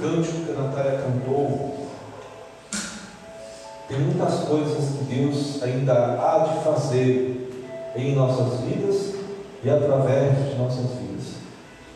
cântico 0.00 0.44
que 0.44 0.52
a 0.52 0.62
Natália 0.62 1.02
cantou, 1.02 1.88
tem 3.88 4.00
muitas 4.00 4.40
coisas 4.40 4.98
que 4.98 5.14
Deus 5.14 5.62
ainda 5.62 5.94
há 5.94 6.38
de 6.46 6.62
fazer 6.62 7.50
em 7.96 8.14
nossas 8.14 8.60
vidas 8.60 9.14
e 9.64 9.70
através 9.70 10.50
de 10.50 10.58
nossas 10.58 10.90
vidas. 10.90 11.24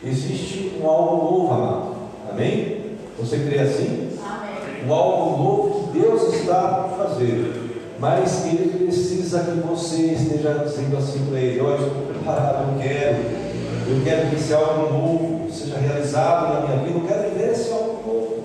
Existe 0.03 0.79
um 0.81 0.87
algo 0.87 1.15
novo, 1.15 1.53
amado. 1.53 1.95
Amém? 2.31 2.97
Você 3.19 3.37
crê 3.39 3.59
assim? 3.59 4.09
Amém. 4.25 4.87
Um 4.87 4.93
algo 4.93 5.43
novo 5.43 5.91
que 5.91 5.99
Deus 5.99 6.33
está 6.33 6.89
fazer. 6.97 7.63
Mas 7.99 8.45
Ele 8.45 8.85
precisa 8.85 9.43
que 9.43 9.65
você 9.65 10.13
esteja 10.13 10.63
dizendo 10.65 10.97
assim 10.97 11.25
para 11.29 11.39
Ele: 11.39 11.61
Olha, 11.61 11.75
estou 11.75 12.01
preparado, 12.07 12.73
eu 12.73 12.81
quero. 12.81 13.43
Eu 13.85 14.03
quero 14.03 14.29
que 14.29 14.35
esse 14.35 14.53
algo 14.53 14.91
novo 14.91 15.51
seja 15.51 15.77
realizado 15.77 16.53
na 16.53 16.61
minha 16.61 16.85
vida. 16.85 16.99
Eu 16.99 17.07
quero 17.07 17.29
viver 17.29 17.51
esse 17.51 17.71
algo 17.71 18.01
novo. 18.05 18.43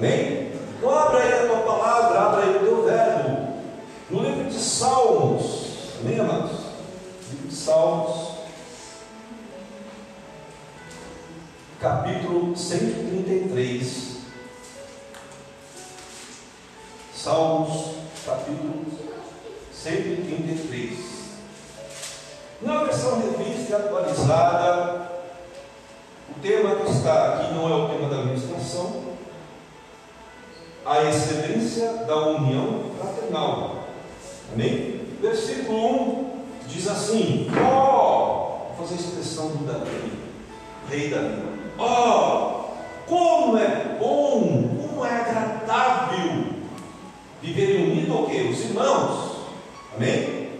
Amém? 0.00 0.52
Então 0.78 0.98
abra 0.98 1.18
aí 1.18 1.30
a 1.30 1.46
tua 1.46 1.58
palavra, 1.58 2.20
abra 2.20 2.44
aí 2.44 2.56
o 2.56 2.60
teu 2.60 2.84
verbo. 2.86 3.48
No 4.08 4.22
livro 4.22 4.44
de 4.48 4.58
Salmos. 4.58 5.98
Amém, 6.00 6.18
amados? 6.18 6.58
Livro 7.30 7.48
de 7.48 7.54
Salmos. 7.54 8.30
capítulo 11.78 12.56
133. 12.56 14.20
Salmos, 17.14 17.96
capítulo 18.24 18.86
133. 19.70 20.98
Na 22.62 22.84
versão 22.84 23.20
revista 23.20 23.72
e 23.72 23.74
atualizada, 23.74 25.10
o 26.30 26.40
tema 26.40 26.76
que 26.76 26.90
está 26.90 27.34
aqui 27.34 27.52
não 27.52 27.68
é 27.68 27.74
o 27.74 27.88
tema 27.90 28.08
da 28.08 28.20
administração, 28.20 29.09
a 30.84 31.04
excelência 31.04 31.92
da 32.06 32.16
união 32.16 32.90
fraternal. 32.98 33.84
Amém? 34.52 35.00
Versículo 35.20 35.78
1 35.78 36.30
diz 36.66 36.88
assim: 36.88 37.48
Ó, 37.64 38.72
oh, 38.72 38.76
vou 38.76 38.86
fazer 38.86 39.00
a 39.00 39.06
expressão 39.06 39.48
do 39.48 39.64
Davi, 39.64 40.12
rei 40.88 41.10
Davi. 41.10 41.42
Oh, 41.78 42.60
como 43.06 43.58
é 43.58 43.96
bom, 43.98 44.86
como 44.86 45.04
é 45.04 45.10
agradável 45.10 46.46
viver 47.42 47.82
unido 47.82 48.12
ao 48.12 48.26
que? 48.26 48.42
Os 48.42 48.60
irmãos. 48.60 49.36
Amém? 49.96 50.50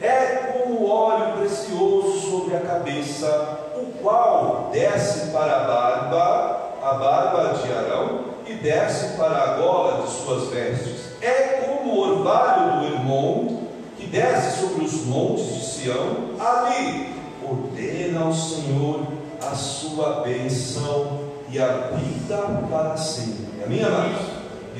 É 0.00 0.52
como 0.52 0.88
óleo 0.88 1.38
precioso 1.38 2.30
sobre 2.30 2.56
a 2.56 2.60
cabeça, 2.60 3.70
o 3.76 3.98
qual 4.00 4.70
desce 4.72 5.30
para 5.30 5.56
a 5.56 5.64
barba, 5.64 6.72
a 6.82 6.94
barba 6.94 7.54
de 7.54 7.72
Arão, 7.72 8.24
e 8.46 8.49
desce 8.62 9.16
para 9.16 9.42
a 9.42 9.56
gola 9.56 10.02
de 10.02 10.12
suas 10.12 10.48
vestes. 10.48 11.10
É 11.20 11.64
como 11.64 11.92
o 11.92 12.00
orvalho 12.00 12.80
do 12.80 12.94
irmão 12.94 13.60
que 13.98 14.06
desce 14.06 14.60
sobre 14.60 14.84
os 14.84 15.04
montes 15.06 15.54
de 15.54 15.64
Sião, 15.64 16.30
ali 16.38 17.14
ordena 17.42 18.20
ao 18.20 18.32
Senhor 18.32 19.06
a 19.42 19.54
sua 19.54 20.20
bênção 20.20 21.20
e 21.50 21.58
a 21.58 21.90
vida 21.94 22.36
para 22.70 22.96
sempre. 22.96 23.46
Amém, 23.64 23.82
amados? 23.82 24.26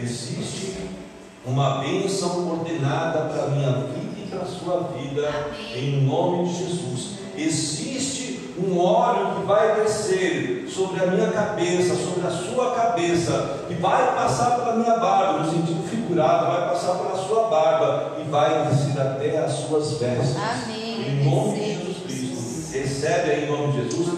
Existe 0.01 0.77
uma 1.45 1.81
bênção 1.81 2.51
ordenada 2.51 3.33
para 3.33 3.45
a 3.45 3.49
minha 3.49 3.73
vida 3.73 4.21
e 4.25 4.29
para 4.29 4.43
a 4.43 4.47
sua 4.47 4.93
vida, 4.95 5.31
em 5.75 6.03
nome 6.03 6.49
de 6.49 6.59
Jesus. 6.59 7.19
Existe 7.37 8.40
um 8.65 8.79
óleo 8.79 9.37
que 9.37 9.47
vai 9.47 9.81
descer 9.83 10.67
sobre 10.69 11.03
a 11.03 11.07
minha 11.07 11.31
cabeça, 11.31 11.95
sobre 11.95 12.27
a 12.27 12.31
sua 12.31 12.75
cabeça, 12.75 13.65
que 13.69 13.75
vai 13.75 14.15
passar 14.15 14.57
pela 14.57 14.77
minha 14.77 14.97
barba, 14.99 15.41
no 15.41 15.51
sentido 15.51 15.89
figurado, 15.89 16.47
vai 16.47 16.69
passar 16.71 16.95
pela 16.95 17.17
sua 17.17 17.49
barba 17.49 18.17
e 18.21 18.31
vai 18.31 18.67
descer 18.67 19.01
até 19.01 19.39
as 19.39 19.53
suas 19.53 19.99
vestes. 19.99 20.37
Amém. 20.37 21.21
Em 21.21 21.31
nome 21.31 21.59
de 21.59 21.75
Jesus 21.75 21.97
Cristo. 22.05 22.31
Recebe 22.73 23.31
aí 23.31 23.45
em 23.45 23.51
nome 23.51 23.73
de 23.73 23.83
Jesus 23.83 24.11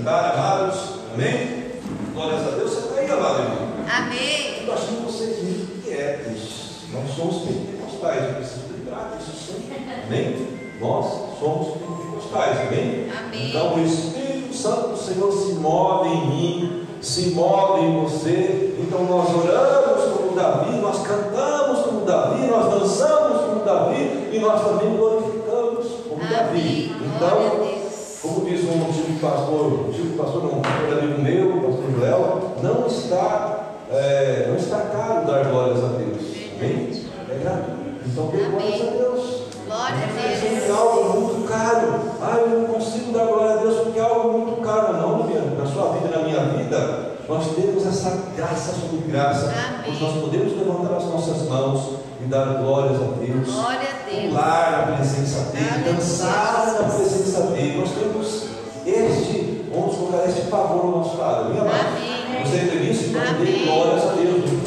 assentar, 0.00 0.32
amados. 0.34 1.00
Amém? 1.14 1.70
Glórias 2.12 2.46
a 2.46 2.50
Deus. 2.56 2.70
Você 2.70 2.88
está 2.88 3.00
aí, 3.00 3.10
amado 3.10 3.42
irmão? 3.42 3.68
Amém. 3.88 4.66
Eu 4.66 4.72
achando 4.72 5.04
vocês 5.04 5.42
muito 5.42 5.82
quietos. 5.84 6.70
Não 6.92 7.06
somos 7.08 7.42
pentecostais. 7.42 8.24
Eu 8.24 8.34
preciso 8.34 8.60
lembrar 8.72 9.16
disso 9.16 9.32
sempre. 9.32 9.76
Amém? 10.06 10.59
Nós 10.80 11.06
somos 11.38 11.68
pentecostais. 11.76 12.68
Amém? 12.68 13.06
Amém. 13.16 13.48
Então 13.50 13.74
o 13.74 13.84
Espírito 13.84 14.54
Santo 14.54 14.88
do 14.88 14.96
Senhor 14.96 15.30
se 15.30 15.52
move 15.54 16.08
em 16.08 16.26
mim, 16.26 16.86
se 17.02 17.30
move 17.30 17.82
em 17.82 18.00
você. 18.00 18.76
Então 18.80 19.04
nós 19.04 19.28
oramos 19.28 20.16
como 20.16 20.34
Davi, 20.34 20.76
nós 20.78 21.02
cantamos 21.02 21.84
como 21.84 22.00
Davi, 22.06 22.46
nós 22.46 22.72
dançamos 22.72 23.42
como 23.42 23.64
Davi 23.64 24.30
e 24.32 24.38
nós 24.38 24.62
também 24.62 24.96
glorificamos 24.96 25.86
como 26.08 26.22
Amém. 26.22 26.30
Davi. 26.30 26.92
Então, 27.04 27.80
como 28.22 28.46
diz 28.46 28.64
um 28.64 28.86
antigo 28.86 29.20
pastor, 29.20 29.86
antigo 29.88 30.16
pastor 30.16 30.42
não, 30.44 30.58
um 30.58 30.62
pastor 30.62 30.98
amigo 30.98 31.22
meu, 31.22 31.56
o 31.56 31.60
pastor 31.60 32.00
Léo, 32.00 32.40
não 32.62 32.86
está, 32.86 33.74
é, 33.90 34.46
não 34.48 34.56
está 34.56 34.78
caro 34.78 35.26
dar 35.26 35.44
glórias 35.44 35.84
a 35.84 35.88
Deus. 35.88 36.20
Amém? 36.56 36.89
Então 38.06 38.26
dê 38.26 38.44
glórias 38.44 38.80
a 38.80 38.90
Deus. 38.90 39.42
Glória 39.66 39.96
a 39.96 40.40
Deus. 40.40 40.68
É 40.68 40.70
algo 40.72 41.20
muito 41.20 41.48
caro. 41.48 42.00
Ah, 42.20 42.36
eu 42.38 42.60
não 42.60 42.66
consigo 42.74 43.12
dar 43.12 43.26
glória 43.26 43.54
a 43.54 43.56
Deus 43.58 43.76
porque 43.80 43.98
é 43.98 44.02
algo 44.02 44.38
muito 44.38 44.60
caro. 44.62 44.94
Não, 44.94 45.24
minha, 45.24 45.40
na 45.42 45.66
sua 45.66 45.92
vida 45.92 46.08
e 46.08 46.18
na 46.18 46.24
minha 46.24 46.40
vida, 46.56 47.12
nós 47.28 47.46
temos 47.54 47.86
essa 47.86 48.18
graça 48.36 48.72
sobre 48.72 49.10
graça. 49.10 49.46
Amém. 49.46 50.00
Nós 50.00 50.12
podemos 50.14 50.58
levantar 50.58 50.96
as 50.96 51.04
nossas 51.04 51.48
mãos 51.48 52.00
e 52.20 52.24
dar 52.24 52.46
glórias 52.60 53.00
a 53.00 53.24
Deus. 53.24 53.48
Glória 53.48 53.78
a 53.78 54.10
Deus. 54.10 54.28
Pular 54.28 54.86
na 54.88 54.96
presença 54.96 55.52
dele, 55.52 55.84
dançar 55.84 56.76
na 56.80 56.88
presença 56.88 57.42
dele. 57.42 57.78
Nós 57.78 57.90
temos 57.90 58.44
este, 58.84 59.70
vamos 59.72 59.94
colocar 59.94 60.28
este 60.28 60.42
favor 60.42 60.84
ao 60.84 60.90
nosso 60.98 61.16
lado. 61.16 61.44
Amém, 61.46 61.60
Amém. 61.60 62.44
Você 62.44 62.56
entende 62.56 62.90
isso? 62.90 63.04
Então 63.10 63.22
dê 63.44 63.66
glórias 63.66 64.04
a 64.04 64.12
Deus. 64.14 64.59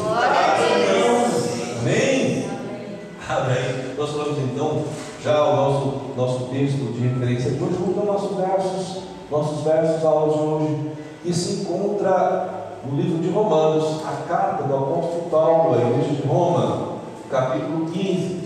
Nós 4.04 4.12
falamos 4.12 4.38
então 4.38 4.84
já 5.22 5.46
o 5.46 5.56
nosso, 5.56 6.00
nosso 6.14 6.44
texto 6.50 6.92
de 6.92 7.08
referência 7.08 7.52
de 7.52 7.64
hoje. 7.64 7.94
Dar 7.96 8.04
nossos 8.04 8.36
versos, 8.36 9.02
nossos 9.30 9.64
versos 9.64 10.04
aulas 10.04 10.34
de 10.34 10.40
hoje. 10.42 10.90
E 11.24 11.32
se 11.32 11.62
encontra 11.62 12.74
no 12.84 13.00
livro 13.00 13.22
de 13.22 13.30
Romanos, 13.30 14.02
a 14.04 14.28
carta 14.28 14.64
do 14.64 14.76
apóstolo 14.76 15.30
Paulo 15.30 15.74
à 15.74 15.88
igreja 15.88 16.20
de 16.20 16.28
Roma 16.28 16.98
capítulo 17.30 17.86
15, 17.86 18.40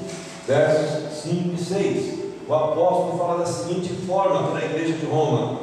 versos 0.47 1.23
5 1.25 1.55
e 1.55 1.59
6. 1.59 2.19
O 2.49 2.55
apóstolo 2.55 3.19
fala 3.19 3.39
da 3.39 3.47
seguinte 3.47 3.93
forma 4.07 4.51
para 4.51 4.61
a 4.61 4.65
igreja 4.65 4.93
de 4.93 5.07
Roma: 5.07 5.59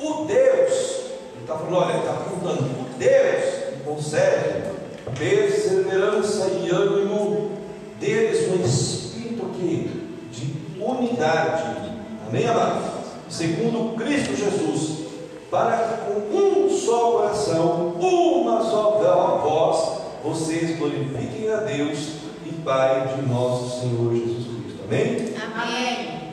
O 0.00 0.24
Deus, 0.24 1.00
ele 1.34 1.42
está 1.42 1.56
falando, 1.56 1.76
olha, 1.76 1.90
ele 1.90 1.98
está 1.98 2.12
perguntando, 2.14 2.62
o 2.62 2.98
Deus 2.98 3.44
que 3.74 3.80
concede 3.84 4.72
perseverança 5.18 6.46
e 6.48 6.70
ânimo 6.70 7.61
deles 8.02 8.48
um 8.48 8.64
espírito 8.64 9.46
aqui 9.46 9.90
de 10.32 10.82
unidade. 10.82 11.92
Amém, 12.28 12.46
amados? 12.46 12.84
Segundo 13.28 13.96
Cristo 13.96 14.36
Jesus, 14.36 15.06
para 15.50 15.76
que 15.76 16.10
com 16.10 16.64
um 16.64 16.68
só 16.68 17.12
coração, 17.12 17.94
uma 17.98 18.62
só 18.64 18.98
voz, 19.42 20.02
vocês 20.24 20.76
glorifiquem 20.78 21.50
a 21.50 21.58
Deus 21.58 22.22
Pai 22.64 23.16
de 23.16 23.28
nosso 23.28 23.80
Senhor 23.80 24.14
Jesus 24.14 24.46
Cristo. 24.46 24.82
Amém? 24.84 25.34
Amém. 25.42 26.32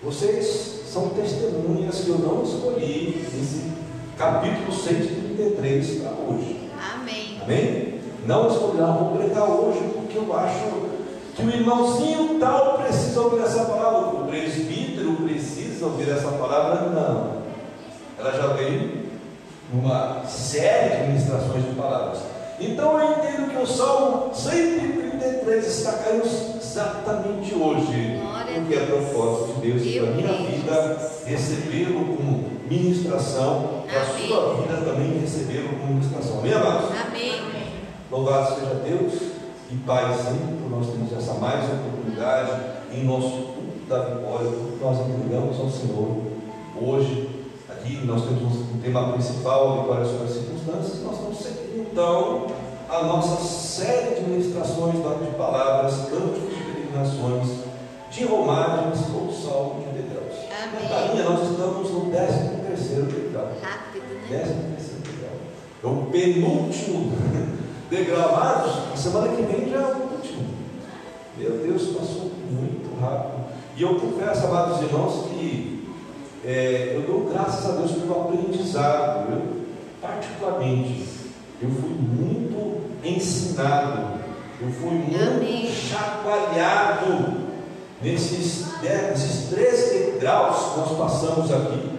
Vocês 0.00 0.82
são 0.86 1.08
testemunhas 1.08 2.00
que 2.00 2.10
eu 2.10 2.18
não 2.18 2.44
escolhi 2.44 3.26
nesse 3.34 3.72
capítulo 4.16 4.72
133 4.72 6.00
para 6.00 6.10
hoje. 6.12 6.70
Amém. 6.94 7.40
Amém? 7.42 7.97
Não 8.28 8.46
escolhi, 8.46 8.76
não 8.76 8.92
vou 8.92 9.16
pregar 9.16 9.44
hoje 9.44 9.80
porque 9.94 10.18
eu 10.18 10.36
acho 10.36 10.66
que 11.34 11.42
o 11.42 11.48
irmãozinho 11.48 12.38
tal 12.38 12.76
precisa 12.76 13.22
ouvir 13.22 13.42
essa 13.42 13.64
palavra, 13.64 14.20
o 14.20 14.26
presbítero 14.26 15.14
precisa 15.14 15.86
ouvir 15.86 16.10
essa 16.10 16.28
palavra. 16.32 16.90
Não. 16.90 17.38
Ela 18.18 18.32
já 18.32 18.48
veio 18.48 19.08
numa 19.72 20.24
série 20.26 20.96
de 20.96 21.06
ministrações 21.06 21.64
de 21.64 21.70
palavras. 21.70 22.18
Então 22.60 23.00
eu 23.00 23.12
entendo 23.12 23.50
que 23.50 23.62
o 23.62 23.66
Salmo 23.66 24.34
133 24.34 25.66
está 25.66 25.92
caindo 25.92 26.26
exatamente 26.60 27.54
hoje, 27.54 28.20
porque 28.56 28.74
é 28.74 28.84
propósito 28.84 29.58
de 29.58 29.72
Deus 29.72 29.94
para 29.94 30.10
a 30.10 30.14
minha 30.14 30.50
vida 30.50 31.10
recebê-lo 31.24 32.14
como 32.14 32.44
ministração, 32.68 33.84
para 33.90 34.02
a 34.02 34.04
sua 34.04 34.54
vida 34.56 34.76
também 34.84 35.18
recebê-lo 35.18 35.70
como 35.80 35.94
ministração. 35.94 36.40
Amém, 36.40 36.52
amados? 36.52 36.90
Amém. 36.90 37.37
Louvado 38.10 38.54
seja 38.54 38.74
Deus 38.76 39.12
e 39.70 39.76
Pai 39.86 40.14
sempre 40.14 40.56
por 40.62 40.70
nós 40.70 40.86
termos 40.86 41.12
essa 41.12 41.34
mais 41.34 41.64
oportunidade 41.64 42.52
em 42.90 43.04
nosso 43.04 43.28
culto 43.28 43.86
da 43.86 43.98
vitória, 44.04 44.50
nós 44.80 44.98
entregamos 45.00 45.60
ao 45.60 45.68
Senhor 45.68 46.16
hoje 46.80 47.38
aqui 47.68 48.04
nós 48.06 48.22
temos 48.22 48.54
um 48.54 48.80
tema 48.82 49.12
principal, 49.12 49.82
vitória 49.82 50.04
sobre 50.04 50.24
as 50.24 50.30
circunstâncias, 50.30 51.02
nós 51.02 51.18
vamos 51.18 51.38
seguir 51.38 51.86
então 51.90 52.46
a 52.88 53.02
nossa 53.02 53.36
série 53.42 54.16
de 54.16 54.30
ministrações 54.30 54.94
de 54.94 55.36
palavras, 55.36 56.08
cânticos 56.08 56.52
e 56.52 56.72
peregrinações, 56.72 57.48
de 58.10 58.24
romagens 58.24 59.04
ou 59.14 59.30
salmo 59.30 59.84
de 59.84 60.02
degraus. 60.02 60.34
Catarina, 60.48 61.24
nós 61.24 61.50
estamos 61.50 61.90
no 61.90 62.10
13 62.10 62.48
terceiro 62.66 63.04
degrau. 63.04 63.48
Rápido, 63.60 64.14
né? 64.14 64.26
13 64.28 64.44
terceiro 64.54 65.02
degrau. 65.04 65.34
É 65.84 65.86
o 65.86 66.06
penúltimo 66.10 67.12
a 68.92 68.96
semana 68.96 69.28
que 69.28 69.42
vem 69.42 69.70
já 69.70 69.78
é 69.78 69.94
o 69.94 70.14
último. 70.14 70.46
Meu 71.38 71.50
Deus, 71.58 71.82
passou 71.96 72.30
muito 72.50 73.00
rápido. 73.00 73.46
E 73.76 73.82
eu 73.82 73.94
confesso, 73.94 74.46
amados 74.46 74.82
irmãos, 74.82 75.26
que 75.28 75.88
é, 76.44 76.92
eu 76.96 77.02
dou 77.02 77.30
graças 77.32 77.64
a 77.64 77.72
Deus 77.76 77.92
pelo 77.92 78.22
aprendizado. 78.22 79.32
Eu, 79.32 79.42
particularmente, 80.02 81.06
eu 81.62 81.70
fui 81.70 81.90
muito 81.90 82.80
ensinado, 83.02 84.18
eu 84.60 84.70
fui 84.70 84.90
muito 84.90 85.72
chacoalhado 85.72 87.48
nesses, 88.02 88.66
né, 88.82 89.08
nesses 89.10 89.48
três 89.48 89.90
degraus 89.90 90.72
que 90.72 90.80
nós 90.80 90.98
passamos 90.98 91.52
aqui. 91.52 91.98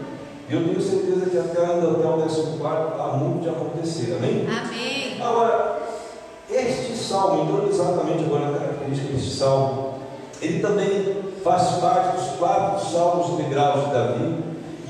Eu 0.49 0.65
tenho 0.65 0.81
certeza 0.81 1.29
que 1.29 1.37
até 1.37 1.63
até 1.63 2.07
o 2.07 2.21
décimo 2.21 2.57
quarto 2.57 2.99
há 2.99 3.17
muito 3.17 3.43
de 3.43 3.49
acontecer? 3.49 4.17
Amém. 4.17 4.38
Salmo, 7.19 7.43
entrando 7.43 7.69
exatamente 7.69 8.23
agora 8.23 8.51
na 8.51 8.59
característica 8.59 9.11
deste 9.13 9.31
salmo, 9.31 9.95
ele 10.41 10.59
também 10.61 11.17
faz 11.43 11.63
parte 11.81 12.15
dos 12.15 12.37
quatro 12.37 12.89
salmos 12.89 13.37
degraus 13.37 13.87
de 13.87 13.91
Davi, 13.91 14.35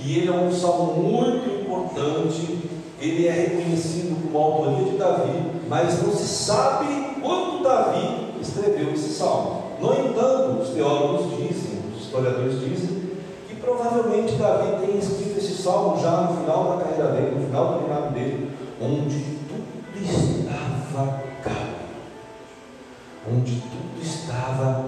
e 0.03 0.19
ele 0.19 0.27
é 0.27 0.31
um 0.31 0.51
salmo 0.51 1.01
muito 1.01 1.49
importante, 1.49 2.69
ele 3.01 3.27
é 3.27 3.31
reconhecido 3.31 4.31
como 4.31 4.37
autoria 4.37 4.91
de 4.91 4.97
Davi, 4.97 5.51
mas 5.67 6.03
não 6.03 6.13
se 6.13 6.27
sabe 6.27 7.19
quando 7.19 7.63
Davi 7.63 8.33
escreveu 8.39 8.93
esse 8.93 9.09
salmo. 9.09 9.63
No 9.81 9.93
entanto, 9.93 10.61
os 10.61 10.69
teólogos 10.69 11.35
dizem, 11.35 11.79
os 11.95 12.03
historiadores 12.03 12.59
dizem, 12.59 13.09
que 13.47 13.55
provavelmente 13.55 14.33
Davi 14.33 14.85
tenha 14.85 14.99
escrito 14.99 15.39
esse 15.39 15.63
salmo 15.63 15.99
já 15.99 16.11
no 16.11 16.41
final 16.41 16.77
da 16.77 16.83
carreira 16.83 17.11
dele, 17.11 17.39
no 17.39 17.47
final 17.47 17.73
do 17.73 17.79
reinado 17.79 18.13
dele, 18.13 18.51
onde 18.79 19.19
tudo 19.47 19.63
estava 19.99 21.28
onde 23.31 23.61
tudo 23.61 24.01
estava 24.01 24.85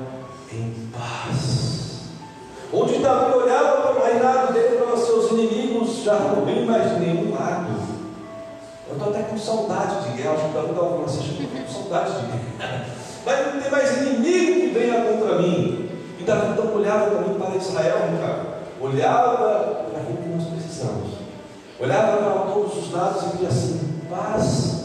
em 0.51 0.89
paz, 0.91 2.01
onde 2.73 2.99
Davi 2.99 3.37
olhava 3.37 3.81
para 3.81 4.01
o 4.01 4.05
reinado 4.05 4.53
dele, 4.53 4.77
para 4.77 4.95
os 4.95 5.05
seus 5.05 5.31
inimigos, 5.31 6.03
já 6.03 6.15
não 6.15 6.45
vem 6.45 6.65
mais 6.65 6.89
de 6.91 6.99
nenhum 6.99 7.33
lado. 7.33 7.71
Eu 8.87 8.97
estou 8.97 9.09
até 9.09 9.23
com 9.23 9.37
saudade 9.37 10.03
de 10.03 10.17
guerra, 10.17 10.33
acho 10.33 10.47
que 10.47 10.53
Davi 10.53 10.69
estava 10.71 10.89
falando 10.89 11.05
assim, 11.05 11.43
estou 11.43 11.61
com 11.61 11.71
saudade 11.71 12.11
de 12.21 12.27
guerra. 12.27 12.85
Mas 13.23 13.53
não 13.53 13.61
tem 13.61 13.71
mais 13.71 13.97
inimigo 13.97 14.61
que 14.61 14.67
venha 14.67 15.05
contra 15.05 15.39
mim. 15.39 15.89
E 16.19 16.23
Davi 16.23 16.51
então 16.51 16.75
olhava 16.75 17.11
também 17.11 17.35
para 17.35 17.55
Israel, 17.55 17.99
cara. 18.19 18.61
Olhava 18.81 19.37
para 19.37 20.01
aquilo 20.01 20.17
que 20.17 20.29
nós 20.29 20.47
precisamos. 20.47 21.11
Olhava 21.79 22.17
para 22.17 22.51
todos 22.51 22.77
os 22.77 22.91
lados 22.91 23.23
e 23.23 23.37
via 23.37 23.47
assim, 23.47 24.01
paz. 24.09 24.80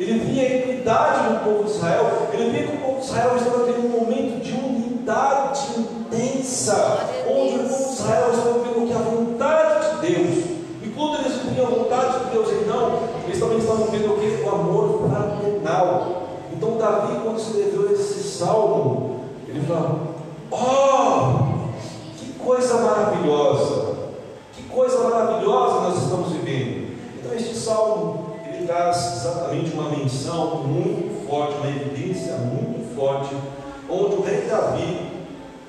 Ele 0.00 0.18
via 0.18 0.42
a 0.42 0.46
equidade 0.46 1.28
do 1.28 1.44
povo 1.44 1.64
de 1.64 1.72
Israel. 1.72 2.28
Ele 2.32 2.50
via 2.50 2.66
que 2.68 2.76
o 2.76 2.80
povo 2.80 3.00
de 3.00 3.04
Israel 3.04 3.36
estava 3.36 3.64
tendo 3.66 3.86
um 3.86 4.00
momento 4.00 4.42
de 4.42 4.52
unidade 4.52 5.60
intensa. 5.78 7.00
Onde 7.28 7.56
o 7.56 7.68
povo 7.68 7.84
de 7.84 7.92
Israel 7.92 8.30
estava 8.32 8.58
vendo 8.60 8.86
que 8.86 8.94
a 8.94 8.98
vontade 8.98 9.90
de 9.90 10.14
Deus. 10.14 10.44
E 10.82 10.88
quando 10.96 11.18
eles 11.18 11.36
viam 11.42 11.66
a 11.66 11.70
vontade 11.70 12.24
de 12.24 12.30
Deus, 12.30 12.48
então, 12.50 13.00
eles 13.26 13.38
também 13.38 13.58
estavam 13.58 13.86
vendo 13.88 14.14
o 14.14 14.18
que? 14.18 14.42
O 14.42 14.48
amor 14.48 15.10
fraternal. 15.10 16.22
Então 16.50 16.78
Davi, 16.78 17.20
quando 17.22 17.38
escreveu 17.38 17.92
esse 17.92 18.22
salmo, 18.22 19.20
ele 19.46 19.60
fala: 19.66 20.00
Oh, 20.50 21.60
que 22.16 22.32
coisa 22.42 22.78
maravilhosa! 22.78 23.96
Que 24.54 24.62
coisa 24.62 24.98
maravilhosa 25.10 25.80
nós 25.80 26.02
estamos 26.02 26.32
vivendo. 26.32 26.96
Então 27.18 27.34
este 27.34 27.54
salmo 27.54 28.30
ele 28.46 28.59
traz 28.70 29.16
exatamente 29.16 29.72
uma 29.72 29.90
menção 29.90 30.62
muito 30.62 31.26
forte, 31.28 31.56
uma 31.56 31.68
evidência 31.68 32.34
muito 32.34 32.94
forte, 32.94 33.34
onde 33.90 34.14
o 34.14 34.22
rei 34.22 34.42
Davi 34.42 35.10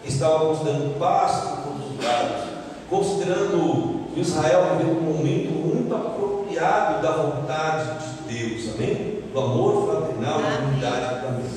estava 0.06 0.46
considerando 0.46 1.00
paz 1.00 1.32
por 1.32 1.58
todos 1.64 1.98
os 1.98 2.06
lados, 2.06 2.44
considerando 2.88 4.02
Israel 4.16 4.78
vivendo 4.78 5.00
um 5.00 5.14
momento 5.18 5.52
muito 5.52 5.96
apropriado 5.96 7.02
da 7.02 7.12
vontade 7.12 7.90
de 8.06 8.38
Deus, 8.38 8.76
amém? 8.76 9.24
Do 9.34 9.40
amor 9.40 9.88
fraternal, 9.88 10.40
da 10.40 10.68
unidade 10.68 11.22
também. 11.22 11.52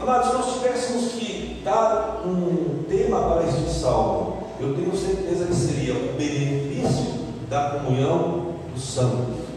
Amados, 0.00 0.28
se 0.28 0.34
nós 0.34 0.54
tivéssemos 0.54 1.12
que 1.12 1.60
dar 1.62 2.22
um 2.24 2.84
tema 2.88 3.20
para 3.34 3.46
este 3.46 3.68
salmo, 3.68 4.38
eu 4.58 4.74
tenho 4.74 4.96
certeza 4.96 5.44
que 5.44 5.54
seria 5.54 5.92
o 5.92 6.14
benefício 6.16 7.26
da 7.50 7.70
comunhão 7.70 8.54
dos 8.72 8.84
santos. 8.94 9.47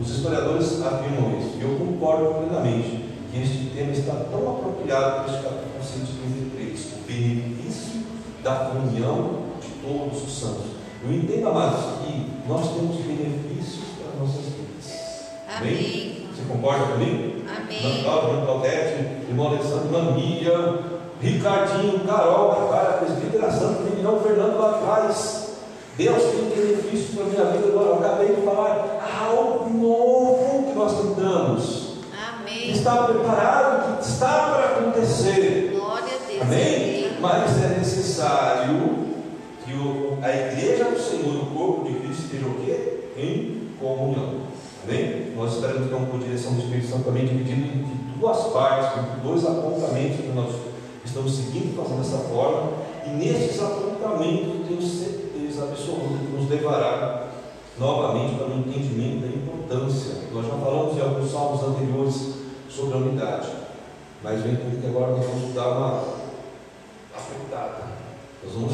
Os 0.00 0.08
historiadores 0.08 0.80
afirmam 0.82 1.38
isso, 1.38 1.58
e 1.58 1.62
eu 1.62 1.76
concordo 1.78 2.34
plenamente 2.34 3.04
que 3.30 3.42
este 3.42 3.70
tema 3.76 3.92
está 3.92 4.14
tão 4.30 4.56
apropriado 4.56 5.24
para 5.24 5.34
este 5.34 5.42
capítulo 5.42 5.84
133, 5.84 6.86
o 6.94 7.06
benefício 7.06 8.02
da 8.42 8.54
comunhão 8.54 9.40
de 9.60 9.68
todos 9.86 10.22
os 10.22 10.38
santos. 10.38 10.70
Eu 11.04 11.12
entendo, 11.12 11.48
amados, 11.48 11.80
que 12.02 12.30
nós 12.48 12.74
temos 12.74 12.96
benefícios 12.96 13.84
para 13.98 14.18
nossas 14.18 14.44
vidas. 14.46 15.28
Amém. 15.54 16.26
Você 16.34 16.42
concorda 16.50 16.92
comigo? 16.92 17.42
Amém. 17.46 18.02
Cláudia, 18.02 18.30
irmã 18.30 18.46
Claudete, 18.46 19.28
irmão 19.28 19.46
Alessandro, 19.48 20.14
Miriam, 20.14 20.78
Ricardinho, 21.20 22.00
Carol, 22.06 22.54
Cacara, 22.54 23.04
presbítera 23.04 23.50
Santa, 23.52 23.80
Fernando 24.22 24.58
lá 24.58 24.70
atrás. 24.70 25.39
Deus 26.00 26.22
tem 26.22 26.44
benefícios 26.64 27.14
para 27.14 27.24
a 27.24 27.28
minha 27.28 27.44
vida 27.58 27.68
agora. 27.68 27.88
Eu 27.88 27.94
acabei 27.96 28.34
de 28.34 28.40
falar 28.40 29.20
algo 29.22 29.68
novo 29.78 30.62
que 30.66 30.72
nós 30.78 30.92
tentamos. 30.98 31.90
Que 32.10 32.52
Amém. 32.56 32.70
está 32.72 33.02
preparado, 33.04 33.98
que 33.98 34.08
está 34.08 34.50
para 34.50 34.64
acontecer. 34.78 35.72
Glória 35.74 36.04
a 36.06 36.26
Deus. 36.26 36.40
Amém? 36.40 37.10
Mas 37.20 37.62
é 37.62 37.78
necessário 37.78 38.96
que 39.62 39.74
o- 39.74 40.16
a 40.22 40.30
igreja 40.34 40.84
do 40.84 40.98
Senhor, 40.98 41.42
o 41.42 41.46
corpo 41.54 41.84
de 41.86 41.98
Cristo, 41.98 42.22
esteja 42.24 42.46
o 42.46 42.54
quê? 42.64 43.00
Em 43.18 43.68
comunhão. 43.78 44.36
Amém? 44.82 45.32
Nós 45.36 45.52
esperamos 45.52 45.86
então 45.86 46.06
por 46.06 46.18
direção 46.20 46.54
do 46.54 46.60
Espírito 46.62 46.88
Santo 46.88 47.04
também 47.04 47.26
dividido 47.26 47.60
em 47.60 47.84
duas 48.18 48.38
partes, 48.54 48.88
em 49.02 49.22
dois 49.22 49.44
apontamentos 49.44 50.16
que 50.16 50.32
nós 50.34 50.50
estamos 51.04 51.36
seguindo, 51.36 51.76
fazendo 51.76 51.98
dessa 51.98 52.24
forma. 52.32 52.70
E 53.06 53.10
nesses 53.10 53.60
apontamentos 53.60 54.48
eu 54.48 54.64
tenho 54.66 54.80
certeza 54.82 55.29
absoluta 55.64 56.18
que 56.18 56.32
nos 56.32 56.50
levará 56.50 57.26
novamente 57.78 58.36
para 58.36 58.46
o 58.46 58.58
entendimento 58.58 59.22
da 59.22 59.28
importância. 59.28 60.14
Nós 60.32 60.46
já 60.46 60.52
falamos 60.52 60.96
em 60.96 61.00
alguns 61.00 61.30
salmos 61.30 61.62
anteriores 61.62 62.34
sobre 62.68 62.94
a 62.94 62.96
unidade. 62.98 63.48
Mas 64.22 64.42
vem 64.42 64.56
comigo 64.56 64.82
que 64.82 64.86
agora 64.86 65.12
nós 65.12 65.26
vamos 65.26 65.54
dar 65.54 65.68
uma 65.68 66.04
afetada. 67.14 67.90
Nós 68.44 68.52
vamos, 68.52 68.72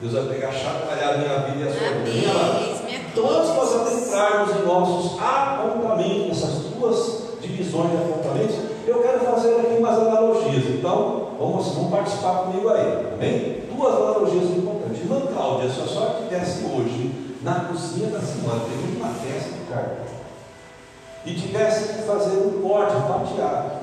Deus 0.00 0.12
vai 0.12 0.34
pegar, 0.34 0.52
chacoalhar 0.52 1.14
a 1.14 1.18
minha 1.18 1.38
vida 1.40 1.64
e 1.64 1.68
a 1.68 1.72
sua 1.72 1.88
vida. 2.04 2.78
De 3.14 3.20
nós 3.20 3.74
adentrarmos 3.74 4.56
em 4.56 4.66
nossos 4.66 5.20
apontamentos, 5.20 6.38
essas 6.38 6.54
duas 6.74 7.28
divisões 7.40 7.90
de 7.90 7.96
apontamentos, 7.96 8.56
eu 8.86 9.02
quero 9.02 9.20
fazer 9.20 9.56
aqui 9.56 9.78
umas 9.78 9.98
analogias. 9.98 10.64
Então, 10.66 11.30
vamos, 11.38 11.68
vamos 11.74 11.90
participar 11.90 12.44
comigo 12.44 12.68
aí, 12.68 13.06
amém? 13.14 13.57
Duas 13.78 13.94
analogias 13.94 14.56
importantes. 14.56 15.02
Irmã 15.02 15.20
Cláudia, 15.32 15.70
se 15.70 15.80
a 15.80 15.86
senhora 15.86 16.18
estivesse 16.18 16.64
hoje 16.64 17.36
na 17.42 17.60
cozinha 17.60 18.10
da 18.10 18.20
senhora, 18.20 18.58
teve 18.58 18.96
uma 18.96 19.14
festa 19.14 19.50
de 19.50 19.72
carne, 19.72 19.98
e 21.24 21.34
tivesse 21.34 21.94
que 21.94 22.02
fazer 22.02 22.38
um 22.38 22.60
corte, 22.60 22.94
fatiar 22.94 23.80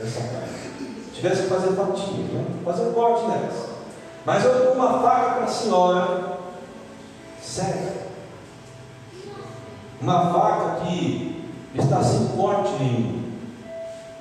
essa 0.00 0.20
carne, 0.20 1.08
tivesse 1.12 1.42
que 1.42 1.48
fazer 1.48 1.76
fatia, 1.76 2.24
né? 2.32 2.46
fazer 2.64 2.94
corte 2.94 3.26
nessa. 3.26 3.68
Mas 4.24 4.44
eu 4.46 4.64
dou 4.64 4.72
uma 4.72 5.02
faca 5.02 5.34
para 5.34 5.44
a 5.44 5.48
senhora, 5.48 6.38
cega, 7.42 7.92
uma 10.00 10.32
faca 10.32 10.86
que 10.86 11.52
está 11.74 12.02
sem 12.02 12.28
corte 12.28 12.72
nenhum. 12.80 13.25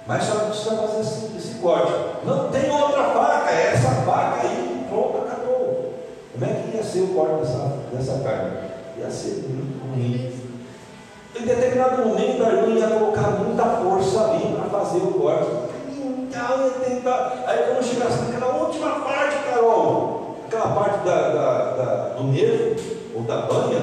Mas 0.07 0.23
senhora 0.23 0.45
precisa 0.47 0.75
fazer 0.77 1.01
esse, 1.01 1.37
esse 1.37 1.55
corte. 1.59 1.91
Não 2.25 2.49
tem 2.49 2.69
outra 2.69 3.03
faca, 3.05 3.49
é 3.51 3.71
essa 3.73 3.89
faca 4.05 4.41
aí, 4.47 4.85
pronto, 4.89 5.17
acabou. 5.17 5.93
Como 6.31 6.45
é 6.45 6.53
que 6.53 6.77
ia 6.77 6.83
ser 6.83 7.01
o 7.01 7.07
corte 7.07 7.35
dessa, 7.41 7.77
dessa 7.91 8.23
carne? 8.23 8.51
Ia 8.99 9.09
ser 9.09 9.45
muito 9.49 9.83
ruim. 9.93 10.31
Em 11.37 11.45
determinado 11.45 12.05
momento 12.05 12.43
a 12.45 12.49
irmã 12.49 12.67
ia 12.79 12.87
colocar 12.87 13.31
muita 13.31 13.63
força 13.63 14.23
ali 14.31 14.55
para 14.55 14.69
fazer 14.79 14.97
o 14.99 15.13
corte. 15.13 15.49
Então 15.89 16.65
ia 16.67 16.71
tentar. 16.95 17.43
Aí 17.47 17.63
quando 17.63 17.83
chegasse 17.83 18.21
naquela 18.23 18.55
última 18.57 18.99
parte, 18.99 19.37
Carol, 19.49 20.37
aquela 20.47 20.67
parte 20.75 20.99
da, 21.05 21.29
da- 21.29 21.71
da- 21.71 22.09
do 22.17 22.23
nervo, 22.25 22.75
ou 23.15 23.21
da 23.23 23.41
banha, 23.41 23.79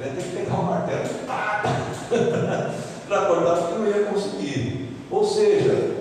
ia 0.00 0.10
ter 0.14 0.22
que 0.22 0.36
pegar 0.36 0.54
um 0.58 0.62
martelo 0.64 1.04
para 3.08 3.26
cortar, 3.26 3.56
porque 3.56 3.74
não 3.78 3.86
ia 3.86 4.04
conseguir. 4.06 4.65
Ou 5.10 5.24
seja, 5.24 5.96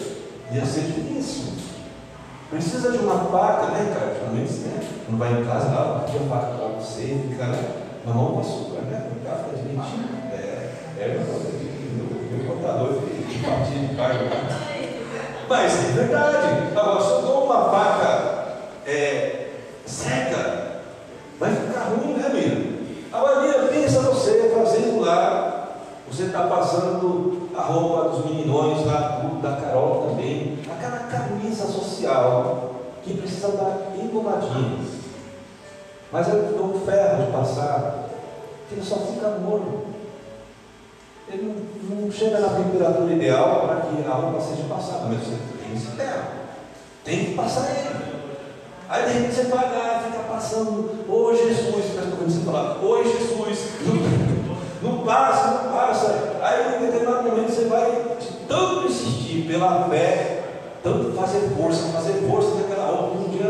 ia 0.52 0.66
ser 0.66 0.82
difícil. 0.82 1.54
Precisa 2.50 2.92
de 2.92 3.00
uma 3.00 3.20
faca, 3.26 3.68
né, 3.68 3.94
cara? 3.94 4.14
Geralmente, 4.14 4.54
né? 4.54 4.88
Não 5.10 5.18
vai 5.18 5.34
em 5.34 5.46
casa, 5.46 5.70
lá, 5.70 6.06
aqui 6.06 6.18
a 6.18 6.30
faca 6.30 6.58
para 6.58 6.68
você, 6.80 7.20
fica 7.30 7.46
na 8.06 8.14
mão 8.14 8.34
com 8.34 8.40
açúcar, 8.40 8.82
né? 8.82 9.12
No 9.14 9.28
carro 9.28 9.46
fica 9.50 9.62
direitinho. 9.62 10.10
É, 10.32 10.72
é 11.00 11.08
meu, 11.08 12.38
meu 12.38 12.56
contador 12.56 12.94
de 12.94 13.38
partir 13.40 13.88
de 13.88 13.96
carga. 13.96 14.26
Mas 15.48 15.74
é 15.74 15.92
verdade. 15.92 16.76
Agora, 16.76 17.02
se 17.02 17.12
eu 17.12 17.22
dou 17.22 17.46
uma 17.46 17.70
faca 17.70 18.46
é, 18.86 19.50
seca, 19.86 20.82
vai 21.40 21.54
ficar 21.54 21.90
ruim, 21.90 22.14
né, 22.14 22.30
Mira? 22.34 22.76
Agora, 23.12 23.42
Mira, 23.42 23.68
pensa 23.68 24.02
você 24.02 24.52
fazendo 24.56 25.02
lá, 25.02 25.82
você 26.10 26.24
está 26.24 26.44
passando 26.44 27.35
a 27.58 27.62
roupa 27.62 28.10
dos 28.10 28.26
meninões 28.26 28.86
lá, 28.86 29.22
da 29.42 29.56
Carol 29.58 30.08
também, 30.10 30.60
aquela 30.70 31.00
camisa 31.00 31.66
social 31.66 32.72
que 33.04 33.14
precisa 33.14 33.50
dar 33.50 33.94
engomadinha. 33.96 34.80
Mas 36.12 36.28
eu 36.28 36.44
dou 36.44 36.76
um 36.76 36.86
ferro 36.86 37.26
de 37.26 37.32
passar, 37.32 38.10
que 38.68 38.76
ele 38.76 38.84
só 38.84 38.98
fica 38.98 39.30
morno. 39.40 39.86
Ele 41.28 41.66
não, 41.90 41.98
não, 41.98 42.12
chega 42.12 42.40
na 42.40 42.50
temperatura 42.50 43.14
ideal 43.14 43.62
para 43.62 43.82
que 43.82 44.08
a 44.08 44.14
roupa 44.14 44.40
seja 44.40 44.64
passada, 44.68 45.06
mas 45.08 45.20
você 45.20 45.38
tem 45.62 45.76
esse 45.76 45.88
ferro. 45.88 46.24
Tem 47.04 47.26
que 47.26 47.34
passar 47.36 47.70
ele. 47.72 48.06
Aí 48.88 49.06
de 49.06 49.14
repente 49.14 49.36
você 49.36 49.44
vai 49.46 49.66
lá, 49.66 50.04
fica 50.06 50.24
passando, 50.24 51.06
ô 51.10 51.26
oh, 51.26 51.36
Jesus, 51.36 51.86
quando 51.96 52.32
você 52.32 52.46
falar, 52.46 52.84
ô 52.84 52.92
oh, 52.92 53.04
Jesus, 53.04 53.72
não, 53.82 54.92
não 54.92 55.06
passa, 55.06 55.64
não 55.64 55.72
passa. 55.72 56.38
Aí 56.42 56.76
em 56.76 56.86
determinado 56.86 57.24
momento 57.24 57.45
pela 59.48 59.88
fé, 59.90 60.44
tanto 60.84 61.14
fazer 61.14 61.50
força, 61.58 61.92
fazer 61.94 62.28
força 62.28 62.56
naquela 62.56 62.90
hora, 62.90 63.12
um 63.12 63.30
dia, 63.30 63.46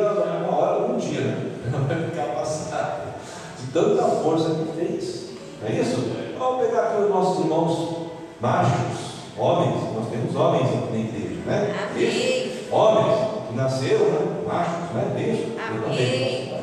uma 0.47 0.57
hora, 0.57 0.85
um 0.87 0.97
dia, 0.97 1.21
né? 1.21 1.51
Não 1.71 1.79
vai 1.87 2.09
ficar 2.09 2.35
passado. 2.35 3.13
De 3.59 3.71
tanta 3.71 4.03
força 4.03 4.49
que 4.49 4.77
fez. 4.77 5.25
Não 5.61 5.69
é 5.69 5.81
isso? 5.81 6.11
Vamos 6.37 6.65
pegar 6.65 6.81
aqui 6.81 7.03
os 7.03 7.09
nossos 7.09 7.43
irmãos 7.43 8.05
machos, 8.39 9.15
homens, 9.37 9.75
nós 9.95 10.09
temos 10.09 10.35
homens 10.35 10.69
na 10.91 10.97
igreja, 10.97 11.41
né? 11.45 11.75
Amém. 11.91 12.51
Homens 12.71 13.17
que 13.47 13.55
nasceram, 13.55 14.05
né? 14.05 14.43
Machos, 14.47 14.93
né? 14.93 15.11
Deixa. 15.15 15.45
Amém. 15.87 16.55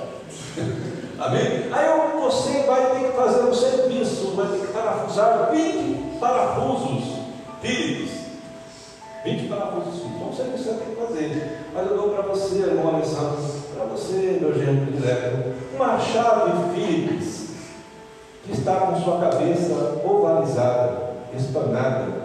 Amém? 1.19 1.69
Aí 1.73 2.21
você 2.21 2.63
vai 2.63 2.91
ter 2.91 3.07
que 3.07 3.17
fazer 3.17 3.43
um 3.43 3.55
serviço, 3.55 4.33
vai 4.35 4.47
ter 4.49 4.67
que 4.67 4.73
parafusar 4.73 5.51
20 5.53 6.19
parafusos 6.19 7.23
Philips. 7.61 8.22
20 9.25 9.49
parafusos 9.49 10.01
Philips. 10.01 10.17
Então 10.17 10.33
você 10.33 10.43
precisa 10.45 10.75
ter 10.75 10.85
que 10.85 10.97
fazer. 10.97 11.59
Mas 11.75 11.91
eu 11.91 11.97
dou 11.97 12.11
para 12.11 12.23
você, 12.23 12.59
irmão 12.59 12.95
Alessandro, 12.95 13.39
para 13.75 13.85
você, 13.87 14.39
meu 14.41 14.55
gênero 14.55 14.87
predileto, 14.87 15.55
uma 15.75 15.99
chave 15.99 16.75
Philips 16.75 17.43
que 18.45 18.53
está 18.53 18.75
com 18.75 19.01
sua 19.01 19.21
cabeça 19.21 20.01
ovalizada, 20.05 21.15
espanada. 21.37 22.23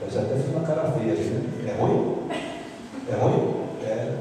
Eu 0.00 0.10
já 0.10 0.20
até 0.20 0.36
fiz 0.36 0.54
uma 0.54 0.66
cara 0.66 0.92
feia, 0.92 1.14
né? 1.14 1.42
É 1.68 1.80
ruim? 1.80 2.16
É 3.10 3.16
ruim? 3.16 3.54
É. 3.84 4.14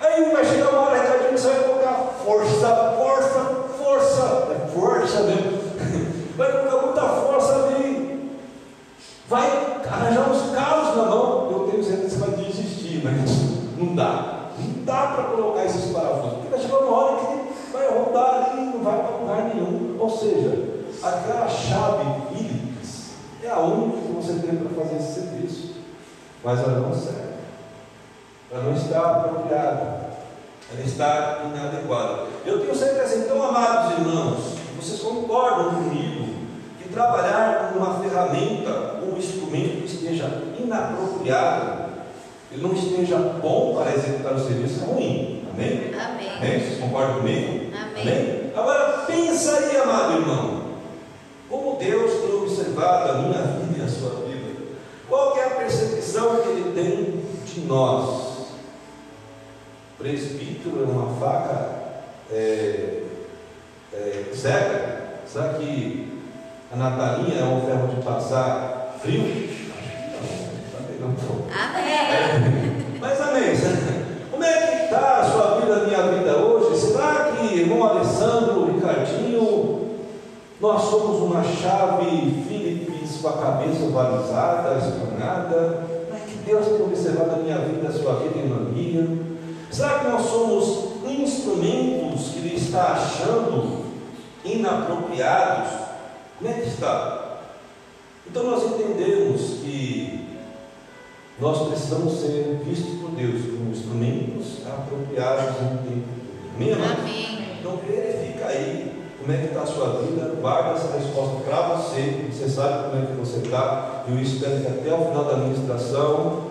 Aí 0.00 0.32
vai 0.32 0.44
chegar 0.44 0.70
uma 0.70 0.80
hora, 0.80 1.02
Ricardinho, 1.02 1.38
você 1.38 1.48
vai 1.48 1.64
colocar 1.64 1.94
força, 2.24 2.94
força, 2.96 3.40
força. 3.76 4.48
É 4.52 4.68
força 4.68 5.20
mesmo. 5.24 5.60
Vai 6.36 6.52
colocar 6.52 6.86
muita 6.86 7.02
força 7.02 7.54
ali. 7.54 8.30
Vai 9.28 9.80
arranjar 9.90 10.30
uns 10.30 10.54
carros 10.54 10.96
na 10.96 11.04
mão. 11.04 11.50
Eu 11.50 11.68
tenho 11.70 11.84
certeza 11.84 12.08
que 12.08 12.24
você 12.24 12.30
vai 12.30 12.44
desistir, 12.44 13.02
mas 13.04 13.76
não 13.76 13.94
dá. 13.94 14.50
Não 14.58 14.84
dá 14.84 15.06
para 15.08 15.24
colocar 15.24 15.64
esses 15.66 15.92
parafusos. 15.92 16.34
Porque 16.34 16.48
vai 16.48 16.60
chegar 16.60 16.78
uma 16.78 16.96
hora 16.96 17.16
que 17.18 17.72
vai 17.72 17.88
rodar 17.88 18.50
ali 18.52 18.62
e 18.62 18.76
não 18.76 18.82
vai 18.82 18.98
para 18.98 19.16
lugar 19.16 19.54
nenhum. 19.54 19.96
Ou 19.98 20.08
seja, 20.08 20.70
aquela 21.02 21.48
chave 21.48 22.04
Philips 22.28 23.10
é 23.42 23.50
a 23.50 23.58
única 23.58 23.98
que 24.06 24.12
você 24.12 24.34
tem 24.34 24.56
para 24.56 24.82
fazer 24.82 24.96
esse 24.96 25.14
serviço. 25.14 25.74
Mas 26.44 26.60
ela 26.60 26.80
não 26.80 26.94
serve. 26.94 27.30
Ela 28.50 28.64
não 28.64 28.74
está 28.74 29.00
apropriada. 29.00 30.00
Ela 30.72 30.84
está 30.84 31.42
inadequada. 31.46 32.26
Eu 32.44 32.60
tenho 32.60 32.74
certeza, 32.74 33.16
então, 33.16 33.42
amados 33.42 33.98
irmãos, 33.98 34.54
vocês 34.76 35.00
concordam 35.00 35.74
comigo 35.74 36.34
que 36.80 36.88
trabalhar 36.88 37.72
com 37.72 37.78
uma 37.78 38.00
ferramenta 38.00 39.00
ou 39.02 39.14
um 39.14 39.18
instrumento 39.18 39.82
que 39.82 39.86
esteja 39.86 40.42
inapropriado, 40.58 41.90
ele 42.52 42.62
não 42.62 42.72
esteja 42.72 43.16
bom 43.18 43.76
para 43.76 43.94
executar 43.94 44.34
o 44.34 44.40
serviço, 44.40 44.82
é 44.82 44.86
ruim. 44.86 45.44
Amém? 45.52 45.92
Amém. 45.94 46.36
Amém? 46.36 46.60
Vocês 46.60 46.80
concordam 46.80 47.16
comigo? 47.16 47.70
Amém. 47.74 48.02
Amém? 48.02 48.52
Agora, 48.56 49.04
pensa 49.06 49.56
aí, 49.56 49.76
amado 49.76 50.12
irmão, 50.14 50.59
como 51.50 51.76
Deus 51.76 52.12
tem 52.12 52.32
observado 52.32 53.10
a 53.10 53.14
minha 53.22 53.42
vida 53.42 53.80
e 53.80 53.84
a 53.84 53.88
sua 53.88 54.24
vida. 54.24 54.60
Qual 55.08 55.36
é 55.36 55.44
a 55.44 55.50
percepção 55.50 56.36
que 56.36 56.48
Ele 56.48 56.72
tem 56.72 57.24
de 57.44 57.66
nós? 57.66 58.30
Presbítero 59.98 60.84
é 60.84 60.86
uma 60.86 61.14
faca 61.18 61.70
é, 62.32 63.02
é, 63.92 64.24
cega? 64.32 65.18
Será 65.26 65.54
que 65.54 66.22
a 66.72 66.76
Natalinha 66.76 67.40
é 67.40 67.44
um 67.44 67.66
ferro 67.66 67.88
de 67.88 68.02
passar 68.02 68.96
frio? 69.02 69.22
Acho 69.22 69.48
que 69.48 69.70
não, 70.12 70.66
está 70.66 70.78
pegando 70.86 71.20
fogo. 71.20 71.48
Amém. 71.52 72.98
Mas 73.00 73.20
amém. 73.20 73.52
Como 74.30 74.44
é 74.44 74.66
que 74.66 74.84
está 74.84 75.20
a 75.20 75.24
sua 75.24 75.60
vida, 75.60 75.74
a 75.74 75.84
minha 75.84 76.02
vida 76.02 76.36
hoje? 76.38 76.80
Será 76.80 77.32
que, 77.32 77.58
irmão 77.58 77.82
Alessandro, 77.82 78.59
nós 80.60 80.82
somos 80.82 81.22
uma 81.22 81.42
chave 81.42 82.44
Philips 82.46 83.16
com 83.22 83.28
a 83.28 83.32
cabeça 83.38 83.84
ovalizada, 83.84 84.76
espanada? 84.76 85.86
Como 86.06 86.16
é 86.16 86.20
que 86.26 86.36
Deus 86.44 86.66
tem 86.66 86.82
observado 86.82 87.30
a 87.30 87.36
minha 87.36 87.58
vida, 87.60 87.88
a 87.88 87.92
sua 87.92 88.16
vida, 88.16 88.38
irmã 88.38 88.68
Miriam? 88.70 89.18
Será 89.70 90.00
que 90.00 90.08
nós 90.08 90.26
somos 90.26 90.90
instrumentos 91.06 92.28
que 92.28 92.38
Ele 92.40 92.56
está 92.56 92.92
achando 92.92 93.86
inapropriados? 94.44 95.72
Como 96.38 96.50
é 96.50 96.54
que 96.54 96.68
está? 96.68 97.38
Então 98.26 98.44
nós 98.44 98.62
entendemos 98.64 99.60
que 99.62 100.28
nós 101.40 101.68
precisamos 101.68 102.20
ser 102.20 102.60
vistos 102.66 103.00
por 103.00 103.12
Deus 103.12 103.42
como 103.46 103.70
instrumentos 103.70 104.66
apropriados 104.66 105.56
em 105.56 105.76
tempo. 105.88 106.08
Amém? 106.54 106.74
Amém. 106.74 107.56
Então 107.58 107.78
verifica 107.86 108.46
aí 108.46 108.89
como 109.20 109.32
é 109.32 109.36
que 109.36 109.46
está 109.46 109.62
a 109.62 109.66
sua 109.66 110.00
vida, 110.00 110.34
guarda 110.40 110.70
essa 110.70 110.96
resposta 110.96 111.36
para 111.46 111.76
você, 111.76 112.28
você 112.30 112.48
sabe 112.48 112.90
como 112.90 113.02
é 113.02 113.06
que 113.06 113.12
você 113.12 113.38
está, 113.38 114.04
eu 114.08 114.18
espero 114.18 114.60
que 114.60 114.66
até 114.66 114.94
o 114.94 115.06
final 115.06 115.24
da 115.24 115.36
ministração 115.36 116.50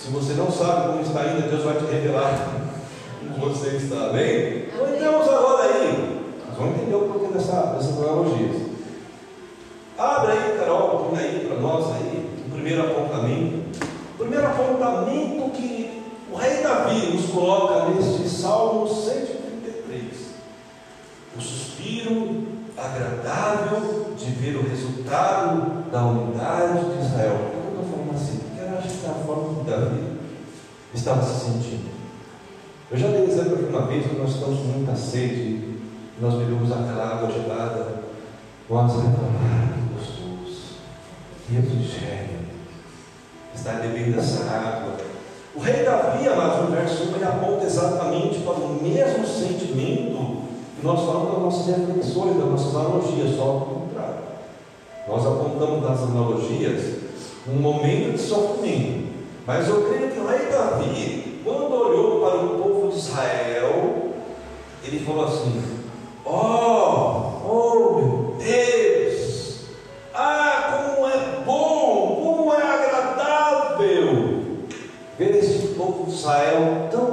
se 0.00 0.08
você 0.08 0.32
não 0.32 0.50
sabe 0.50 0.88
como 0.88 1.02
está 1.02 1.20
ainda, 1.20 1.46
Deus 1.46 1.62
vai 1.62 1.76
te 1.76 1.84
revelar 1.84 2.48
como 3.20 3.52
você 3.52 3.76
está, 3.76 4.06
amém? 4.06 4.64
Então 4.72 4.94
entramos 4.94 5.28
agora 5.28 5.64
aí. 5.64 6.24
Nós 6.48 6.56
vamos 6.56 6.76
entender 6.76 6.94
o 6.94 7.00
porquê 7.00 7.34
dessa, 7.34 7.74
dessas 7.74 7.98
analogias. 7.98 8.62
Abre 9.98 10.32
aí, 10.32 10.58
Carol, 10.58 11.10
põe 11.10 11.18
aí 11.18 11.46
para 11.46 11.60
nós 11.60 11.84
aí, 11.96 12.30
o 12.46 12.50
primeiro 12.50 12.80
apontamento. 12.80 13.78
O 14.14 14.18
primeiro 14.18 14.46
apontamento 14.46 15.50
que 15.50 16.02
o 16.32 16.36
rei 16.36 16.62
Davi 16.62 17.14
nos 17.14 17.26
coloca 17.26 17.90
neste 17.90 18.26
Salmo 18.26 18.88
133. 18.88 20.04
O 21.36 21.40
suspiro 21.90 22.46
agradável 22.76 24.14
de 24.16 24.30
ver 24.30 24.56
o 24.56 24.68
resultado 24.68 25.90
da 25.90 26.04
unidade 26.04 26.84
de 26.84 27.04
Israel. 27.04 27.36
Por 27.38 27.50
que 27.50 27.56
eu 27.56 27.82
estou 27.82 27.84
falando 27.84 28.14
assim? 28.14 28.38
Porque 28.38 28.60
eu 28.60 28.78
acho 28.78 28.88
que 28.88 29.06
é 29.06 29.10
a 29.10 29.24
forma 29.24 29.54
que 29.54 29.70
Davi 29.70 30.18
estava 30.94 31.22
se 31.22 31.46
sentindo. 31.46 31.90
Eu 32.90 32.98
já 32.98 33.08
dei 33.08 33.24
exemplo 33.24 33.54
aqui 33.54 33.64
uma 33.64 33.86
vez, 33.86 34.06
quando 34.06 34.22
nós 34.22 34.34
estamos 34.34 34.58
com 34.60 34.64
muita 34.66 34.96
sede, 34.96 35.78
nós 36.20 36.34
bebemos 36.34 36.70
aquela 36.70 37.16
água 37.16 37.30
gelada, 37.30 38.02
reclamamos, 38.68 39.16
que 39.74 39.94
gostoso, 39.94 40.76
que 41.46 41.54
refrigério, 41.54 42.40
estar 43.54 43.80
bebendo 43.80 44.18
essa 44.18 44.44
água. 44.44 44.96
O 45.54 45.60
rei 45.60 45.84
Davi, 45.84 46.28
amados, 46.28 46.68
no 46.68 46.76
verso 46.76 47.10
1, 47.10 47.16
ele 47.16 47.24
aponta 47.24 47.66
exatamente 47.66 48.38
para 48.40 48.54
o 48.54 48.80
mesmo 48.82 49.26
sentimento 49.26 50.39
que 50.39 50.39
nós 50.82 51.00
falamos 51.00 51.32
das 51.32 51.42
nossas 51.42 51.66
reflexões, 51.76 52.36
das 52.36 52.46
nossas 52.46 52.74
analogias, 52.74 53.36
só 53.36 53.42
ao 53.42 53.60
contrário. 53.60 54.14
Nós 55.08 55.26
apontamos 55.26 55.82
nas 55.82 56.02
analogias 56.02 56.96
um 57.48 57.60
momento 57.60 58.12
de 58.12 58.18
sofrimento. 58.18 59.10
Mas 59.46 59.68
eu 59.68 59.82
creio 59.82 60.10
que 60.10 60.20
lá 60.20 60.36
em 60.36 60.50
Davi, 60.50 61.40
quando 61.44 61.72
olhou 61.72 62.20
para 62.20 62.44
o 62.44 62.62
povo 62.62 62.88
de 62.90 62.98
Israel, 62.98 64.12
ele 64.84 65.04
falou 65.04 65.24
assim: 65.24 65.62
Oh, 66.24 67.48
oh 67.48 67.94
meu 67.94 68.34
Deus! 68.38 69.60
Ah, 70.14 70.94
como 70.94 71.08
é 71.08 71.44
bom, 71.44 72.20
como 72.22 72.52
é 72.52 72.62
agradável 72.62 74.30
ver 75.18 75.36
esse 75.36 75.74
povo 75.74 76.04
de 76.06 76.16
Israel 76.16 76.88
tão 76.90 77.09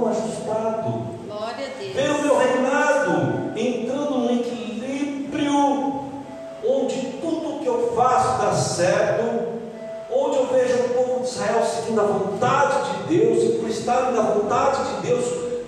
de 11.88 11.94
Israel 11.94 11.98
seguindo 11.98 12.02
a 12.02 12.04
vontade 12.04 13.08
de 13.08 13.18
Deus, 13.18 13.44
e 13.44 13.58
por 13.60 13.70
estarem 13.70 14.12
na 14.14 14.22
vontade 14.22 14.84
de 14.84 15.08
Deus, 15.08 15.26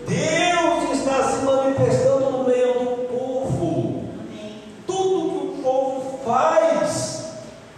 Deus 0.07 0.99
está 0.99 1.23
se 1.23 1.45
manifestando 1.45 2.31
no 2.31 2.43
meio 2.43 2.73
do 2.73 3.07
povo. 3.07 4.03
Tudo 4.85 5.29
que 5.29 5.59
o 5.59 5.63
povo 5.63 6.19
faz 6.25 7.25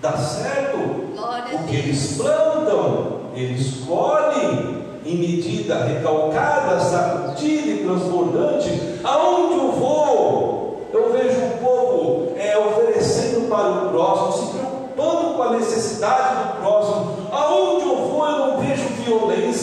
dá 0.02 0.18
certo. 0.18 0.78
O 0.78 1.68
que 1.68 1.76
eles 1.76 2.18
plantam, 2.18 3.22
eles 3.36 3.84
colhem 3.86 4.82
em 5.06 5.18
medida 5.18 5.84
recalcada, 5.84 6.80
sacudida 6.80 7.68
e 7.68 7.84
transbordante. 7.84 9.00
Aonde 9.04 9.56
eu 9.56 9.72
vou, 9.74 10.88
eu 10.94 11.12
vejo 11.12 11.40
o 11.40 11.58
povo 11.58 12.34
é, 12.38 12.58
oferecendo 12.58 13.50
para 13.50 13.70
o 13.70 13.90
próximo, 13.90 14.32
se 14.34 14.58
preocupando 14.58 15.36
com 15.36 15.44
a 15.44 15.52
necessidade 15.52 16.48
do 16.48 16.62
próximo. 16.62 17.18
Aonde 17.32 17.71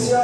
violência. 0.09 0.19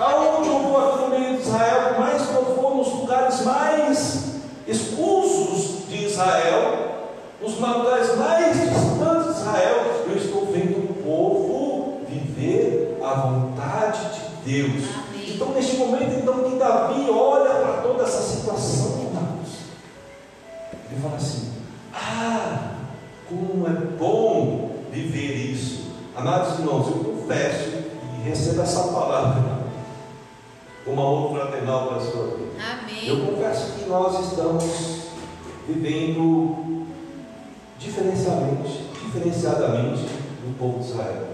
Aonde 0.00 0.48
eu 0.48 0.58
vou 0.60 0.78
aqui 0.78 1.04
no 1.04 1.10
meio 1.10 1.36
de 1.36 1.42
Israel, 1.42 1.96
mais 1.98 2.22
que 2.22 2.34
eu 2.34 2.44
for 2.56 2.76
nos 2.76 2.92
lugares 2.92 3.40
mais 3.42 4.24
expulsos 4.66 5.88
de 5.88 6.06
Israel, 6.06 6.96
nos 7.40 7.58
lugares 7.58 8.16
mais 8.16 8.52
distantes 8.58 9.34
de 9.34 9.40
Israel, 9.40 9.76
eu 10.08 10.16
estou 10.16 10.46
vendo 10.46 10.90
o 10.90 10.94
povo 11.02 12.00
viver 12.08 12.98
a 13.02 13.14
vontade 13.14 14.00
de 14.44 14.52
Deus. 14.52 14.95
Estamos 34.36 34.64
vivendo 35.66 36.86
diferenciadamente, 37.78 38.84
diferenciadamente 39.02 40.02
do 40.02 40.58
povo 40.58 40.78
de 40.80 40.90
Israel. 40.90 41.26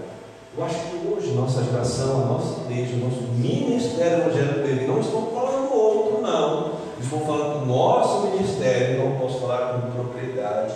Eu 0.57 0.63
acho 0.63 0.75
que 0.75 1.07
hoje 1.07 1.33
nossa 1.33 1.63
geração, 1.63 2.23
a 2.23 2.25
nossa 2.27 2.61
igreja, 2.61 2.95
o 2.95 3.09
nosso 3.09 3.23
ministério 3.33 4.19
evangélico 4.19 4.59
dele, 4.59 4.87
não 4.87 5.01
estou 5.01 5.33
falando 5.33 5.69
do 5.69 5.75
outro, 5.75 6.21
não. 6.21 6.73
Estou 6.97 7.19
falando 7.25 7.59
do 7.59 7.65
nosso 7.65 8.27
ministério, 8.27 9.03
não 9.03 9.19
posso 9.19 9.41
falar 9.41 9.73
com 9.73 9.91
propriedade. 9.91 10.75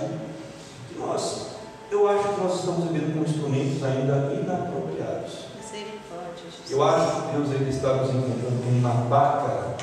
Que 0.89 0.99
nós, 0.99 1.51
eu 1.89 2.09
acho 2.09 2.27
que 2.27 2.41
nós 2.41 2.59
estamos 2.59 2.91
vivendo 2.91 3.13
com 3.13 3.23
instrumentos 3.23 3.81
ainda 3.83 4.33
inapropriados. 4.33 5.47
Eu 6.69 6.83
acho 6.83 7.21
que 7.21 7.37
Deus 7.37 7.51
ele 7.51 7.69
está 7.69 7.93
nos 7.93 8.09
encontrando 8.09 8.61
com 8.61 8.69
uma 8.71 9.07
vaca 9.07 9.77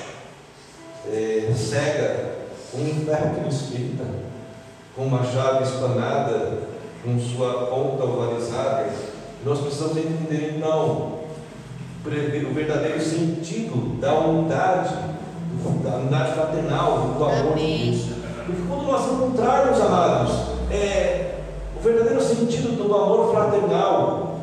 é, 1.07 1.53
cega, 1.55 2.34
com 2.75 2.83
um 2.83 3.07
ferro 3.07 3.35
que 3.37 3.49
esquenta, 3.49 4.05
com 4.97 5.03
uma 5.05 5.23
chave 5.25 5.63
espanada, 5.63 6.59
com 7.05 7.19
sua 7.21 7.67
ponta 7.67 8.05
ovalizada. 8.05 8.91
Nós 9.45 9.61
precisamos 9.61 9.97
entender 9.97 10.57
então 10.57 11.21
o 12.05 12.55
verdadeiro 12.55 13.01
sentido 13.01 13.99
da 14.01 14.15
unidade, 14.15 14.95
da 15.85 15.97
unidade 15.97 16.35
fraternal, 16.35 17.15
do 17.17 17.25
amor 17.25 17.53
Amém. 17.53 17.93
de 17.93 17.97
Deus. 17.97 18.15
Porque 18.47 18.63
quando 18.69 18.83
nós 18.87 19.13
encontrarmos, 19.13 19.81
amados, 19.81 20.33
é, 20.71 21.39
o 21.79 21.81
verdadeiro 21.81 22.21
sentido 22.21 22.77
do 22.77 22.95
amor 22.95 23.31
fraternal, 23.33 24.41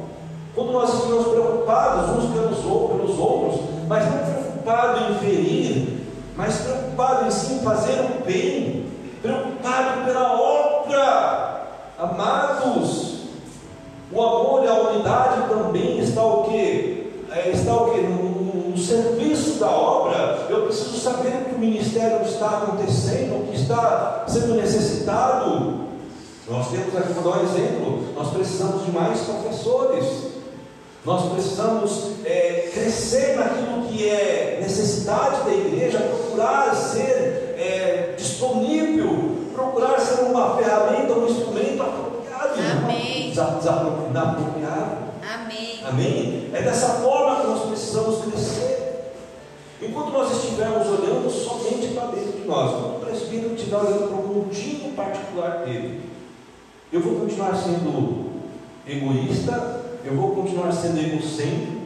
quando 0.56 0.72
nós 0.72 0.94
estamos 0.94 1.28
preocupados 1.28 2.18
uns 2.18 2.34
pelos 2.34 2.66
outros, 2.66 3.62
mas 3.88 4.06
não 4.06 4.18
preocupados 4.20 5.10
em 5.10 5.20
ferir, 5.20 6.01
mas 6.36 6.58
preocupados 6.58 7.28
em 7.28 7.32
sim 7.32 7.60
fazer 7.64 8.00
o 8.02 8.24
bem, 8.26 8.86
preocupado 9.22 10.06
pela 10.06 10.34
obra, 10.40 11.62
amados, 12.00 13.12
o 14.12 14.22
amor 14.22 14.64
e 14.64 14.68
a 14.68 14.74
unidade 14.74 15.50
também 15.50 16.00
está 16.00 16.24
o 16.24 16.44
que? 16.46 17.12
está 17.54 17.74
o 17.76 17.92
que? 17.92 18.02
No, 18.02 18.24
no- 18.24 18.70
no 18.72 18.78
serviço 18.78 19.60
da 19.60 19.70
obra, 19.70 20.48
eu 20.50 20.64
preciso 20.64 20.98
saber 20.98 21.30
o 21.42 21.46
que 21.46 21.56
o 21.56 21.60
ministério 21.60 22.22
está 22.26 22.48
acontecendo, 22.50 23.44
o 23.44 23.48
que 23.48 23.56
está 23.62 24.24
sendo 24.28 24.56
necessitado. 24.56 25.82
Nós 26.50 26.70
temos 26.70 26.96
aqui, 26.98 27.14
vou 27.14 27.32
dar 27.32 27.40
um 27.40 27.44
exemplo, 27.44 28.04
nós 28.16 28.30
precisamos 28.30 28.86
de 28.86 28.92
mais 28.92 29.20
professores. 29.22 30.31
Nós 31.04 31.32
precisamos 31.34 32.12
é, 32.26 32.70
crescer 32.74 33.36
naquilo 33.36 33.88
que 33.88 34.08
é 34.08 34.60
necessidade 34.62 35.44
da 35.46 35.52
igreja, 35.52 35.98
procurar 36.00 36.76
ser 36.76 37.56
é, 37.58 38.14
disponível, 38.16 39.38
procurar 39.54 40.00
ser 40.00 40.22
uma 40.26 40.58
ferramenta, 40.58 41.14
um 41.14 41.28
instrumento 41.28 41.82
apropriado, 41.82 42.54
Amém. 42.84 43.30
desa- 43.30 43.56
desapro- 43.58 44.08
inapropriado. 44.12 44.98
Amém. 45.34 45.80
Amém? 45.88 46.50
É 46.54 46.62
dessa 46.62 46.88
forma 47.02 47.42
que 47.42 47.48
nós 47.48 47.62
precisamos 47.70 48.24
crescer. 48.26 48.78
Enquanto 49.82 50.10
nós 50.12 50.32
estivermos 50.38 50.88
olhando 50.88 51.28
somente 51.32 51.96
para 51.96 52.08
dentro 52.12 52.34
de 52.34 52.48
nós, 52.48 52.70
quando 52.72 52.98
o 52.98 53.06
presbítero 53.06 53.56
estiver 53.56 53.78
olhando 53.78 54.08
para 54.08 54.18
um 54.18 54.28
mundinho 54.28 54.94
particular 54.94 55.64
dele, 55.66 56.02
eu 56.94 57.00
vou 57.02 57.22
continuar 57.22 57.56
sendo 57.56 58.30
egoísta, 58.88 59.81
eu 60.04 60.16
vou 60.16 60.32
continuar 60.32 60.72
sendo 60.72 61.00
egocêntrico, 61.00 61.82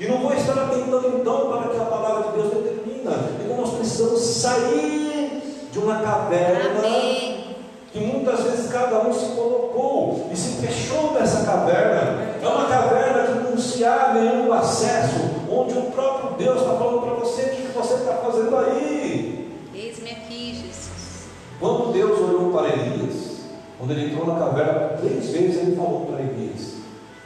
e 0.00 0.06
não 0.06 0.18
vou 0.18 0.34
estar 0.34 0.52
atentando 0.52 1.18
então 1.18 1.50
para 1.50 1.68
que 1.68 1.76
a 1.76 1.84
palavra 1.84 2.30
de 2.30 2.38
Deus 2.38 2.52
determina. 2.52 3.12
Então 3.42 3.56
nós 3.56 3.74
precisamos 3.74 4.20
sair 4.20 5.42
de 5.70 5.78
uma 5.78 6.00
caverna 6.00 6.78
Amém. 6.78 7.56
que 7.92 8.00
muitas 8.00 8.42
vezes 8.42 8.70
cada 8.70 9.06
um 9.06 9.12
se 9.12 9.34
colocou 9.34 10.28
e 10.32 10.36
se 10.36 10.60
fechou 10.60 11.12
nessa 11.12 11.44
caverna. 11.44 12.36
É 12.42 12.46
uma 12.46 12.66
caverna 12.66 13.22
que 13.22 13.50
não 13.50 13.56
se 13.56 13.84
há 13.84 14.12
nenhum 14.14 14.52
acesso, 14.52 15.18
onde 15.50 15.78
o 15.78 15.82
próprio 15.92 16.36
Deus 16.36 16.60
está 16.60 16.74
falando 16.74 17.02
para 17.02 17.14
você 17.14 17.42
o 17.42 17.50
que 17.50 17.72
você 17.72 17.94
está 17.94 18.14
fazendo 18.14 18.56
aí. 18.56 19.58
Eis-me 19.74 20.10
aqui, 20.10 20.54
Jesus. 20.54 21.28
Quando 21.58 21.92
Deus 21.92 22.18
olhou 22.18 22.52
para 22.52 22.68
Elias, 22.68 23.38
quando 23.78 23.92
ele 23.92 24.12
entrou 24.12 24.26
na 24.26 24.38
caverna, 24.38 24.98
três 24.98 25.30
vezes 25.30 25.62
ele 25.62 25.76
falou 25.76 26.06
para 26.06 26.20
Elias: 26.20 26.73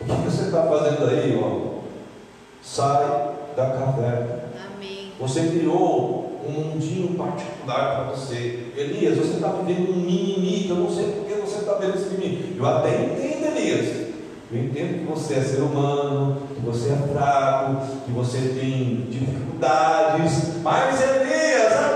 O 0.09 0.23
que 0.23 0.31
você 0.31 0.44
está 0.44 0.62
fazendo 0.62 1.07
aí, 1.07 1.38
ó? 1.42 1.81
Sai 2.62 3.35
da 3.55 3.66
caverna. 3.66 4.44
Amém. 4.66 5.12
Você 5.21 5.42
criou 5.49 6.40
um 6.47 6.51
mundinho 6.51 7.14
particular 7.16 7.97
para 7.97 8.05
você. 8.14 8.73
Elias, 8.75 9.18
você 9.18 9.35
está 9.35 9.49
vivendo 9.49 9.90
um 9.90 9.97
mimimi. 9.97 10.66
Eu 10.68 10.77
não 10.77 10.90
sei 10.90 11.12
por 11.12 11.27
que 11.27 11.35
você 11.35 11.59
está 11.59 11.75
vendo 11.75 11.94
esse 11.94 12.09
mimimi. 12.14 12.57
Eu 12.57 12.66
até 12.66 13.05
entendo, 13.05 13.57
Elias. 13.57 14.09
Eu 14.51 14.64
entendo 14.64 15.01
que 15.01 15.12
você 15.12 15.35
é 15.35 15.40
ser 15.42 15.61
humano, 15.61 16.40
que 16.55 16.61
você 16.64 16.88
é 16.88 17.12
fraco, 17.12 17.87
que 18.07 18.11
você 18.12 18.38
tem 18.59 19.07
dificuldades. 19.11 20.62
Mas, 20.62 21.03
Elias, 21.03 21.88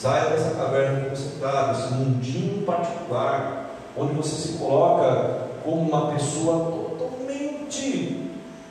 Saia 0.00 0.30
dessa 0.30 0.54
caverna 0.54 1.00
que 1.00 1.10
você 1.10 1.26
está, 1.26 1.74
desse 1.74 1.92
mundinho 1.92 2.62
particular, 2.62 3.66
onde 3.94 4.14
você 4.14 4.34
se 4.34 4.56
coloca 4.56 5.48
como 5.62 5.82
uma 5.82 6.12
pessoa 6.12 6.72
totalmente, 6.72 8.30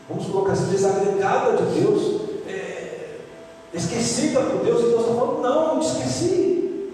vamos 0.09 0.25
colocar 0.25 0.53
assim, 0.53 0.71
desagregada 0.71 1.55
de 1.55 1.81
Deus, 1.81 2.21
é, 2.47 3.17
esquecida 3.71 4.39
por 4.39 4.65
Deus, 4.65 4.79
e 4.79 4.87
Deus 4.87 5.01
está 5.01 5.13
falando, 5.13 5.41
não, 5.43 5.75
não 5.75 5.79
te 5.79 5.85
esqueci. 5.85 6.89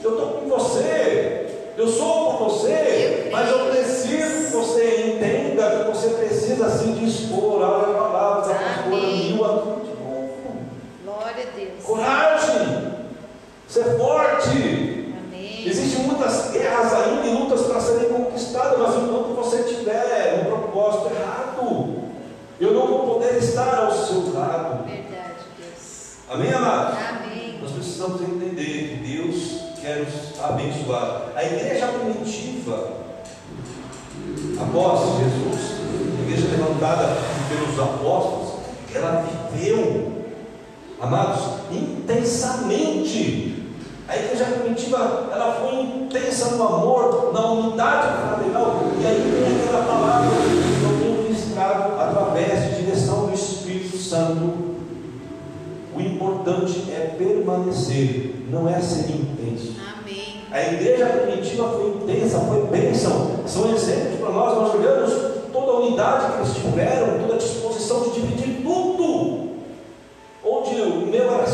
Eu 0.00 0.12
estou 0.12 0.28
com 0.28 0.48
você, 0.48 1.72
eu 1.76 1.88
sou 1.88 2.36
por 2.36 2.44
você, 2.44 3.30
mas 3.32 3.50
eu 3.50 3.66
preciso 3.66 4.46
que 4.46 4.52
você 4.52 5.12
entenda 5.16 5.82
que 5.82 5.90
você 5.90 6.10
precisa 6.10 6.70
se 6.70 6.92
dispor, 6.92 7.64
a 7.64 7.66
palavra 7.66 7.92
da 7.94 8.54
pastora 8.54 8.84
Amém. 8.84 9.32
mil 9.32 9.44
a 9.44 9.48
tudo 9.48 9.80
de 9.80 10.04
novo. 10.04 10.58
Glória 11.04 11.42
a 11.42 11.58
Deus. 11.58 11.84
Coragem, 11.84 12.35
ser 13.76 13.98
forte. 13.98 14.48
Amém. 14.48 15.66
Existem 15.66 16.04
muitas 16.04 16.50
guerras 16.50 16.92
ainda 16.94 17.26
e 17.26 17.34
lutas 17.34 17.62
para 17.66 17.80
serem 17.80 18.08
conquistadas, 18.08 18.78
mas 18.78 18.96
enquanto 18.96 19.36
você 19.36 19.62
tiver 19.64 20.40
um 20.40 20.44
propósito 20.46 21.14
errado, 21.14 21.96
eu 22.58 22.72
não 22.72 22.86
vou 22.86 23.14
poder 23.14 23.36
estar 23.36 23.84
ao 23.84 23.92
seu 23.92 24.32
lado. 24.32 24.86
Verdade. 24.86 25.36
Amém, 26.30 26.52
amados? 26.52 26.98
Amém. 26.98 27.58
Nós 27.60 27.72
precisamos 27.72 28.22
entender 28.22 29.02
que 29.02 29.16
Deus 29.16 29.60
quer 29.80 29.98
nos 29.98 30.40
abençoar. 30.42 31.32
A 31.36 31.44
igreja 31.44 31.88
primitiva, 31.88 32.92
após 34.58 35.00
Jesus, 35.18 35.80
a 36.18 36.22
igreja 36.22 36.48
levantada 36.50 37.16
pelos 37.48 37.78
apóstolos, 37.78 38.54
ela 38.94 39.22
viveu, 39.52 40.12
amados, 40.98 41.42
intensamente. 41.70 43.45
A 44.08 44.16
igreja 44.16 44.44
primitiva, 44.44 45.28
ela 45.32 45.52
foi 45.54 45.80
intensa 45.80 46.54
no 46.54 46.62
amor, 46.62 47.32
na 47.32 47.50
unidade 47.50 48.06
fraternal, 48.20 48.82
e 49.00 49.04
aí 49.04 49.20
vem 49.20 49.64
aquela 49.64 49.84
palavra 49.84 50.30
que 50.30 50.84
eu 50.84 50.98
tenho 51.00 51.22
ministrado 51.24 52.00
através 52.00 52.62
de 52.62 52.84
direção 52.84 53.26
do 53.26 53.34
Espírito 53.34 53.96
Santo. 53.98 54.76
O 55.96 56.00
importante 56.00 56.84
é 56.92 57.16
permanecer, 57.18 58.46
não 58.48 58.68
é 58.68 58.80
ser 58.80 59.10
intenso. 59.10 59.74
Amém. 59.98 60.40
A 60.52 60.62
igreja 60.72 61.06
primitiva 61.06 61.68
foi 61.70 61.88
intensa, 61.88 62.38
foi 62.38 62.66
bênção. 62.66 63.30
São 63.44 63.74
exemplos 63.74 64.20
para 64.20 64.30
nós. 64.30 64.56
Nós 64.56 64.74
olhamos 64.74 65.12
toda 65.52 65.72
a 65.72 65.80
unidade 65.80 66.32
que 66.32 66.38
eles 66.38 66.54
tiveram, 66.54 67.18
toda 67.22 67.34
a 67.34 67.38
disposição 67.38 68.02
de 68.02 68.20
dividir 68.20 68.62
tudo. 68.62 69.46
Onde 70.44 70.80
o 70.80 71.06
meu 71.06 71.34
era 71.34 71.46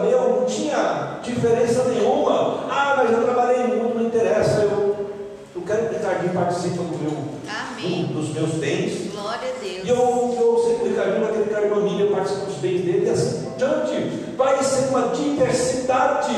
meu, 0.00 0.40
não 0.40 0.44
tinha 0.46 1.18
diferença 1.22 1.84
nenhuma. 1.84 2.64
Ah, 2.70 2.94
mas 2.96 3.10
eu 3.12 3.24
trabalhei 3.24 3.64
muito, 3.66 3.98
não 3.98 4.06
interessa. 4.06 4.60
Eu, 4.62 4.96
eu 5.56 5.62
quero 5.66 5.88
que 5.88 5.94
o 5.94 5.98
Ricardinho 5.98 6.32
participe 6.32 6.76
do 6.76 6.98
meu, 6.98 7.12
Amém. 7.48 8.04
do- 8.06 8.14
dos 8.14 8.28
meus 8.30 8.50
bens. 8.54 9.10
Glória 9.12 9.48
a 9.48 9.64
E 9.66 9.82
Deus. 9.84 9.88
eu, 9.88 10.36
eu 10.40 10.62
sei 10.64 10.74
que 10.76 10.84
o 10.84 10.88
Ricardinho 10.88 11.20
vai 11.20 11.32
querer 11.32 11.48
que 11.48 11.54
a 11.54 11.74
família 11.74 12.10
participe 12.10 12.46
dos 12.46 12.54
bens 12.56 12.80
dele 12.84 13.06
e 13.06 13.10
assim 13.10 13.44
por 13.44 13.56
diante. 13.56 14.34
Vai 14.36 14.62
ser 14.62 14.88
uma 14.88 15.08
diversidade 15.08 16.34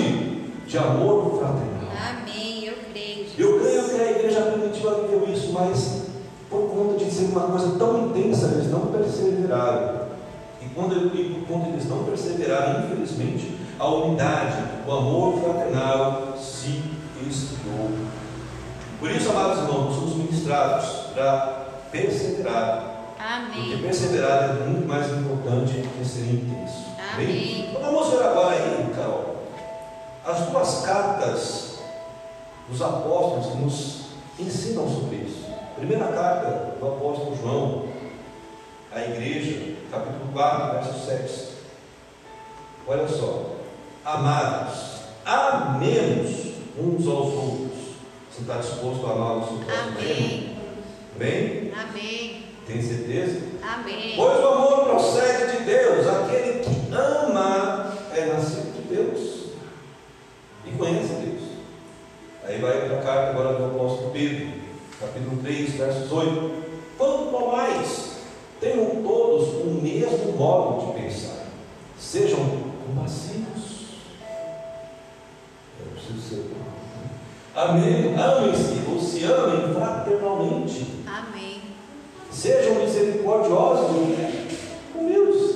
de 0.66 0.78
amor 0.78 1.38
fraternal. 1.38 1.92
Amém. 2.10 2.64
Eu 2.66 2.74
creio. 2.92 3.26
Eu 3.38 3.60
creio 3.60 3.84
que 3.84 4.00
a 4.00 4.10
igreja 4.10 4.40
primitiva 4.42 4.94
viveu 5.02 5.28
isso, 5.32 5.52
mas 5.52 6.02
por 6.50 6.68
conta 6.70 7.04
de 7.04 7.10
ser 7.10 7.24
uma 7.26 7.42
coisa 7.48 7.78
tão 7.78 8.06
intensa, 8.08 8.46
eles 8.54 8.70
não 8.70 8.80
perseveraram. 8.86 10.02
E 10.72 10.74
quando 10.74 11.46
conta 11.46 11.66
de 11.66 11.72
eles 11.74 11.87
não 11.87 12.04
perseveraram, 12.04 12.87
infelizmente, 12.87 13.58
a 13.78 13.87
unidade, 13.87 14.56
o 14.87 14.90
amor 14.90 15.38
fraternal 15.38 16.35
se 16.38 16.82
esfriou. 17.28 17.90
Por 18.98 19.11
isso, 19.11 19.30
amados 19.30 19.58
irmãos, 19.58 19.85
nós 19.85 19.94
somos 19.96 20.16
ministrados 20.16 20.88
para 21.12 21.66
perseverar. 21.90 22.88
Porque 23.54 23.74
Amém. 23.74 23.82
perseverar 23.82 24.56
é 24.62 24.66
muito 24.66 24.88
mais 24.88 25.12
importante 25.12 25.74
que 25.74 26.04
ser 26.04 26.32
intenso. 26.32 26.87
Amém. 27.12 27.68
Então 27.68 27.82
vamos 27.82 28.08
ver 28.08 28.22
agora 28.22 28.56
aí, 28.56 28.92
Carol, 28.96 29.37
as 30.24 30.40
duas 30.46 30.87
cartas 30.87 31.78
dos 32.66 32.80
apóstolos 32.80 33.46
que 33.48 33.58
nos 33.58 34.02
ensinam 34.38 34.88
sobre 34.88 35.16
isso. 35.16 35.44
Primeira 35.76 36.06
carta 36.06 36.76
do 36.80 36.87
apóstolo 36.87 37.37
João 37.37 37.82
à 38.94 39.00
igreja, 39.00 39.74
capítulo 39.90 40.33
4, 40.33 40.72
verso 40.72 41.07
7. 41.07 41.48
Olha 42.87 43.09
só, 43.09 43.57
amados, 44.05 45.02
amemos 45.24 46.52
uns 46.78 47.07
aos 47.07 47.33
outros. 47.33 47.72
Você 48.31 48.42
está 48.42 48.57
disposto 48.57 49.07
a 49.07 49.12
amar 49.12 49.37
o 49.37 49.46
seu 49.46 49.59
próximo? 49.59 49.98
Amém. 49.98 50.57
Bem? 51.16 51.72
Amém. 51.74 52.42
Tem 52.66 52.83
certeza? 52.83 53.40
Amém. 53.62 54.14
Pois 54.16 54.38
o 54.38 54.48
amor 54.48 54.85
procede 54.85 55.59
de 55.59 55.64
Deus, 55.64 56.07
aquele 56.07 56.61
que 56.61 56.94
ama 56.94 57.96
é 58.14 58.26
nascido 58.26 58.72
de 58.74 58.94
Deus 58.94 59.42
e 60.66 60.70
conhece 60.72 61.14
Deus. 61.14 61.42
Aí 62.44 62.61
vai 62.61 62.88
para 62.88 62.98
a 62.98 63.02
carta 63.02 63.31
agora 63.31 63.55
do 63.57 63.66
apóstolo 63.66 64.11
Pedro, 64.11 64.48
capítulo 65.00 65.42
3, 65.42 65.70
versos 65.74 66.12
8. 66.12 66.62
Quanto 66.98 67.37
ao 67.37 67.52
mais, 67.52 68.12
tenham 68.62 69.02
todos 69.02 69.48
o 69.64 69.81
mesmo 70.02 70.32
modo 70.36 70.86
de 70.86 71.00
pensar, 71.00 71.46
sejam 71.98 72.38
compassivos. 72.86 73.72
Eu 75.80 75.86
preciso 75.92 76.28
ser. 76.28 76.50
Amém. 77.54 78.14
Amem-se 78.16 78.82
ou 78.90 79.00
se 79.00 79.24
amem 79.24 79.74
fraternalmente. 79.74 81.04
Amém. 81.06 81.60
Sejam 82.30 82.76
misericordiosos 82.76 83.90
humildes. 84.94 85.52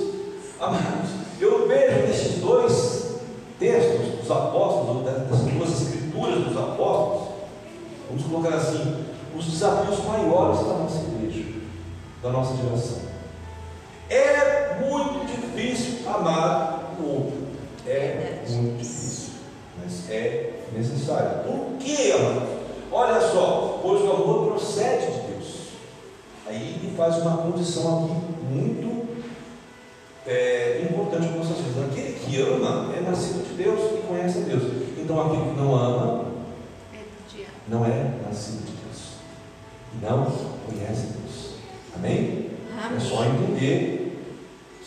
Amados, 0.59 1.11
eu 1.39 1.67
vejo 1.67 2.07
nestes 2.07 2.39
dois 2.39 3.17
textos 3.59 4.19
dos 4.19 4.31
apóstolos, 4.31 4.97
ou 4.97 5.03
dessas 5.03 5.41
duas 5.41 5.81
escrituras 5.81 6.43
dos 6.45 6.57
apóstolos, 6.57 7.29
vamos 8.09 8.23
colocar 8.23 8.55
assim, 8.55 9.05
os 9.35 9.45
desafios 9.45 10.03
maiores 10.05 10.59
da 10.59 10.73
nossa 10.73 11.03
igreja, 11.03 11.45
da 12.23 12.29
nossa 12.29 12.55
geração. 12.55 13.06
É 15.57 15.61
difícil 15.61 16.07
amar 16.07 16.95
o 16.99 17.03
outro. 17.03 17.47
É 17.87 18.43
Verdade. 18.43 18.53
muito 18.53 18.77
difícil, 18.77 19.29
mas 19.81 20.09
é 20.11 20.61
necessário. 20.71 21.43
Por 21.43 21.77
quê, 21.79 22.13
amados? 22.13 22.49
Olha 22.91 23.19
só, 23.19 23.79
pois 23.81 24.01
o 24.03 24.11
amor 24.11 24.51
procede 24.51 25.05
de 25.07 25.19
Deus. 25.31 25.53
Aí 26.45 26.79
ele 26.81 26.95
faz 26.95 27.17
uma 27.17 27.37
condição 27.37 28.05
aqui 28.05 28.53
muito 28.53 29.07
é, 30.27 30.81
importante 30.83 31.27
para 31.27 31.37
nossas 31.37 31.57
vidas. 31.57 31.85
Aquele 31.91 32.19
que 32.19 32.39
ama 32.41 32.93
é 32.95 33.01
nascido 33.01 33.47
de 33.47 33.63
Deus 33.63 33.79
e 33.79 34.07
conhece 34.07 34.37
a 34.37 34.41
Deus. 34.41 34.63
Então 34.97 35.19
aquele 35.19 35.53
que 35.53 35.57
não 35.59 35.75
ama 35.75 36.25
É 36.93 37.45
não 37.67 37.83
é 37.83 38.11
nascido 38.27 38.63
de 38.63 38.73
Deus. 38.73 39.13
E 39.93 40.05
não 40.05 40.25
conhece 40.67 41.07
Deus. 41.07 41.53
Amém? 41.95 42.51
É 42.95 42.99
só 42.99 43.23
Amém. 43.23 43.43
entender 43.43 43.96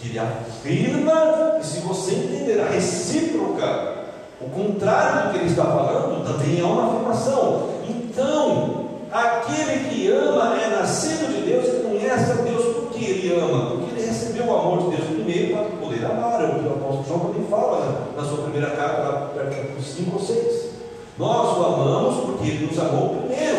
que 0.00 0.08
ele 0.08 0.18
afirma 0.18 1.58
que 1.60 1.66
se 1.66 1.80
você 1.80 2.12
entender 2.12 2.60
a 2.60 2.70
recíproca, 2.70 4.00
o 4.40 4.48
contrário 4.48 5.26
do 5.26 5.32
que 5.32 5.38
ele 5.38 5.50
está 5.50 5.64
falando, 5.64 6.24
também 6.24 6.60
é 6.60 6.64
uma 6.64 6.86
afirmação. 6.86 7.68
Então, 7.86 8.86
aquele 9.12 9.90
que 9.90 10.10
ama 10.10 10.56
é 10.58 10.70
nascido 10.70 11.28
de 11.34 11.42
Deus 11.42 11.66
e 11.68 11.86
conhece 11.86 12.32
a 12.32 12.34
Deus 12.36 12.76
porque 12.76 13.04
ele 13.04 13.38
ama, 13.38 13.76
porque 13.76 13.94
ele 13.94 14.06
recebeu 14.06 14.46
o 14.46 14.56
amor 14.56 14.90
de 14.90 14.96
Deus 14.96 15.08
primeiro 15.10 15.56
para 15.56 15.64
poder 15.76 16.06
amar. 16.06 16.40
É 16.40 16.46
o 16.46 16.58
que 16.58 16.66
o 16.66 16.72
apóstolo 16.72 17.04
João 17.06 17.20
também 17.32 17.46
fala 17.50 18.12
na 18.16 18.24
sua 18.24 18.38
primeira 18.38 18.70
carta, 18.70 19.02
lá 19.02 19.30
perto 19.34 19.76
dos 19.76 19.86
5 19.86 20.16
ou 20.16 20.24
6. 20.24 20.70
Nós 21.18 21.58
o 21.58 21.64
amamos 21.66 22.24
porque 22.24 22.48
ele 22.48 22.66
nos 22.66 22.78
amou 22.78 23.16
primeiro. 23.16 23.58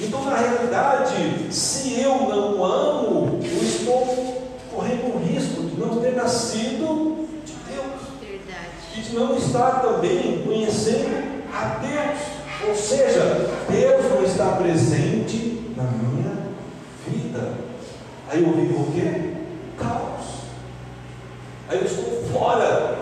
Então, 0.00 0.22
na 0.24 0.36
realidade, 0.36 1.52
se 1.52 2.00
eu 2.00 2.14
não 2.28 2.62
amo, 2.62 3.07
o 5.18 5.24
risco 5.24 5.62
de 5.62 5.80
não 5.80 6.00
ter 6.00 6.14
nascido 6.14 7.26
de 7.44 7.52
Deus 7.70 8.00
Verdade. 8.20 8.70
e 8.96 9.00
de 9.00 9.14
não 9.14 9.36
estar 9.36 9.82
também 9.82 10.42
conhecendo 10.44 11.44
a 11.52 11.80
Deus. 11.80 12.38
Ou 12.68 12.74
seja, 12.74 13.48
Deus 13.68 14.04
não 14.10 14.24
está 14.24 14.52
presente 14.56 15.72
na 15.76 15.84
minha 15.84 16.36
vida. 17.06 17.54
Aí 18.30 18.42
eu 18.42 18.52
vivo 18.52 18.82
o 18.82 18.92
quê? 18.92 19.34
Caos. 19.78 20.28
Aí 21.68 21.78
eu 21.78 21.84
estou 21.84 22.22
fora 22.32 22.98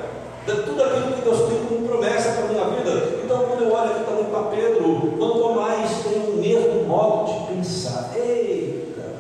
de 0.47 0.63
tudo 0.63 0.83
aquilo 0.83 1.13
que 1.13 1.23
Deus 1.23 1.49
tem 1.49 1.65
como 1.67 1.89
promessa 1.89 2.33
para 2.33 2.45
a 2.45 2.49
minha 2.49 2.65
vida. 2.65 3.21
Então, 3.25 3.45
quando 3.45 3.65
eu 3.65 3.73
olho 3.73 3.91
aqui 3.91 4.05
também 4.05 4.25
para 4.27 4.43
Pedro, 4.45 5.15
quanto 5.19 5.55
mais 5.55 5.91
tem 6.05 6.19
o 6.19 6.37
mesmo 6.37 6.85
modo 6.85 7.33
de 7.33 7.55
pensar. 7.55 8.13
Eita! 8.15 9.15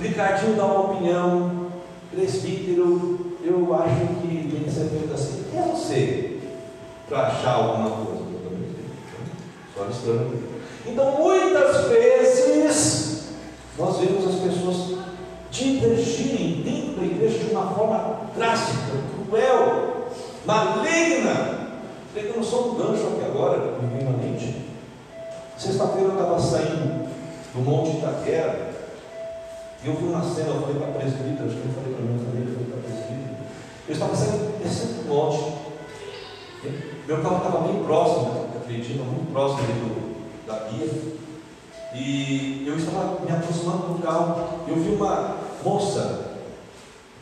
O 0.00 0.02
Ricardinho 0.02 0.56
dá 0.56 0.64
uma 0.64 0.92
opinião, 0.92 1.66
presbítero, 2.10 3.36
eu 3.44 3.74
acho 3.74 4.06
que 4.22 4.48
tem 4.50 4.64
que 4.64 4.70
ser 4.70 4.88
feito 4.88 5.12
assim. 5.12 5.44
Eu 5.52 5.66
não 5.66 5.76
sei, 5.76 6.40
para 7.06 7.26
achar 7.26 7.56
alguma 7.56 7.90
coisa. 7.90 8.22
sei. 9.10 9.76
Só 9.76 9.90
estranho. 9.90 10.42
Então, 10.86 11.18
muitas 11.18 11.84
vezes, 11.88 13.24
nós 13.78 13.98
vemos 13.98 14.26
as 14.26 14.40
pessoas 14.40 14.98
divergirem 15.50 16.62
dentro 16.62 16.98
da 16.98 17.04
igreja 17.04 17.38
de 17.44 17.50
uma 17.50 17.70
forma 17.74 18.20
drástica, 18.34 18.96
cruel, 19.28 20.06
maligna. 20.46 21.60
Pegando 22.14 22.42
só 22.42 22.70
um 22.70 22.74
gancho 22.76 23.06
aqui 23.06 23.26
agora, 23.26 23.76
me 23.82 23.98
vem 23.98 24.10
na 24.10 24.16
mente. 24.16 24.64
Sexta-feira 25.58 26.08
eu 26.08 26.12
estava 26.12 26.40
saindo 26.40 27.06
do 27.52 27.60
Monte 27.60 27.98
Itaquera 27.98 28.69
e 29.82 29.86
eu 29.86 29.96
vi 29.96 30.04
uma 30.04 30.22
cena, 30.22 30.48
eu 30.48 30.60
falei 30.60 30.76
para 30.76 30.88
a 30.88 30.92
presbítera, 30.92 31.46
acho 31.46 31.56
que 31.56 31.66
eu 31.66 31.74
falei 31.74 31.94
para 31.94 32.04
mim 32.04 32.18
também, 32.18 32.42
eu 32.42 32.52
falei 32.52 32.68
para 32.68 32.78
a 32.78 32.82
presbítera. 32.82 33.36
Eu 33.88 33.92
estava 33.94 34.14
saindo 34.14 34.62
descendo 34.62 35.02
do 35.02 35.08
monte. 35.08 35.60
Meu 37.08 37.22
carro 37.22 37.36
estava 37.38 37.66
bem 37.66 37.82
próximo, 37.84 38.46
acredito, 38.54 39.02
muito 39.04 39.32
próximo 39.32 39.62
do, 39.62 40.46
da 40.46 40.68
guia. 40.68 40.86
E 41.94 42.64
eu 42.66 42.76
estava 42.76 43.20
me 43.24 43.32
aproximando 43.32 43.94
do 43.94 44.02
carro. 44.02 44.60
Eu 44.68 44.76
vi 44.76 44.90
uma 44.90 45.36
moça, 45.64 46.36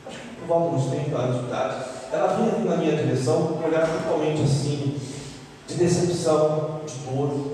acho 0.07 0.18
que 0.18 0.37
por 0.40 0.49
volta 0.49 0.77
dos 0.77 0.90
30 0.90 1.16
anos 1.16 1.40
de 1.40 1.47
idade, 1.47 1.85
ela 2.12 2.37
vinha 2.37 2.64
na 2.64 2.77
minha 2.77 2.97
direção 2.97 3.47
com 3.47 3.55
um 3.55 3.66
olhar 3.66 3.87
totalmente 3.87 4.42
assim, 4.42 5.01
de 5.66 5.75
decepção, 5.75 6.81
de 6.85 6.94
dor, 7.09 7.53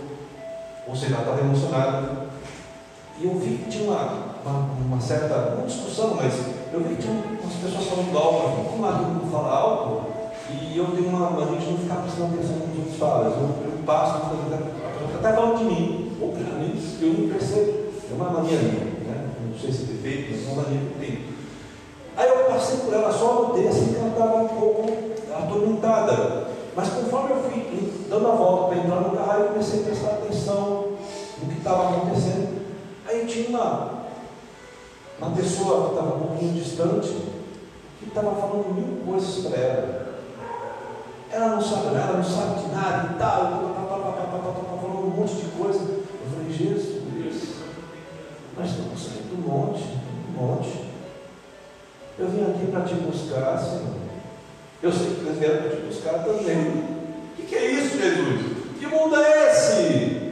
ou 0.88 0.96
seja, 0.96 1.14
ela 1.14 1.24
estava 1.24 1.40
emocionada. 1.40 2.24
E 3.20 3.24
eu 3.26 3.38
vi 3.38 3.58
que 3.58 3.70
tinha 3.70 3.90
uma, 3.90 4.33
uma, 4.44 4.68
uma 4.86 5.00
certa, 5.00 5.56
não 5.56 5.66
discussão, 5.66 6.14
mas 6.14 6.34
eu 6.72 6.80
vi 6.80 6.96
que 6.96 7.02
tinha 7.02 7.14
umas 7.14 7.54
pessoas 7.54 7.86
falando 7.86 8.18
alto, 8.18 8.70
como 8.70 8.86
todo 8.86 9.06
mundo 9.06 9.32
fala 9.32 9.56
alto, 9.56 10.14
e 10.50 10.76
eu 10.76 10.86
tenho 10.86 11.08
uma 11.08 11.30
mania 11.30 11.58
de 11.58 11.70
não 11.70 11.78
ficar 11.78 11.96
prestando 12.02 12.34
atenção 12.34 12.56
no 12.56 12.66
que 12.66 12.72
os 12.72 12.78
outros 12.78 12.98
falam. 12.98 13.26
Eu, 13.26 13.72
eu 13.72 13.78
passo, 13.86 14.22
até 15.14 15.32
falando 15.32 15.58
de 15.58 15.64
mim, 15.64 16.12
ou 16.20 16.32
para 16.32 16.58
mim, 16.58 16.80
eu 17.00 17.12
não 17.12 17.28
percebo. 17.30 17.84
É 18.10 18.14
uma 18.14 18.30
mania 18.30 18.58
minha, 18.58 18.84
né? 18.84 19.30
não 19.50 19.58
sei 19.58 19.72
se 19.72 19.84
é 19.84 19.86
defeito, 19.86 20.30
mas 20.30 20.46
é 20.46 20.52
uma 20.52 20.62
mania 20.62 20.80
que 20.80 20.86
eu 20.86 21.00
tenho. 21.00 21.34
Aí 22.16 22.28
eu 22.28 22.44
passei 22.44 22.76
por 22.78 22.92
ela 22.92 23.12
só 23.12 23.34
notei 23.34 23.66
assim 23.66 23.92
que 23.92 23.96
ela 23.96 24.08
estava 24.08 24.36
um 24.36 24.48
pouco 24.48 24.84
atormentada. 25.34 26.48
Mas 26.76 26.88
conforme 26.88 27.30
eu 27.30 27.42
fui 27.42 28.06
dando 28.08 28.28
a 28.28 28.34
volta 28.34 28.68
para 28.68 28.84
entrar 28.84 29.00
no 29.00 29.16
carro, 29.16 29.40
eu 29.40 29.48
comecei 29.48 29.80
a 29.80 29.84
prestar 29.84 30.08
atenção 30.08 30.84
no 31.42 31.48
que 31.48 31.58
estava 31.58 31.88
acontecendo. 31.88 32.64
Aí 33.06 33.26
tinha 33.26 33.48
uma, 33.48 34.03
uma 35.18 35.30
pessoa 35.36 35.88
que 35.88 35.94
estava 35.94 36.16
um 36.16 36.20
pouquinho 36.20 36.52
distante, 36.54 37.08
que 37.98 38.08
estava 38.08 38.34
falando 38.34 38.74
mil 38.74 39.04
coisas 39.04 39.46
para 39.46 39.58
ela. 39.58 40.04
Ela 41.30 41.48
não 41.48 41.62
sabe 41.62 41.94
nada, 41.94 42.12
não 42.14 42.24
sabe 42.24 42.62
de 42.62 42.74
nada 42.74 43.12
e 43.12 43.18
tal, 43.18 43.40
falando 44.80 45.06
um 45.06 45.16
monte 45.16 45.34
de 45.34 45.50
coisa. 45.50 45.80
Eu 45.80 46.30
falei, 46.32 46.52
Jesus, 46.52 46.94
nós 48.56 48.70
estamos 48.70 49.02
saindo 49.02 49.34
do 49.34 49.48
monte, 49.48 49.82
do 49.82 50.40
monte. 50.40 50.84
Eu 52.16 52.28
vim 52.28 52.42
aqui 52.42 52.70
para 52.70 52.82
te 52.82 52.94
buscar, 52.94 53.58
Senhor. 53.58 54.04
Eu 54.82 54.92
sei 54.92 55.14
que 55.14 55.20
eles 55.26 55.38
vieram 55.38 55.62
para 55.62 55.76
te 55.76 55.82
buscar 55.82 56.24
também. 56.24 56.68
O 56.68 57.36
que, 57.36 57.42
que, 57.42 57.54
é 57.56 57.70
isso, 57.72 57.98
Jesus? 57.98 58.56
Que 58.78 58.86
mundo 58.86 59.16
é 59.16 59.50
esse? 59.50 60.24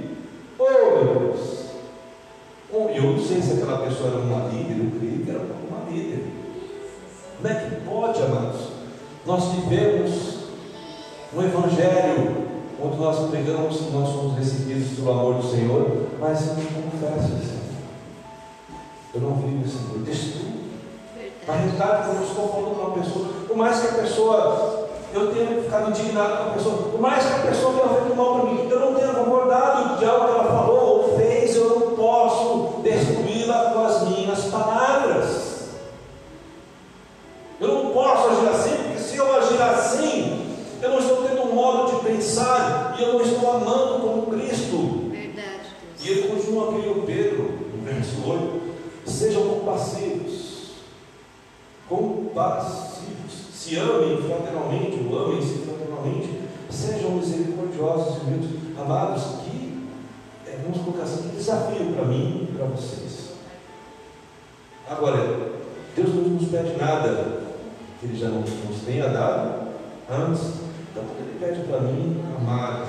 Deus. 0.59 1.12
Eu 2.73 3.03
não 3.03 3.19
sei 3.19 3.43
se 3.43 3.53
aquela 3.53 3.87
pessoa 3.87 4.11
era 4.11 4.19
uma 4.19 4.49
líder, 4.49 4.79
eu 4.79 4.99
creio 4.99 5.25
que 5.25 5.31
era 5.31 5.41
uma 5.41 5.91
líder. 5.91 6.25
Como 7.37 7.53
é 7.53 7.55
que 7.55 7.77
pode, 7.85 8.23
amados? 8.23 8.61
Nós 9.27 9.45
vivemos 9.53 10.39
um 11.35 11.43
evangelho 11.43 12.47
onde 12.83 12.97
nós 12.97 13.31
pregamos 13.31 13.77
que 13.77 13.91
nós 13.91 14.09
somos 14.09 14.39
recebidos 14.39 14.97
pelo 14.97 15.11
amor 15.11 15.35
do 15.35 15.51
Senhor, 15.51 16.09
mas 16.19 16.49
eu 16.49 16.55
não 16.55 16.91
confesso, 16.91 17.29
Senhor. 17.29 17.63
Eu 19.15 19.21
não 19.21 19.35
vivo, 19.35 19.69
Senhor. 19.69 20.03
Destruo 20.05 20.53
na 21.47 21.55
realidade, 21.55 22.07
quando 22.07 22.19
eu 22.19 22.29
estou 22.29 22.49
falando 22.49 22.77
com 22.77 22.83
uma 22.83 23.03
pessoa, 23.03 23.29
por 23.49 23.57
mais 23.57 23.81
que 23.81 23.89
a 23.89 24.03
pessoa, 24.03 24.89
eu 25.13 25.35
tenha 25.35 25.63
ficado 25.63 25.91
indignado 25.91 26.37
com 26.37 26.51
a 26.51 26.53
pessoa, 26.55 26.77
por 26.77 27.01
mais 27.01 27.25
que 27.25 27.33
a 27.33 27.51
pessoa 27.51 27.73
tenha 27.73 28.01
feito 28.01 28.17
mal 28.17 28.41
para 28.41 28.51
mim, 28.51 28.69
eu 28.71 28.81
não 28.81 28.95
tenha 28.95 29.13
concordado 29.13 29.99
de 29.99 30.05
algo 30.05 30.25
que 30.25 30.31
ela 30.31 30.45
falou 30.45 30.92
com 33.71 33.85
as 33.85 34.09
minhas 34.09 34.45
palavras. 34.45 35.53
Eu 37.61 37.69
não 37.69 37.91
posso 37.93 38.29
agir 38.29 38.49
assim, 38.49 38.83
porque 38.83 38.99
se 38.99 39.17
eu 39.17 39.37
agir 39.37 39.63
assim, 39.63 40.57
eu 40.81 40.91
não 40.91 40.99
estou 40.99 41.23
tendo 41.25 41.43
um 41.43 41.55
modo 41.55 41.97
de 41.97 42.05
pensar 42.05 42.97
e 42.99 43.03
eu 43.03 43.13
não 43.13 43.21
estou 43.21 43.51
amando 43.51 44.01
como 44.01 44.27
Cristo. 44.33 45.11
Verdade. 45.11 45.69
E 46.03 46.09
ele 46.09 46.29
continua 46.29 46.71
aqui, 46.71 46.89
o 46.89 47.03
Pedro, 47.03 47.59
no 47.75 47.85
verso 47.85 48.29
8: 48.29 48.63
sejam 49.07 49.43
compassivos 49.49 50.43
compassivos. 51.93 53.33
Se 53.53 53.77
amem 53.77 54.17
fraternalmente, 54.23 55.07
ou 55.09 55.27
amem-se 55.27 55.59
fraternalmente, 55.59 56.41
sejam 56.71 57.13
misericordiosos 57.13 58.17
e 58.17 58.21
humildes. 58.21 58.51
Amados, 58.81 59.23
que, 59.45 59.87
é, 60.47 60.59
vamos 60.63 60.79
colocar 60.79 61.05
assim, 61.05 61.29
desafio 61.37 61.93
para 61.93 62.05
mim 62.07 62.49
e 62.49 62.57
para 62.57 62.67
vocês. 62.67 63.12
Agora, 64.97 65.53
Deus 65.97 66.15
não 66.15 66.23
nos 66.23 66.49
pede 66.49 66.77
nada 66.79 67.41
que 67.99 68.07
Ele 68.07 68.19
já 68.19 68.29
não 68.29 68.41
nos 68.41 68.81
tenha 68.85 69.09
dado 69.09 69.69
antes. 70.11 70.55
Então, 70.91 71.05
Ele 71.19 71.39
pede 71.41 71.61
para 71.69 71.81
mim 71.81 72.23
amar 72.39 72.89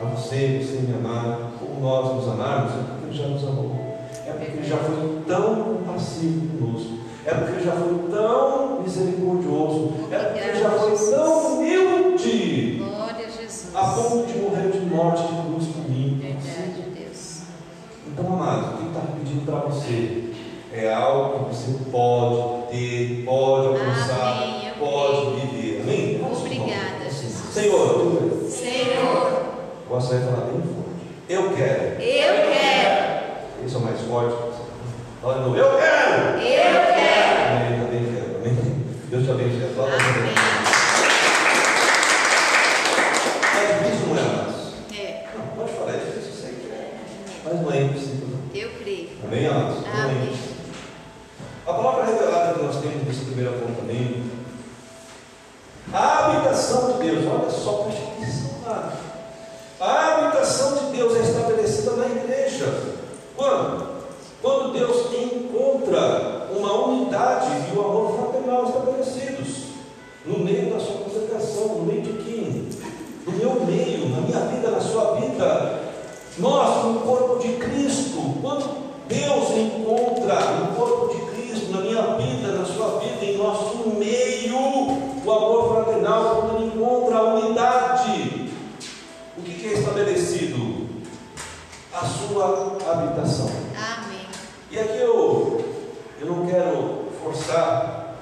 a 0.00 0.04
você, 0.04 0.60
você 0.62 0.80
me 0.80 0.94
amar, 0.94 1.52
como 1.58 1.80
nós 1.80 2.14
nos 2.14 2.28
amarmos, 2.32 2.72
é 2.72 2.76
porque 2.76 3.06
Ele 3.06 3.18
já 3.18 3.28
nos 3.28 3.44
amou. 3.44 3.98
É 4.26 4.32
porque 4.32 4.52
Ele 4.52 4.68
já 4.68 4.76
foi 4.78 5.22
tão 5.26 5.54
compassivo 5.64 6.58
conosco 6.58 7.02
é 7.24 7.34
porque 7.34 7.52
ele 7.52 7.64
já 7.64 7.72
foi 7.72 7.98
tão 8.10 8.82
misericordioso, 8.82 9.92
é 10.10 10.18
porque 10.18 10.40
ele 10.40 10.58
já 10.58 10.70
foi 10.70 11.10
tão 11.10 11.56
humilde, 11.56 12.78
Glória 12.78 13.26
a 13.26 13.30
Jesus. 13.30 13.70
a 13.74 13.84
ponto 13.84 14.26
de 14.26 14.38
morrer 14.40 14.70
de 14.72 14.80
morte 14.80 15.22
de 15.22 15.42
cruz 15.42 15.66
por 15.68 15.88
mim. 15.88 16.18
Verdade, 16.20 16.82
Deus. 16.92 17.42
Então, 18.08 18.26
amado, 18.26 18.74
o 18.74 18.78
que 18.78 18.86
está 18.88 19.00
pedindo 19.16 19.46
para 19.46 19.60
você 19.60 20.32
é 20.74 20.92
algo 20.92 21.44
que 21.44 21.54
você 21.54 21.72
pode 21.90 22.66
ter, 22.70 23.24
pode 23.24 23.66
alcançar, 23.68 24.42
Amém, 24.42 24.72
pode 24.78 25.40
viver. 25.40 25.80
Amém? 25.82 26.26
Obrigada, 26.32 27.04
Jesus. 27.04 27.52
Senhor, 27.52 28.48
Senhor, 28.48 29.42
gosto 29.88 30.14
de 30.16 30.24
falar 30.24 30.46
bem 30.46 30.62
forte. 30.62 30.82
Eu 31.28 31.50
quero. 31.54 32.00
eu 32.00 32.52
quero. 32.52 33.22
Esse 33.64 33.74
é 33.74 33.78
o 33.78 33.80
mais 33.82 34.00
forte. 34.00 34.34
Olha, 35.22 35.36
eu 35.38 35.52
quero. 35.52 35.62
Eu 35.62 36.94
quero. 36.94 37.56
Amém, 37.56 37.80
também 37.80 38.04
quero. 38.14 38.36
Amém. 38.36 38.84
Deus 39.08 39.24
te 39.24 39.30
abençoe. 39.30 39.74
Fala 39.76 39.88
Amém. 39.92 40.32
É 43.54 43.78
difícil, 43.84 44.06
não 44.08 44.16
é, 44.16 44.20
amados? 44.20 44.72
É, 44.92 45.24
Não, 45.36 45.46
pode 45.56 45.72
falar, 45.72 45.92
é 45.92 45.98
difícil, 45.98 46.30
eu 46.30 46.40
sei 46.40 46.50
que 46.54 46.66
é. 46.72 46.94
Mas 47.44 47.60
não 47.60 47.70
é 47.72 47.82
impossível. 47.82 48.28
não. 48.28 48.60
eu 48.60 48.70
creio. 48.82 49.08
Amém, 49.24 49.46
amados? 49.46 49.76
Não 49.82 49.88
é 49.88 50.02
Amém. 50.02 50.24
impossível. 50.24 50.52
A 51.66 51.72
palavra 51.74 52.04
revelada 52.06 52.54
que 52.54 52.64
nós 52.64 52.76
temos 52.80 53.06
nesse 53.06 53.24
primeiro 53.26 53.50
apontamento, 53.50 54.32
a 55.92 56.26
habitação 56.26 56.92
de 56.92 56.98
Deus, 57.04 57.24
olha 57.26 57.50
só, 57.50 57.72
preste 57.84 58.02
atenção, 58.02 58.50
amado. 58.66 58.92
A 59.80 60.14
habitação 60.26 60.74
de 60.76 60.96
Deus 60.96 61.16
é 61.16 61.20
estabelecida 61.20 61.92
na 61.92 62.06
igreja. 62.06 62.72
Quando? 63.36 63.92
Quando 64.40 64.72
Deus 64.72 65.06
encontra 65.12 66.48
uma 66.56 66.72
unidade 66.88 67.46
e 67.72 67.76
o 67.76 67.80
amor 67.80 68.16
fraternal 68.16 68.64
estabelecidos 68.64 69.62
no 70.26 70.38
meio 70.40 70.72
da 70.72 70.80
sua 70.80 70.96
congregação, 70.98 71.68
no 71.68 71.84
meio 71.84 72.02
de 72.02 72.12
quem? 72.24 72.68
No 73.26 73.32
meu 73.32 73.64
meio, 73.64 74.08
na 74.08 74.20
minha 74.20 74.40
vida, 74.46 74.70
na 74.70 74.80
sua 74.80 75.14
vida. 75.14 75.80
Nós, 76.38 76.84
no 76.84 77.00
corpo 77.00 77.38
de 77.40 77.52
Cristo, 77.54 78.36
quando 78.40 78.82
Deus 79.08 79.50
encontra 79.50 80.40
no 80.58 80.74
corpo 80.74 81.14
de 81.14 81.20
Cristo, 81.32 81.70
na 81.72 81.80
minha 81.82 82.02
vida, 82.16 82.52
na 82.52 82.64
sua 82.64 82.98
vida, 83.00 83.24
em 83.24 83.36
nosso 83.38 83.88
meio, 83.90 84.56
o 85.24 85.30
amor 85.30 85.74
fraternal, 85.84 86.34
quando 86.42 86.56
Ele 86.56 86.66
encontra 86.74 87.16
a 87.18 87.34
unidade, 87.34 88.50
o 89.38 89.42
que 89.42 89.52
que 89.54 89.66
é 89.68 89.72
estabelecido? 89.74 90.82
A 91.92 92.04
sua 92.06 92.78
habitação. 92.90 93.50
Amém. 93.76 94.26
E 94.70 94.78
aqui 94.78 94.98
eu, 94.98 95.62
eu 96.20 96.26
não 96.26 96.46
quero 96.46 97.04
forçar. 97.22 98.14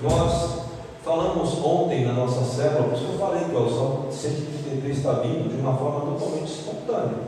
Nós 0.00 0.62
falamos 1.04 1.52
ontem 1.62 2.06
na 2.06 2.12
nossa 2.14 2.42
célula, 2.44 2.84
por 2.84 2.94
isso 2.94 3.04
que 3.04 3.12
eu 3.12 3.18
falei 3.18 3.44
que 3.44 3.54
o 3.54 3.68
Salmo 3.68 4.08
133 4.10 4.96
está 4.96 5.12
vindo 5.14 5.48
de 5.54 5.57
uma 5.68 5.76
forma 5.76 6.12
totalmente 6.12 6.50
espontânea. 6.50 7.18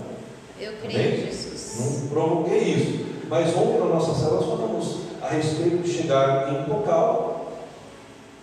Eu 0.60 0.72
Amém? 0.72 0.90
creio, 0.90 1.26
Jesus. 1.26 2.00
Não 2.00 2.08
provoquei 2.08 2.58
isso. 2.58 3.06
Mas 3.28 3.56
ontem 3.56 3.78
na 3.78 3.86
nossa 3.86 4.14
célula 4.14 4.40
nós 4.40 4.60
falamos 4.60 4.96
a 5.22 5.28
respeito 5.28 5.82
de 5.82 5.90
chegar 5.90 6.52
em 6.52 6.64
um 6.64 6.76
local 6.76 7.46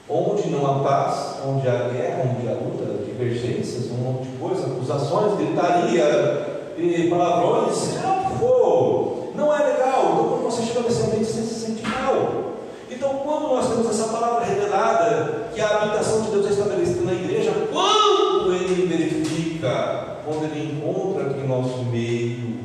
onde 0.09 0.49
não 0.49 0.65
há 0.65 0.79
paz, 0.79 1.35
onde 1.45 1.67
há 1.67 1.89
guerra, 1.89 2.23
onde 2.33 2.47
há 2.47 2.53
luta, 2.53 3.03
divergências, 3.03 3.91
um 3.91 3.95
monte 3.95 4.29
de 4.29 4.37
coisa, 4.37 4.65
acusações, 4.67 5.37
gritaria 5.37 6.73
e 6.77 7.09
palavrões, 7.09 7.75
seja 7.75 8.07
o 8.07 8.31
que 8.31 8.39
for. 8.39 9.31
Não 9.35 9.53
é 9.53 9.65
legal. 9.65 10.13
Então 10.13 10.29
quando 10.29 10.43
você 10.43 10.61
chega 10.63 10.81
nesse 10.81 11.03
ambiente, 11.03 11.25
você 11.25 11.41
se 11.41 11.65
sente 11.65 11.83
mal. 11.83 12.53
Então 12.89 13.09
quando 13.25 13.49
nós 13.49 13.67
temos 13.67 13.89
essa 13.89 14.07
palavra 14.07 14.45
revelada, 14.45 15.49
que 15.53 15.59
a 15.59 15.67
habitação 15.67 16.21
de 16.21 16.31
Deus 16.31 16.47
é 16.47 16.49
estabelecida 16.51 17.01
na 17.01 17.13
igreja, 17.13 17.51
quando 17.71 18.53
ele 18.53 18.85
verifica, 18.85 20.16
quando 20.27 20.43
ele 20.43 20.73
encontra 20.73 21.33
que 21.33 21.39
em 21.39 21.47
nosso 21.47 21.83
meio 21.85 22.59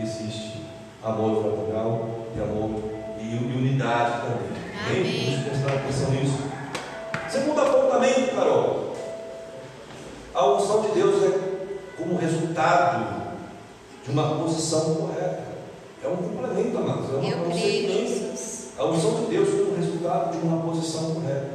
existe 0.00 0.62
amor 1.02 1.42
fraternal 1.42 2.08
e 2.36 2.40
amor 2.40 2.80
e 3.20 3.34
unidade 3.34 4.22
também. 4.22 5.02
Amém. 5.02 5.30
Vamos 5.30 5.48
prestar 5.48 5.74
atenção 5.74 6.10
nisso. 6.10 6.38
Segundo 7.28 7.60
apontamento, 7.60 8.36
Carol. 8.36 8.94
A 10.32 10.46
unção 10.52 10.82
de 10.82 10.88
Deus 10.92 11.22
é 11.24 11.38
como 11.96 12.16
resultado 12.16 13.24
de 14.04 14.10
uma 14.12 14.36
posição 14.36 14.94
correta. 14.94 15.42
É 16.02 16.06
um 16.06 16.16
complemento, 16.16 16.78
amados. 16.78 17.10
É 17.10 17.34
uma 17.34 17.44
consequência. 17.46 18.28
A 18.78 18.84
unção 18.84 19.14
de 19.16 19.26
Deus 19.32 19.48
como 19.48 19.76
resultado 19.76 20.38
de 20.38 20.46
uma 20.46 20.62
posição 20.62 21.14
correta. 21.14 21.50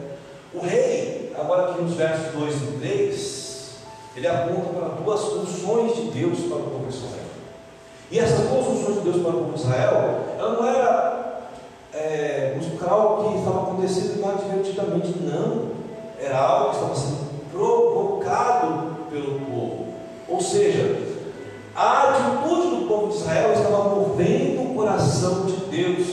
O 0.54 0.60
rei, 0.60 1.34
agora 1.40 1.72
aqui 1.72 1.82
nos 1.82 1.94
versos 1.94 2.34
2 2.34 2.56
e 2.56 2.80
3, 2.80 3.49
ele 4.16 4.28
aponta 4.28 4.70
para 4.74 4.88
duas 5.04 5.22
funções 5.22 5.96
de 5.96 6.02
Deus 6.12 6.40
para 6.40 6.58
o 6.58 6.64
povo 6.64 6.86
de 6.88 6.96
Israel. 6.96 7.20
E 8.12 8.20
essas 8.20 8.50
duas 8.50 8.66
funções 8.66 8.96
de 8.96 9.02
Deus 9.02 9.22
para 9.22 9.32
o 9.32 9.40
povo 9.40 9.54
de 9.54 9.62
Israel, 9.62 10.20
ela 10.38 10.54
não 10.54 10.68
era 10.68 11.50
é, 11.94 12.56
buscar 12.58 12.92
algo 12.92 13.32
que 13.32 13.40
estava 13.40 13.62
acontecendo 13.64 14.18
inadvertidamente, 14.18 15.20
não. 15.20 15.70
Era 16.20 16.40
algo 16.40 16.70
que 16.70 16.76
estava 16.76 16.96
sendo 16.96 17.30
provocado 17.52 18.98
pelo 19.10 19.40
povo. 19.40 19.88
Ou 20.28 20.42
seja, 20.42 21.10
a 21.76 22.10
atitude 22.10 22.76
do 22.76 22.88
povo 22.88 23.08
de 23.08 23.18
Israel 23.18 23.54
estava 23.54 23.96
movendo 23.96 24.72
o 24.72 24.76
coração 24.76 25.46
de 25.46 25.56
Deus. 25.68 26.08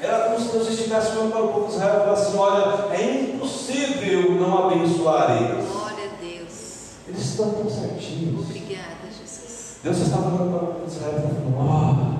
Era 0.00 0.24
como 0.24 0.40
se 0.40 0.52
Deus 0.52 0.68
estivesse 0.68 1.16
olhando 1.16 1.32
para 1.32 1.42
o 1.42 1.48
povo 1.48 1.66
de 1.66 1.72
Israel 1.72 1.96
e 1.96 2.04
falasse 2.04 2.28
assim: 2.28 2.38
olha, 2.38 2.94
é 2.94 3.20
impossível 3.20 4.32
não 4.32 4.66
abençoar 4.66 5.42
eles. 5.42 5.68
Glória 5.70 6.04
a 6.04 6.22
Deus. 6.22 6.90
Eles 7.08 7.25
estão 7.36 7.50
tão 7.50 7.70
certinhos. 7.70 8.46
Obrigada, 8.48 9.06
Jesus. 9.10 9.76
Deus 9.82 9.98
estava 9.98 10.42
olhando 10.42 10.74
para 10.74 10.86
Israel 10.86 11.18
e 11.18 11.20
falando: 11.20 11.56
ó, 11.58 12.16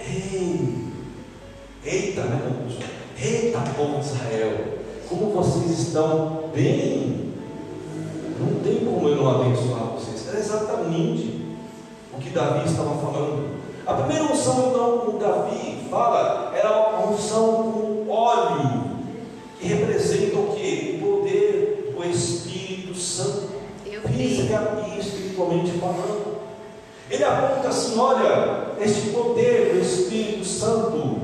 ei, 0.00 0.86
eita, 1.84 2.22
né? 2.22 2.40
Eita, 3.20 3.58
povo 3.76 3.98
de 3.98 4.06
Israel, 4.06 4.78
como 5.08 5.32
vocês 5.32 5.80
estão 5.80 6.44
bem. 6.54 7.30
Não 8.38 8.62
tem 8.62 8.86
como 8.86 9.06
eu 9.08 9.16
não 9.16 9.28
abençoar 9.28 9.90
vocês. 9.94 10.26
Era 10.28 10.38
exatamente 10.38 11.44
o 12.14 12.18
que 12.18 12.30
Davi 12.30 12.66
estava 12.66 12.94
falando. 12.96 13.50
A 13.86 13.94
primeira 13.94 14.32
unção, 14.32 14.70
então, 14.70 15.08
o 15.08 15.18
Davi 15.18 15.86
fala, 15.90 16.54
era 16.56 16.68
a 16.68 17.10
unção 17.10 17.72
com 17.72 18.08
óleo, 18.08 18.82
que 19.58 19.66
representa 19.66 20.38
o 20.38 20.54
que? 20.54 21.00
O 21.02 21.18
poder 21.18 21.92
do 21.94 22.04
Espírito 22.06 22.94
Santo, 22.94 23.50
Eu 23.84 24.00
creio. 24.02 24.39
E 24.50 24.98
espiritualmente 24.98 25.72
falando. 25.78 26.40
Ele 27.10 27.24
aponta 27.24 27.68
assim: 27.68 27.98
olha, 27.98 28.66
este 28.80 29.10
poder 29.10 29.74
do 29.74 29.80
Espírito 29.80 30.44
Santo, 30.44 31.18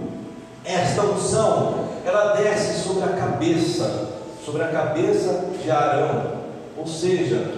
esta 0.64 1.02
unção, 1.02 1.86
ela 2.04 2.34
desce 2.34 2.82
sobre 2.86 3.04
a 3.04 3.16
cabeça, 3.16 4.08
sobre 4.44 4.62
a 4.62 4.68
cabeça 4.68 5.46
de 5.62 5.70
Arão. 5.70 6.36
Ou 6.76 6.86
seja, 6.86 7.52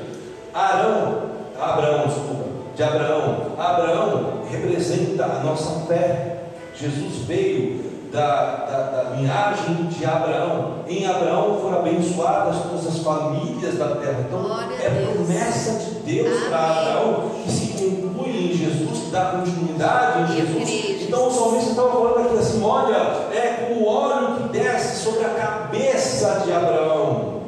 Arão, 0.55 1.23
Abraão, 1.59 2.07
desculpa, 2.07 2.45
de 2.75 2.83
Abraão. 2.83 3.53
Abraão 3.59 4.43
representa 4.51 5.25
a 5.25 5.41
nossa 5.41 5.87
fé. 5.87 6.43
Jesus 6.75 7.25
veio 7.27 7.88
da, 8.13 8.67
da, 8.67 8.83
da 8.91 9.11
linhagem 9.17 9.87
de 9.87 10.05
Abraão. 10.05 10.85
Em 10.89 11.07
Abraão 11.07 11.59
foram 11.61 11.81
abençoadas 11.81 12.63
todas 12.63 12.87
as 12.87 12.99
famílias 12.99 13.77
da 13.77 13.97
terra. 13.97 14.25
Então, 14.27 14.43
Glória 14.43 14.77
é 14.81 15.13
promessa 15.13 15.73
de 15.73 15.91
Deus 16.01 16.45
para. 16.49 16.59
Abraão 16.59 17.31
que 17.43 17.51
se 17.51 17.67
conclui 17.73 18.31
em 18.31 18.57
Jesus, 18.57 18.99
que 19.05 19.11
dá 19.11 19.25
continuidade 19.27 20.33
em 20.33 20.37
Jesus. 20.37 21.03
Então, 21.03 21.29
o 21.29 21.31
salmista 21.31 21.71
estava 21.71 21.91
falando 21.91 22.27
aqui 22.27 22.39
assim: 22.39 22.63
olha, 22.63 22.97
é 22.97 23.77
o 23.79 23.87
óleo 23.87 24.37
que 24.37 24.59
desce 24.59 25.05
sobre 25.05 25.25
a 25.25 25.31
cabeça 25.31 26.43
de 26.45 26.53
Abraão. 26.53 27.39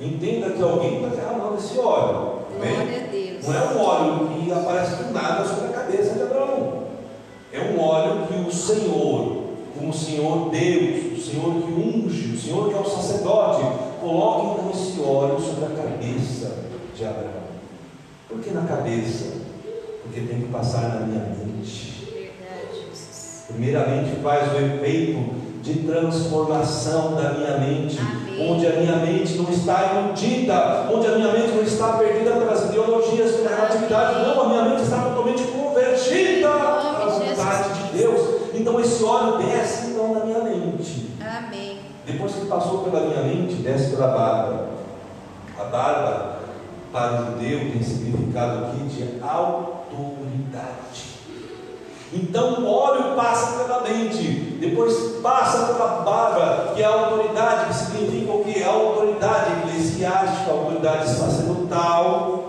Entenda 0.00 0.50
que 0.50 0.62
alguém 0.62 0.96
está 0.96 1.16
derramando 1.16 1.56
esse 1.56 1.78
óleo. 1.78 2.34
Não 3.44 3.54
é 3.54 3.74
um 3.74 3.80
óleo 3.80 4.28
que 4.28 4.52
aparece 4.52 5.02
do 5.02 5.12
nada 5.12 5.44
sobre 5.44 5.66
a 5.66 5.78
cabeça 5.78 6.14
de 6.14 6.22
Abraão. 6.22 6.84
É 7.52 7.60
um 7.60 7.80
óleo 7.80 8.26
que 8.26 8.48
o 8.48 8.52
Senhor, 8.52 9.43
como 9.74 9.90
o 9.90 9.94
Senhor 9.94 10.50
Deus, 10.50 11.18
o 11.18 11.20
Senhor 11.20 11.54
que 11.54 11.72
unge, 11.72 12.34
o 12.34 12.40
Senhor 12.40 12.68
que 12.68 12.74
é 12.74 12.80
o 12.80 12.84
sacerdote, 12.84 13.62
coloca 14.00 14.60
então 14.60 14.70
esse 14.70 15.00
óleo 15.00 15.40
sobre 15.40 15.64
a 15.64 15.82
cabeça 15.82 16.64
de 16.96 17.04
Abraão. 17.04 17.44
Por 18.28 18.40
que 18.40 18.50
na 18.50 18.62
cabeça? 18.62 19.32
Porque 20.02 20.20
tem 20.20 20.40
que 20.40 20.48
passar 20.48 20.88
na 20.88 21.06
minha 21.06 21.24
mente. 21.24 21.94
Primeiramente 23.48 24.20
faz 24.22 24.52
o 24.52 24.56
efeito 24.56 25.44
de 25.62 25.80
transformação 25.80 27.14
da 27.14 27.32
minha 27.32 27.58
mente, 27.58 27.98
Amém. 27.98 28.50
onde 28.50 28.66
a 28.66 28.70
minha 28.70 28.96
mente 28.96 29.34
não 29.34 29.50
está 29.50 29.94
iludida, 29.94 30.88
onde 30.92 31.06
a 31.06 31.16
minha 31.16 31.32
mente 31.32 31.52
não 31.54 31.62
está 31.62 31.94
perdida 31.94 32.32
pelas 32.32 32.64
ideologias, 32.64 33.32
pela 33.32 33.56
relatividade, 33.56 34.26
não, 34.26 34.42
a 34.42 34.48
minha 34.48 34.64
mente 34.64 34.82
está 34.82 34.98
totalmente 34.98 35.42
convertida 35.44 36.73
Então 38.54 38.80
esse 38.80 39.02
óleo 39.02 39.38
desce 39.38 39.88
então 39.88 40.14
na 40.14 40.24
minha 40.24 40.38
mente. 40.44 41.10
Amém. 41.20 41.80
Depois 42.06 42.34
que 42.34 42.46
passou 42.46 42.84
pela 42.84 43.00
minha 43.00 43.22
mente, 43.22 43.54
desce 43.56 43.90
pela 43.90 44.08
barba. 44.08 44.68
A 45.58 45.64
barba, 45.64 46.38
para 46.92 47.12
o 47.12 47.26
judeu, 47.26 47.58
tem 47.58 47.82
significado 47.82 48.66
aqui 48.66 48.84
de 48.84 49.20
autoridade. 49.20 51.14
Então 52.12 52.62
o 52.62 52.70
óleo 52.70 53.16
passa 53.16 53.64
pela 53.64 53.80
mente, 53.80 54.22
depois 54.60 55.16
passa 55.20 55.72
pela 55.72 56.02
barba, 56.02 56.74
que 56.74 56.82
é 56.82 56.84
a 56.84 56.90
autoridade, 56.90 57.66
que 57.66 57.74
significa 57.74 58.32
o 58.32 58.44
que? 58.44 58.62
A 58.62 58.70
autoridade 58.70 59.50
eclesiástica, 59.58 60.50
a 60.50 60.54
autoridade 60.54 61.08
sacerdotal, 61.08 62.43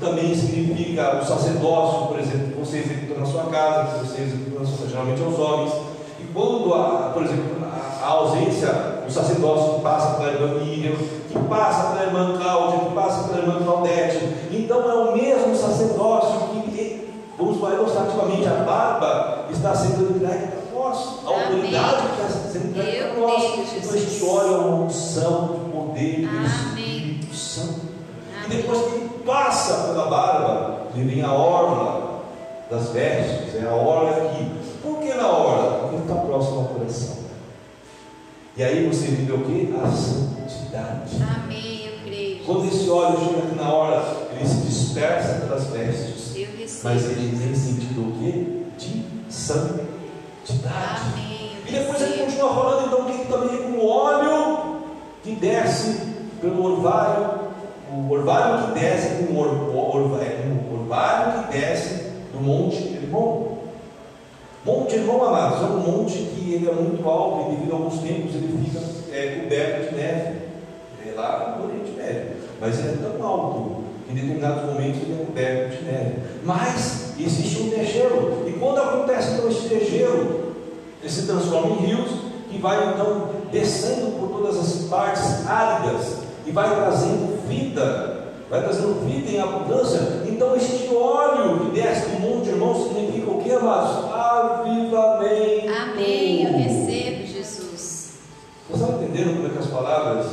também 0.00 0.34
significa 0.34 1.20
o 1.22 1.24
sacerdócio, 1.24 2.08
por 2.08 2.18
exemplo, 2.18 2.52
que 2.52 2.58
você 2.58 2.78
executa 2.78 3.20
na 3.20 3.26
sua 3.26 3.44
casa, 3.44 3.98
que 3.98 4.06
você 4.06 4.22
executa 4.22 4.60
na 4.60 4.66
sua, 4.66 4.88
geralmente 4.88 5.22
aos 5.22 5.38
homens. 5.38 5.72
E 6.18 6.24
quando, 6.32 6.74
há, 6.74 7.10
por 7.12 7.22
exemplo, 7.22 7.56
a, 7.62 8.04
a 8.04 8.08
ausência 8.08 8.68
do 9.06 9.12
sacerdócio 9.12 9.74
que 9.74 9.80
passa 9.82 10.16
pela 10.16 10.32
irmã 10.32 10.64
Miriam, 10.64 10.96
que 10.96 11.38
passa 11.48 11.90
pela 11.90 12.06
irmã 12.06 12.38
Cláudia, 12.38 12.88
que 12.88 12.94
passa 12.94 13.28
pela 13.28 13.42
irmã 13.42 13.62
Claudete, 13.62 14.18
então 14.50 14.90
é 14.90 14.94
o 14.94 15.16
mesmo 15.16 15.54
sacerdócio 15.54 16.48
que, 16.48 17.08
vamos 17.38 17.60
falar 17.60 17.74
ilustrativamente, 17.74 18.48
a 18.48 18.64
barba 18.64 19.46
está 19.50 19.74
sendo 19.74 20.16
entregue 20.16 20.48
para 20.48 20.78
nós, 20.78 20.98
a 20.98 21.28
Amém. 21.28 21.42
autoridade 21.42 22.02
que 22.02 22.22
está 22.22 22.48
sendo 22.50 22.68
entregue 22.68 22.98
para 22.98 23.20
nós. 23.20 23.44
Então 23.76 23.96
este 23.96 24.24
óleo 24.24 24.54
é 24.54 24.58
uma 24.58 24.84
unção 24.84 25.48
de 25.48 25.70
poder 25.70 26.20
do 26.22 26.28
Amém. 26.28 26.46
Espírito 26.46 27.34
Santo. 27.34 27.80
E 28.42 28.44
Amém. 28.46 28.56
depois 28.56 28.78
que 28.80 28.94
ele 28.94 29.10
passa 29.30 29.86
pela 29.86 30.06
barba, 30.06 30.88
ele 30.92 31.14
vem 31.14 31.22
a 31.22 31.32
orla 31.32 32.22
das 32.68 32.88
vestes, 32.88 33.54
é 33.54 33.66
a 33.68 33.72
orla 33.72 34.10
aqui. 34.10 34.50
Por 34.82 34.98
que 34.98 35.14
na 35.14 35.28
orla? 35.28 35.78
Porque 35.78 35.94
ele 35.94 36.02
está 36.02 36.16
próximo 36.16 36.58
ao 36.58 36.64
coração. 36.64 37.18
E 38.56 38.62
aí 38.64 38.88
você 38.88 39.06
vive 39.06 39.32
o 39.32 39.44
que? 39.44 39.72
A 39.80 39.88
santidade. 39.88 41.22
Amém. 41.22 41.86
Eu 41.86 41.92
creio. 42.04 42.44
Quando 42.44 42.66
esse 42.66 42.90
óleo 42.90 43.18
chega 43.18 43.38
aqui 43.38 43.54
na 43.54 43.72
orla, 43.72 44.28
ele 44.32 44.48
se 44.48 44.66
dispersa 44.66 45.46
pelas 45.46 45.66
vestes. 45.68 46.34
Eu 46.34 46.48
recebo. 46.58 46.80
Mas 46.82 47.04
ele 47.04 47.38
tem 47.38 47.54
sentido 47.54 48.00
o 48.00 48.12
quê? 48.18 48.62
De 48.76 49.32
santidade. 49.32 49.84
Amém. 51.14 51.52
E 51.68 51.72
depois 51.72 52.02
ele 52.02 52.24
continua 52.24 52.52
falando 52.52 52.86
então 52.86 53.04
que 53.04 53.26
também 53.26 53.62
com 53.62 53.78
o 53.78 53.88
óleo 53.88 54.80
que 55.22 55.36
desce 55.36 56.00
pelo 56.40 56.64
orvalho, 56.64 57.49
o 57.92 58.10
orvalho 58.12 58.66
que 58.72 58.80
desce 58.80 59.24
com 59.24 59.32
o 59.34 59.38
or, 59.38 59.94
orva- 59.94 60.22
é, 60.24 60.40
orvalho 60.72 61.44
que 61.44 61.58
desce 61.58 62.04
do 62.32 62.40
Monte 62.40 62.76
Hermon. 62.94 63.58
Monte 64.64 64.96
Hermon, 64.96 65.24
amados, 65.24 65.60
é 65.62 65.64
um 65.64 65.78
monte 65.80 66.14
que 66.18 66.54
ele 66.54 66.68
é 66.68 66.72
muito 66.72 67.08
alto 67.08 67.50
e 67.52 67.54
devido 67.56 67.72
a 67.72 67.76
alguns 67.76 67.98
tempos 68.00 68.34
ele 68.34 68.64
fica 68.64 68.80
é, 69.12 69.40
coberto 69.42 69.90
de 69.90 69.96
neve. 69.96 70.40
É 71.06 71.12
lá 71.16 71.56
no 71.58 71.66
Oriente 71.66 71.92
Médio. 71.92 72.32
Mas 72.60 72.78
ele 72.78 72.88
é 72.88 73.08
tão 73.18 73.26
alto 73.26 73.82
que 74.06 74.12
em 74.12 74.14
determinados 74.14 74.64
momentos 74.70 75.02
ele 75.02 75.18
é 75.20 75.24
coberto 75.24 75.76
de 75.76 75.84
neve. 75.84 76.14
Mas 76.44 77.14
existe 77.18 77.62
um 77.62 77.68
degelo. 77.70 78.44
E 78.46 78.52
quando 78.52 78.78
acontece 78.78 79.32
então 79.32 79.48
esse 79.48 79.68
degelo, 79.68 80.54
ele 81.02 81.10
se 81.10 81.26
transforma 81.26 81.76
em 81.76 81.86
rios 81.86 82.10
que 82.50 82.58
vai 82.58 82.92
então 82.92 83.30
descendo 83.50 84.18
por 84.18 84.28
todas 84.28 84.58
as 84.58 84.88
partes 84.88 85.46
áridas 85.48 86.18
e 86.46 86.50
vai 86.50 86.68
trazendo 86.76 87.39
vida, 87.50 88.32
vai 88.48 88.62
trazendo 88.62 89.04
vida 89.04 89.30
em 89.30 89.40
abundância. 89.40 90.22
Então 90.26 90.56
este 90.56 90.94
óleo 90.94 91.66
que 91.66 91.80
desce 91.80 92.08
do 92.10 92.20
monte, 92.20 92.48
irmão, 92.48 92.74
significa 92.74 93.30
o 93.30 93.42
que, 93.42 93.50
amados? 93.50 94.12
Avivamento. 94.12 95.68
Amém. 95.68 96.44
Eu 96.44 96.52
recebo, 96.52 97.26
Jesus. 97.26 98.12
Vocês 98.68 98.80
estão 98.80 99.02
entendendo 99.02 99.36
como 99.36 99.46
é 99.48 99.50
que 99.50 99.58
as 99.58 99.66
palavras 99.66 100.26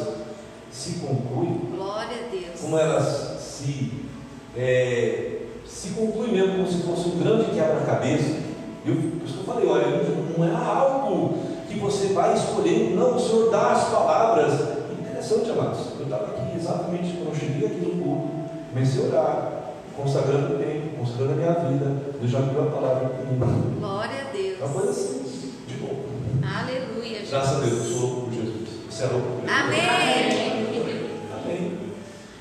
se 0.72 1.00
concluem? 1.00 1.60
Glória 1.76 2.18
a 2.26 2.30
Deus. 2.32 2.62
Como 2.62 2.78
elas 2.78 3.42
se, 3.42 3.92
é, 4.56 5.38
se 5.66 5.90
concluem 5.90 6.32
mesmo 6.32 6.54
como 6.54 6.68
se 6.68 6.84
fosse 6.84 7.10
um 7.10 7.20
grande 7.20 7.52
quebra-cabeça. 7.52 8.48
Eu, 8.86 8.96
por 8.96 9.26
isso 9.26 9.34
que 9.34 9.40
eu 9.40 9.54
falei, 9.54 9.68
olha, 9.68 9.88
não 10.38 10.46
é 10.46 10.56
algo 10.56 11.40
que 11.68 11.78
você 11.80 12.14
vai 12.14 12.34
escolhendo, 12.36 12.96
não, 12.96 13.16
o 13.16 13.20
Senhor 13.20 13.52
dá 13.52 13.72
as 13.72 13.90
palavras. 13.90 14.77
Interessante, 15.28 15.60
amados. 15.60 15.80
Eu 16.00 16.06
estava 16.06 16.24
aqui 16.28 16.56
exatamente 16.58 17.18
quando 17.18 17.34
eu 17.34 17.36
cheguei 17.36 17.68
aqui 17.68 17.82
no 17.82 18.02
culto, 18.02 18.30
comecei 18.74 19.04
a 19.04 19.08
orar, 19.08 19.52
consagrando 19.98 20.56
o 20.56 20.58
tempo, 20.58 20.98
consagrando 21.00 21.34
a 21.34 21.36
minha 21.36 21.52
vida. 21.54 21.96
Deus 22.18 22.32
já 22.32 22.40
me 22.40 22.54
deu 22.54 22.64
a 22.64 22.72
palavra 22.72 23.08
aqui. 23.08 23.36
Glória 23.78 24.10
a 24.10 24.38
É 24.38 24.58
uma 24.64 24.70
coisa 24.74 24.94
Deus. 24.94 24.98
assim, 24.98 25.54
de 25.68 25.74
boa. 25.76 26.00
Aleluia, 26.62 27.20
Graças 27.30 27.58
a 27.58 27.60
Deus, 27.60 27.74
eu 27.74 27.84
sou 27.92 28.00
louco 28.08 28.22
por 28.22 28.34
Jesus. 28.34 28.70
Você 28.90 29.04
é 29.04 29.08
louco 29.08 29.28
por 29.28 29.50
Jesus. 29.50 29.62
Amém. 29.62 30.68
Amém. 31.44 31.78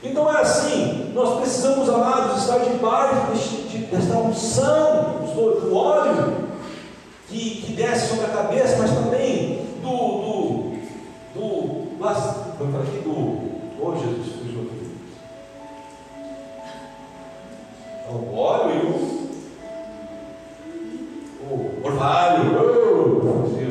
Então 0.05 0.33
é 0.33 0.41
assim, 0.41 1.11
nós 1.13 1.41
precisamos, 1.41 1.89
amados, 1.89 2.43
estar 2.43 2.59
debaixo 2.59 3.33
deste- 3.33 3.63
de- 3.69 3.87
desta 3.87 4.15
unção 4.17 5.27
do, 5.35 5.61
do 5.61 5.75
óleo 5.75 6.37
que, 7.29 7.63
que 7.63 7.73
desce 7.73 8.11
sobre 8.11 8.27
a 8.27 8.29
cabeça, 8.29 8.77
mas 8.79 8.93
também 8.93 9.67
do. 9.83 9.89
do, 9.91 10.77
do 11.35 11.87
vamos 12.59 12.73
falar 12.73 12.85
aqui 12.85 12.99
do. 12.99 13.11
Oh 13.81 13.95
Jesus, 13.97 14.37
fugiu 14.37 14.63
aqui. 14.63 14.87
É 18.09 18.11
O 18.11 18.35
óleo 18.35 18.75
e 18.75 18.87
o. 18.87 19.17
O 21.49 21.87
orvalho. 21.87 22.43
Oh. 22.59 23.27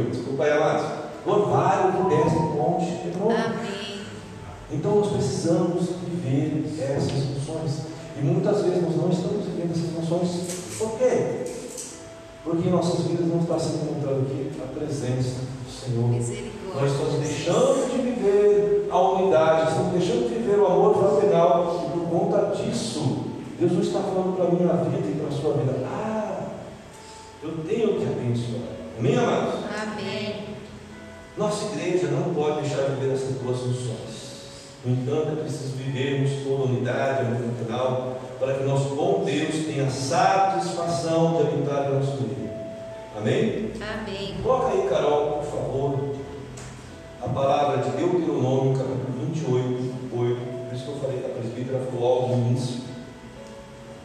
Desculpa 0.09 0.43
aí, 0.43 0.51
amados. 0.51 0.85
O 1.25 1.29
orvalho 1.29 1.93
que 1.93 2.15
desce 2.15 2.35
do 2.35 2.41
monte. 2.41 2.85
Amém. 3.15 3.75
Então 4.71 4.95
nós 4.95 5.11
precisamos 5.11 5.89
viver 6.03 6.65
essas 6.79 7.11
funções. 7.11 7.85
E 8.17 8.23
muitas 8.23 8.61
vezes 8.61 8.81
nós 8.81 8.95
não 8.95 9.09
estamos 9.09 9.45
vivendo 9.45 9.71
essas 9.71 9.89
funções. 9.91 10.77
Por 10.77 10.97
quê? 10.97 11.45
Porque 12.43 12.67
em 12.67 12.71
nossas 12.71 13.05
vidas 13.05 13.27
não 13.27 13.39
está 13.39 13.57
sendo 13.57 13.91
encontrado 13.91 14.21
aqui 14.21 14.51
a 14.61 14.67
presença 14.79 15.41
do 15.65 15.71
Senhor. 15.71 16.09
Nós 16.75 16.91
estamos 16.91 17.13
deixando 17.15 17.91
de 17.91 18.01
viver 18.01 18.87
a 18.91 18.99
unidade, 18.99 19.69
estamos 19.69 19.93
deixando 19.93 20.29
de 20.29 20.35
viver 20.35 20.59
o 20.59 20.65
amor 20.65 20.95
fraternal. 20.97 21.85
E 21.87 21.97
por 21.97 22.07
conta 22.09 22.55
disso, 22.55 23.25
Deus 23.59 23.71
não 23.71 23.81
está 23.81 23.99
falando 24.15 24.35
para 24.37 24.45
a 24.45 24.51
minha 24.51 24.97
vida 24.97 25.07
e 25.09 25.19
para 25.19 25.27
a 25.27 25.31
sua 25.31 25.53
vida. 25.53 25.73
Ah, 25.85 26.47
eu 27.43 27.57
tenho 27.67 27.99
que 27.99 28.05
abençoar. 28.05 28.61
Amém, 28.97 29.17
amados? 29.17 29.55
Amém. 29.81 30.45
Nossa 31.37 31.65
igreja 31.73 32.07
não 32.07 32.33
pode 32.33 32.61
deixar 32.61 32.83
de 32.83 32.95
viver 32.95 33.13
essas 33.13 33.35
duas 33.35 33.59
funções. 33.59 34.15
No 34.85 34.93
entanto, 34.93 35.33
é 35.33 35.41
preciso 35.41 35.75
vivermos 35.75 36.31
toda 36.43 36.71
unidade, 36.71 37.25
amor 37.25 37.53
final, 37.61 38.17
para 38.39 38.53
que 38.53 38.63
nosso 38.63 38.95
bom 38.95 39.23
Deus 39.25 39.65
tenha 39.65 39.89
satisfação 39.89 41.35
de 41.35 41.41
habitar 41.41 41.89
em 41.89 41.95
nosso 41.95 42.21
meio. 42.21 42.49
Amém? 43.17 43.71
Amém. 43.81 44.35
Coloca 44.41 44.67
aí, 44.69 44.87
Carol, 44.87 45.39
por 45.39 45.45
favor, 45.45 46.15
a 47.21 47.27
palavra 47.27 47.77
de 47.79 47.89
Deuteronômio, 47.97 48.77
capítulo 48.77 49.25
28, 49.33 49.93
8. 50.15 50.55
Por 50.69 50.75
isso 50.75 50.85
que 50.85 50.91
eu 50.91 50.99
falei 50.99 51.17
que 51.19 51.25
a 51.25 51.29
presbítera 51.29 51.79
falou 51.79 52.21
logo 52.21 52.35
no 52.35 52.47
início, 52.47 52.84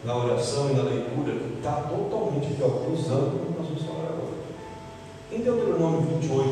na 0.04 0.16
oração 0.16 0.70
e 0.70 0.74
na 0.74 0.82
leitura, 0.82 1.32
que 1.32 1.58
está 1.58 1.72
totalmente 1.72 2.54
cruzando 2.56 3.30
com 3.30 3.36
o 3.36 3.52
que 3.52 3.58
nós 3.58 3.68
vamos 3.68 3.82
falar 3.82 4.08
agora. 4.08 4.30
Em 5.30 5.38
Deuteronômio 5.40 6.00
28, 6.20 6.48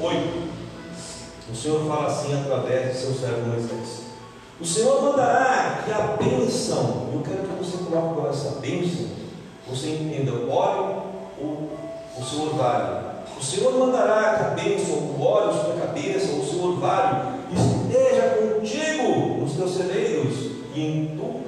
8, 0.00 0.50
o 1.52 1.56
Senhor 1.56 1.86
fala 1.86 2.06
assim 2.06 2.34
através 2.34 2.92
de 2.92 2.98
seu 2.98 3.14
servo 3.14 3.48
Moisés. 3.48 4.00
O 4.60 4.64
Senhor 4.64 5.02
mandará 5.02 5.82
que 5.84 5.92
a 5.92 6.16
bênção, 6.18 7.08
eu 7.14 7.22
quero 7.22 7.48
que 7.48 7.64
você 7.64 7.78
coloque 7.78 8.08
agora 8.08 8.30
essa 8.30 8.60
bênção, 8.60 9.06
você 9.68 9.90
entenda, 9.90 10.32
o 10.32 10.50
óleo, 10.50 11.02
o, 11.38 11.70
o 12.18 12.24
Senhor 12.24 12.54
vale. 12.56 13.10
O 13.38 13.42
Senhor 13.42 13.72
mandará 13.72 14.34
que 14.36 14.44
a 14.44 14.64
bênção, 14.64 14.96
o 14.96 15.22
óleo 15.22 15.54
sobre 15.54 15.78
a 15.78 15.86
cabeça, 15.86 16.32
o 16.32 16.44
Senhor 16.44 16.78
vale, 16.78 17.38
esteja 17.52 18.36
contigo 18.36 19.40
nos 19.40 19.52
teus 19.54 19.76
celeiros 19.76 20.50
e 20.74 20.80
em 20.80 21.16
tudo 21.16 21.39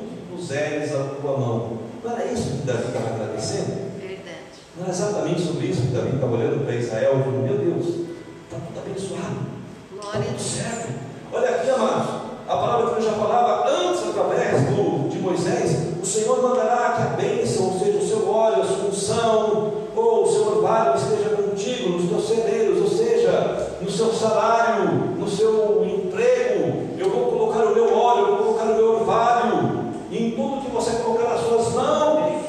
puseres 0.53 0.95
a 0.95 1.05
tua 1.21 1.39
mão. 1.39 1.79
Não 2.05 2.13
era 2.13 2.25
isso 2.27 2.43
que 2.51 2.67
Davi 2.67 2.85
estava 2.89 3.09
agradecendo? 3.15 3.73
Verdade. 3.99 4.53
Não 4.77 4.87
é 4.87 4.91
exatamente 4.91 5.41
sobre 5.41 5.67
isso 5.67 5.81
que 5.83 5.87
Davi 5.89 6.15
estava 6.15 6.35
olhando 6.35 6.65
para 6.67 6.75
Israel 6.75 7.17
e 7.19 7.23
falando, 7.23 7.43
meu 7.43 7.57
Deus, 7.59 7.87
está 7.87 8.59
tudo 8.67 8.79
abençoado. 8.79 9.37
Está 9.95 10.03
Glória 10.03 10.21
a 10.21 10.25
tudo 10.25 10.41
certo. 10.43 10.89
Olha 11.33 11.49
aqui, 11.49 11.71
amados. 11.71 12.23
A 12.47 12.57
palavra 12.57 12.91
que 12.91 12.97
eu 13.01 13.03
já 13.03 13.13
falava 13.13 13.71
antes, 13.71 14.03
através 14.11 14.61
do, 14.67 15.09
de 15.09 15.19
Moisés, 15.21 15.79
o 16.03 16.05
Senhor 16.05 16.43
mandará 16.43 16.93
que 16.97 17.03
a 17.03 17.17
bênção, 17.17 17.73
ou 17.73 17.79
seja, 17.79 17.99
o 17.99 18.07
seu 18.07 18.29
óleo, 18.29 18.63
a 18.63 18.67
sua 18.67 18.89
unção, 18.89 19.73
ou 19.97 20.25
o 20.25 20.31
seu 20.31 20.57
orvalho 20.59 20.97
esteja 20.97 21.31
contigo 21.31 21.91
nos 21.91 22.11
teus 22.11 22.29
celeiros, 22.29 22.79
ou 22.83 22.89
seja, 22.89 23.79
no 23.81 23.91
seu 23.91 24.13
salário, 24.13 24.91
no 25.19 25.29
seu 25.31 25.83
emprego. 25.87 26.89
Eu 26.99 27.09
vou 27.09 27.27
colocar 27.31 27.65
o 27.69 27.75
meu 27.75 27.97
óleo, 27.97 28.27
eu 28.27 28.37
vou 28.37 28.45
colocar 28.45 28.65
o 28.65 28.75
meu 28.77 28.93
orvalho, 29.01 29.83
e 30.11 30.27
em 30.27 30.31
tudo 30.33 30.61
que 30.63 30.71
você 30.71 30.91
colocar 31.03 31.31
nas 31.31 31.41
suas 31.41 31.73
mãos, 31.73 32.43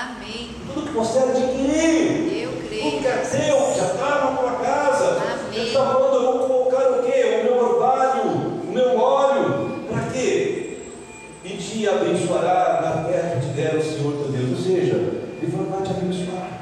Amém. 0.00 0.50
tudo 0.72 0.86
que 0.86 0.92
você 0.96 1.18
adquirir. 1.18 2.42
Eu 2.44 2.50
Tudo 2.50 2.68
creio. 2.68 3.00
que 3.00 3.06
é 3.08 3.16
teu, 3.16 3.56
que 3.72 3.78
já 3.78 3.86
está 3.86 4.08
na 4.24 4.36
tua 4.36 4.52
casa. 4.52 5.06
Amém. 5.16 5.58
Ele 5.60 5.66
está 5.68 5.84
falando, 5.86 6.14
eu 6.14 6.38
vou 6.38 6.46
colocar 6.70 6.90
o 6.92 7.02
quê? 7.02 7.40
O 7.40 7.44
meu 7.44 7.64
orvalho, 7.64 8.22
o 8.68 8.70
meu 8.72 8.98
óleo. 9.00 9.68
Para 9.90 10.02
quê? 10.12 10.78
E 11.44 11.48
te 11.56 11.88
abençoará 11.88 12.80
na 12.82 13.10
terra 13.10 13.40
que 13.40 13.46
te 13.48 13.52
der 13.52 13.74
o 13.76 13.82
Senhor 13.82 14.12
teu 14.12 14.28
Deus. 14.32 14.50
Ou 14.50 14.64
seja, 14.64 14.94
Ele 14.94 15.66
vai 15.70 15.82
te 15.82 15.90
abençoar. 15.90 16.60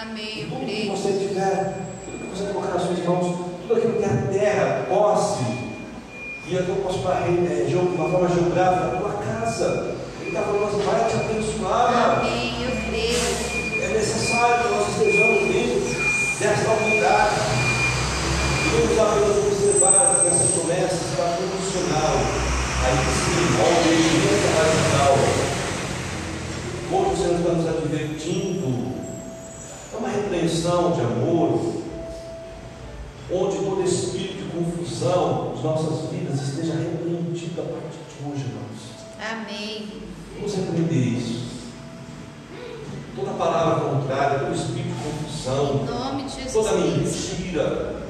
Amém. 0.00 0.42
Eu 0.42 0.48
Tudo 0.48 0.60
que 0.60 0.64
creio. 0.66 0.90
você 0.96 1.12
tiver, 1.12 1.74
tudo 2.04 2.18
que 2.30 2.38
você 2.38 2.52
colocar 2.52 2.74
nas 2.74 2.82
suas 2.82 2.98
mãos, 3.04 3.36
tudo 3.62 3.74
aquilo 3.78 3.94
que 3.94 4.04
é 4.04 4.06
a 4.06 4.32
terra, 4.32 4.86
posse, 4.88 5.42
e 6.98 7.02
falar 7.02 7.28
é, 7.28 7.64
de 7.68 7.76
uma 7.76 8.08
forma 8.08 8.28
geográfica, 8.28 8.86
a 8.86 8.98
tua 8.98 9.12
casa. 9.12 9.94
Ele 10.20 10.30
está 10.30 10.42
falando, 10.42 10.70
você 10.70 10.82
vai 10.84 11.08
te 11.08 11.16
abençoar. 11.16 12.18
Amém. 12.18 12.54
Eu 12.62 12.70
creio. 12.88 13.82
É 13.82 13.88
necessário 13.92 14.64
que 14.64 14.74
nós 14.74 14.88
estejamos 14.88 15.40
dentro 15.48 15.80
dessa 16.40 16.70
unidade. 16.70 17.36
Devemos 18.64 18.98
apenas 18.98 19.36
observar 19.38 20.20
que 20.20 20.28
essa 20.28 20.44
promessa 20.52 20.94
está 20.94 21.38
condicional. 21.38 22.14
Aí 22.84 22.96
sim, 23.18 23.46
ao 23.58 23.68
obediência 23.80 24.50
radical. 24.58 25.14
Hoje 26.90 27.10
o 27.10 27.16
Senhor 27.16 27.38
está 27.38 27.52
nos 27.52 27.68
advertindo. 27.68 28.98
É 29.92 29.96
uma 29.96 30.08
repreensão 30.08 30.92
de 30.92 31.00
amor, 31.00 31.74
onde 33.32 33.56
todo 33.58 33.82
espírito 33.82 34.44
de 34.44 34.50
confusão 34.50 35.52
nas 35.54 35.64
nossas 35.64 36.07
esteja 36.68 36.78
repreendido 36.78 37.62
a 37.62 37.64
partir 37.64 37.98
de 38.12 38.30
hoje, 38.30 38.44
irmãos. 38.44 38.98
Amém. 39.18 39.88
Vamos 40.36 40.54
repreender 40.54 41.18
isso. 41.18 41.48
Toda 43.16 43.32
palavra 43.32 43.88
contrária, 43.88 44.38
todo 44.40 44.54
espírito 44.54 44.94
de 44.94 45.02
confusão, 45.02 45.80
Em 45.82 45.86
nome 45.86 46.22
de 46.24 46.34
Jesus 46.34 46.52
toda 46.52 46.72
mentira, 46.78 48.02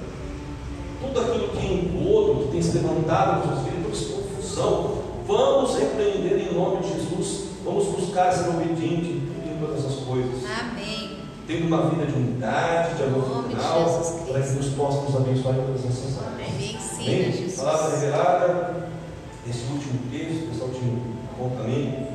tudo 1.00 1.20
aquilo 1.20 1.48
que 1.48 1.66
é 1.66 1.72
engodo, 1.72 2.44
que 2.44 2.52
tem 2.52 2.62
se 2.62 2.76
levantado 2.78 3.42
toda 3.42 3.54
essa 3.90 4.12
confusão, 4.12 5.02
vamos 5.26 5.78
repreender 5.78 6.50
em 6.50 6.54
nome 6.54 6.82
de 6.82 6.92
Jesus. 6.92 7.48
Vamos 7.64 7.86
buscar 7.86 8.32
ser 8.32 8.48
obediente 8.50 9.10
em 9.10 9.58
todas 9.60 9.84
essas 9.84 10.04
coisas. 10.04 10.42
Amém. 10.60 11.18
Tendo 11.46 11.66
uma 11.66 11.88
vida 11.88 12.06
de 12.06 12.12
unidade, 12.12 12.96
de 12.96 13.02
amor 13.04 13.44
final, 13.44 14.02
para 14.26 14.42
que 14.42 14.48
Deus 14.50 14.66
possa 14.74 15.02
nos 15.02 15.16
abençoar 15.16 15.54
em 15.54 15.62
todas 15.62 15.84
essas 15.84 16.18
áreas. 16.22 16.52
Me 16.58 16.74
ensina, 16.74 17.26
Amém? 17.26 17.47
Palavra 17.58 17.96
revelada, 17.96 18.76
esse 19.48 19.64
último 19.64 19.98
texto, 20.12 20.48
esse 20.52 20.62
último 20.62 21.16
apontamento. 21.32 22.06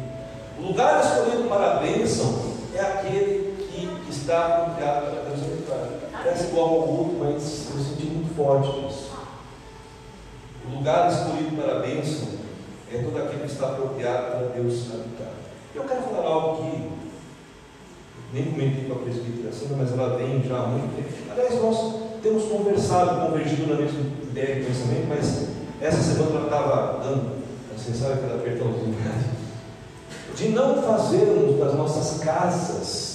O 0.58 0.68
lugar 0.68 1.04
escolhido 1.04 1.50
para 1.50 1.72
a 1.72 1.80
bênção 1.80 2.54
é 2.74 2.80
aquele 2.80 3.68
que 3.70 4.10
está 4.10 4.46
apropriado 4.46 5.08
para 5.08 5.24
Deus 5.24 5.42
habitar. 5.42 5.90
Parece 6.14 6.46
igual 6.46 6.68
ao 6.70 6.88
outro, 6.88 7.18
mas 7.20 7.68
eu 7.76 7.84
senti 7.84 8.06
muito 8.06 8.34
forte 8.38 8.70
isso. 8.88 9.12
O 10.66 10.78
lugar 10.78 11.12
escolhido 11.12 11.58
para 11.58 11.76
a 11.76 11.80
bênção 11.82 12.28
é 12.90 12.98
todo 13.00 13.18
aquele 13.18 13.42
que 13.42 13.52
está 13.52 13.68
apropriado 13.68 14.28
para 14.28 14.48
Deus 14.56 14.94
habitar. 14.94 15.34
Eu 15.76 15.84
quero 15.84 16.04
falar 16.04 16.26
algo 16.26 16.64
que 16.64 16.90
nem 18.32 18.46
comentei 18.46 18.86
com 18.86 18.94
a 18.94 19.04
presbítera 19.04 19.52
Sandra, 19.52 19.76
mas 19.78 19.92
ela 19.92 20.16
vem 20.16 20.42
já 20.42 20.56
há 20.56 20.68
muito 20.68 20.96
tempo. 20.96 21.32
Aliás, 21.32 21.62
nós 21.62 22.22
temos 22.22 22.46
conversado, 22.46 23.28
convergido 23.28 23.68
na 23.68 23.76
mesma 23.76 24.23
ideia 24.34 24.66
mas 25.08 25.48
essa 25.80 26.02
semana 26.02 26.38
ela 26.38 26.46
estava 26.46 27.04
dando, 27.04 27.44
você 27.78 27.94
sabe 27.94 28.14
aquela 28.14 28.36
apertãozinho, 28.36 28.96
né? 29.00 29.24
de 30.36 30.50
não 30.50 30.82
fazermos 30.82 31.60
das 31.60 31.76
nossas 31.76 32.24
casas, 32.24 33.14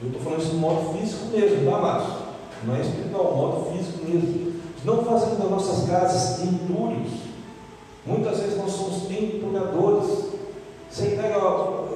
eu 0.00 0.08
estou 0.08 0.22
falando 0.22 0.42
isso 0.42 0.54
no 0.54 0.60
modo 0.60 0.98
físico 0.98 1.26
mesmo, 1.26 1.70
tá, 1.70 1.78
Márcio? 1.78 2.14
Não 2.64 2.74
é 2.74 2.80
espiritual, 2.80 3.36
modo 3.36 3.70
físico 3.70 4.04
mesmo. 4.06 4.52
De 4.78 4.86
não 4.86 5.04
fazermos 5.04 5.38
das 5.38 5.50
nossas 5.50 5.88
casas 5.88 6.42
entulhos. 6.42 7.12
Muitas 8.04 8.38
vezes 8.40 8.58
nós 8.58 8.72
somos 8.72 9.10
entulhadores. 9.10 10.26
Você 10.90 11.10
pega, 11.10 11.38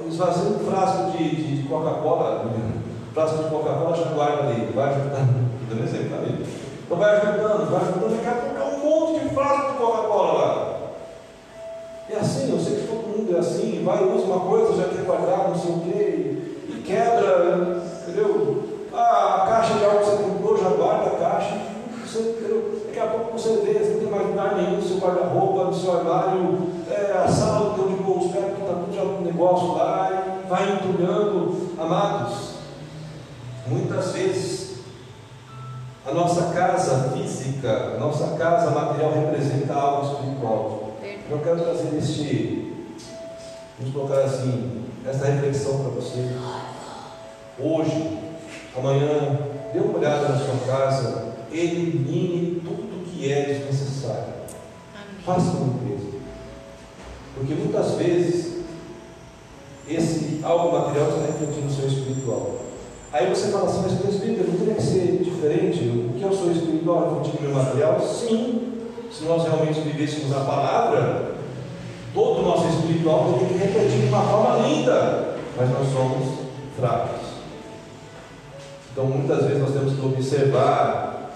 esvazia 0.07 0.49
um 0.49 0.59
frasco 0.59 1.11
de, 1.11 1.57
de, 1.57 1.63
Coca-Cola, 1.67 2.51
frasco 3.13 3.43
de 3.43 3.49
Coca-Cola, 3.49 3.95
já 3.95 4.11
guarda 4.13 4.49
ali, 4.49 4.71
vai 4.73 4.93
juntando, 4.93 5.49
dando 5.69 5.83
exemplo, 5.83 6.09
tá? 6.09 6.40
Então 6.91 6.99
vai 6.99 7.15
juntando, 7.21 7.71
vai 7.71 7.85
juntando, 7.85 8.15
daqui 8.17 8.27
a 8.27 8.31
pouco 8.31 8.59
é 8.59 8.75
um 8.75 8.79
monte 8.83 9.23
de 9.23 9.33
frasco 9.33 9.71
de 9.71 9.77
Coca-Cola 9.77 10.33
lá. 10.33 10.79
É 12.09 12.17
assim, 12.17 12.51
eu 12.51 12.59
sei 12.59 12.81
que 12.81 12.87
todo 12.87 13.17
mundo 13.17 13.33
é 13.33 13.39
assim, 13.39 13.81
vai, 13.85 14.03
usa 14.03 14.25
uma 14.25 14.41
coisa, 14.41 14.75
já 14.75 14.89
quer 14.89 15.05
guardar, 15.05 15.47
não 15.47 15.55
sei 15.55 15.71
o 15.71 15.79
quê, 15.79 16.37
e, 16.67 16.83
quebra, 16.85 17.81
entendeu? 18.01 18.63
Ah, 18.93 19.43
a 19.43 19.47
caixa 19.47 19.75
de 19.75 19.85
álcool 19.85 19.99
que 19.99 20.05
você 20.05 20.23
comprou, 20.23 20.57
já 20.57 20.69
guarda 20.71 21.11
a 21.11 21.29
caixa, 21.29 21.61
Você, 22.05 22.83
daqui 22.87 22.99
a 22.99 23.07
pouco 23.07 23.39
você 23.39 23.61
vê, 23.65 23.79
você 23.79 23.91
não 23.91 23.99
tem 24.01 24.09
mais 24.09 24.27
lugar 24.27 24.55
nenhum 24.57 24.81
seu 24.81 24.97
guarda-roupa, 24.97 25.63
no 25.63 25.73
seu 25.73 25.97
armário, 25.97 26.59
é, 26.89 27.23
a 27.23 27.27
sala 27.29 27.73
onde 27.79 28.03
pôr 28.03 28.17
os 28.17 28.31
pés, 28.33 28.43
está 28.47 28.73
tudo 28.73 28.93
já 28.93 29.03
um 29.03 29.21
negócio 29.21 29.75
lá, 29.75 30.09
e 30.11 30.49
vai 30.49 30.73
entulhando. 30.73 31.71
Amados, 31.79 32.55
muitas 33.65 34.11
vezes 34.11 34.60
a 36.05 36.13
nossa 36.13 36.51
casa 36.53 37.11
física, 37.11 37.93
a 37.95 37.99
nossa 37.99 38.35
casa 38.35 38.71
material 38.71 39.13
representa 39.13 39.73
algo 39.73 40.13
espiritual. 40.13 40.91
Eu 41.29 41.39
quero 41.39 41.61
trazer 41.61 41.97
este, 41.97 42.73
vamos 43.79 43.93
colocar 43.93 44.23
assim, 44.23 44.83
essa 45.07 45.25
reflexão 45.25 45.83
para 45.83 45.91
você. 45.91 46.35
Hoje, 47.59 48.17
amanhã, 48.75 49.39
dê 49.71 49.79
uma 49.79 49.97
olhada 49.97 50.29
na 50.29 50.37
sua 50.39 50.55
casa, 50.65 51.33
elimine 51.51 52.61
tudo 52.61 53.05
que 53.05 53.31
é 53.31 53.43
desnecessário. 53.43 54.33
Faça 55.23 55.51
uma 55.51 55.73
limpeza. 55.73 56.17
Porque 57.35 57.53
muitas 57.53 57.91
vezes 57.91 58.63
esse 59.87 60.39
algo 60.43 60.77
material 60.77 61.09
está 61.09 61.21
refletindo 61.27 61.67
no 61.67 61.71
seu 61.71 61.87
espiritual. 61.87 62.70
Aí 63.13 63.29
você 63.29 63.51
fala 63.51 63.65
assim, 63.65 63.81
mas 63.83 63.99
presbítero, 63.99 64.49
não 64.49 64.57
teria 64.57 64.75
que 64.75 64.81
ser 64.81 65.21
diferente? 65.21 65.79
O 65.79 66.13
que 66.17 66.23
é 66.23 66.27
o 66.27 66.33
seu 66.35 66.51
espiritual 66.51 67.21
no 67.21 67.41
meu 67.41 67.53
material? 67.53 67.99
Sim. 67.99 68.71
Se 69.11 69.25
nós 69.25 69.43
realmente 69.43 69.81
vivêssemos 69.81 70.31
a 70.31 70.45
palavra, 70.45 71.33
todo 72.13 72.39
o 72.39 72.43
nosso 72.43 72.67
espiritual 72.69 73.33
teria 73.33 73.47
que 73.49 73.53
refletir 73.65 73.99
de 73.99 74.07
uma 74.07 74.21
forma 74.21 74.65
linda. 74.65 75.35
Mas 75.57 75.69
nós 75.71 75.91
somos 75.91 76.39
fracos. 76.79 77.19
Então 78.93 79.05
muitas 79.05 79.45
vezes 79.45 79.61
nós 79.61 79.71
temos 79.71 79.93
que 79.93 80.05
observar 80.05 81.31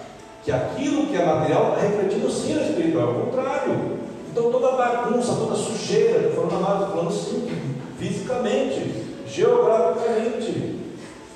que 0.46 0.52
aquilo 0.52 1.08
que 1.08 1.18
é 1.18 1.26
material 1.26 1.74
está 1.74 1.88
refletindo 1.88 2.32
sim 2.32 2.54
no 2.54 2.62
espiritual, 2.62 3.08
ao 3.10 3.14
contrário. 3.16 4.00
Então 4.32 4.50
toda 4.50 4.78
bagunça, 4.78 5.36
toda 5.36 5.56
sujeira, 5.56 6.32
falando 6.32 6.56
amado, 6.56 6.92
falando 6.92 7.12
sim, 7.12 7.50
fisicamente, 7.98 9.04
geograficamente. 9.28 10.75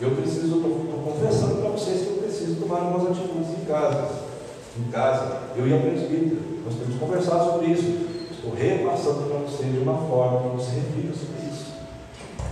Eu 0.01 0.11
preciso, 0.11 0.55
estou 0.55 1.03
confessando 1.03 1.61
para 1.61 1.71
vocês 1.71 2.01
que 2.03 2.07
eu 2.07 2.23
preciso 2.23 2.61
tomar 2.61 2.79
algumas 2.79 3.11
atitudes 3.11 3.49
em 3.49 3.65
casa. 3.65 4.29
Em 4.77 4.89
casa, 4.91 5.41
eu 5.57 5.67
e 5.67 5.75
a 5.75 5.81
presbítera, 5.81 6.41
nós 6.63 6.75
temos 6.75 6.93
que 6.93 6.99
conversar 6.99 7.39
sobre 7.43 7.67
isso. 7.67 8.07
Estou 8.31 8.53
repassando 8.53 9.23
para 9.23 9.39
vocês 9.39 9.73
de 9.73 9.79
uma 9.79 9.97
forma 10.07 10.51
que 10.51 10.55
você 10.55 10.71
reflita 10.75 11.13
sobre 11.17 11.51
isso. 11.51 11.65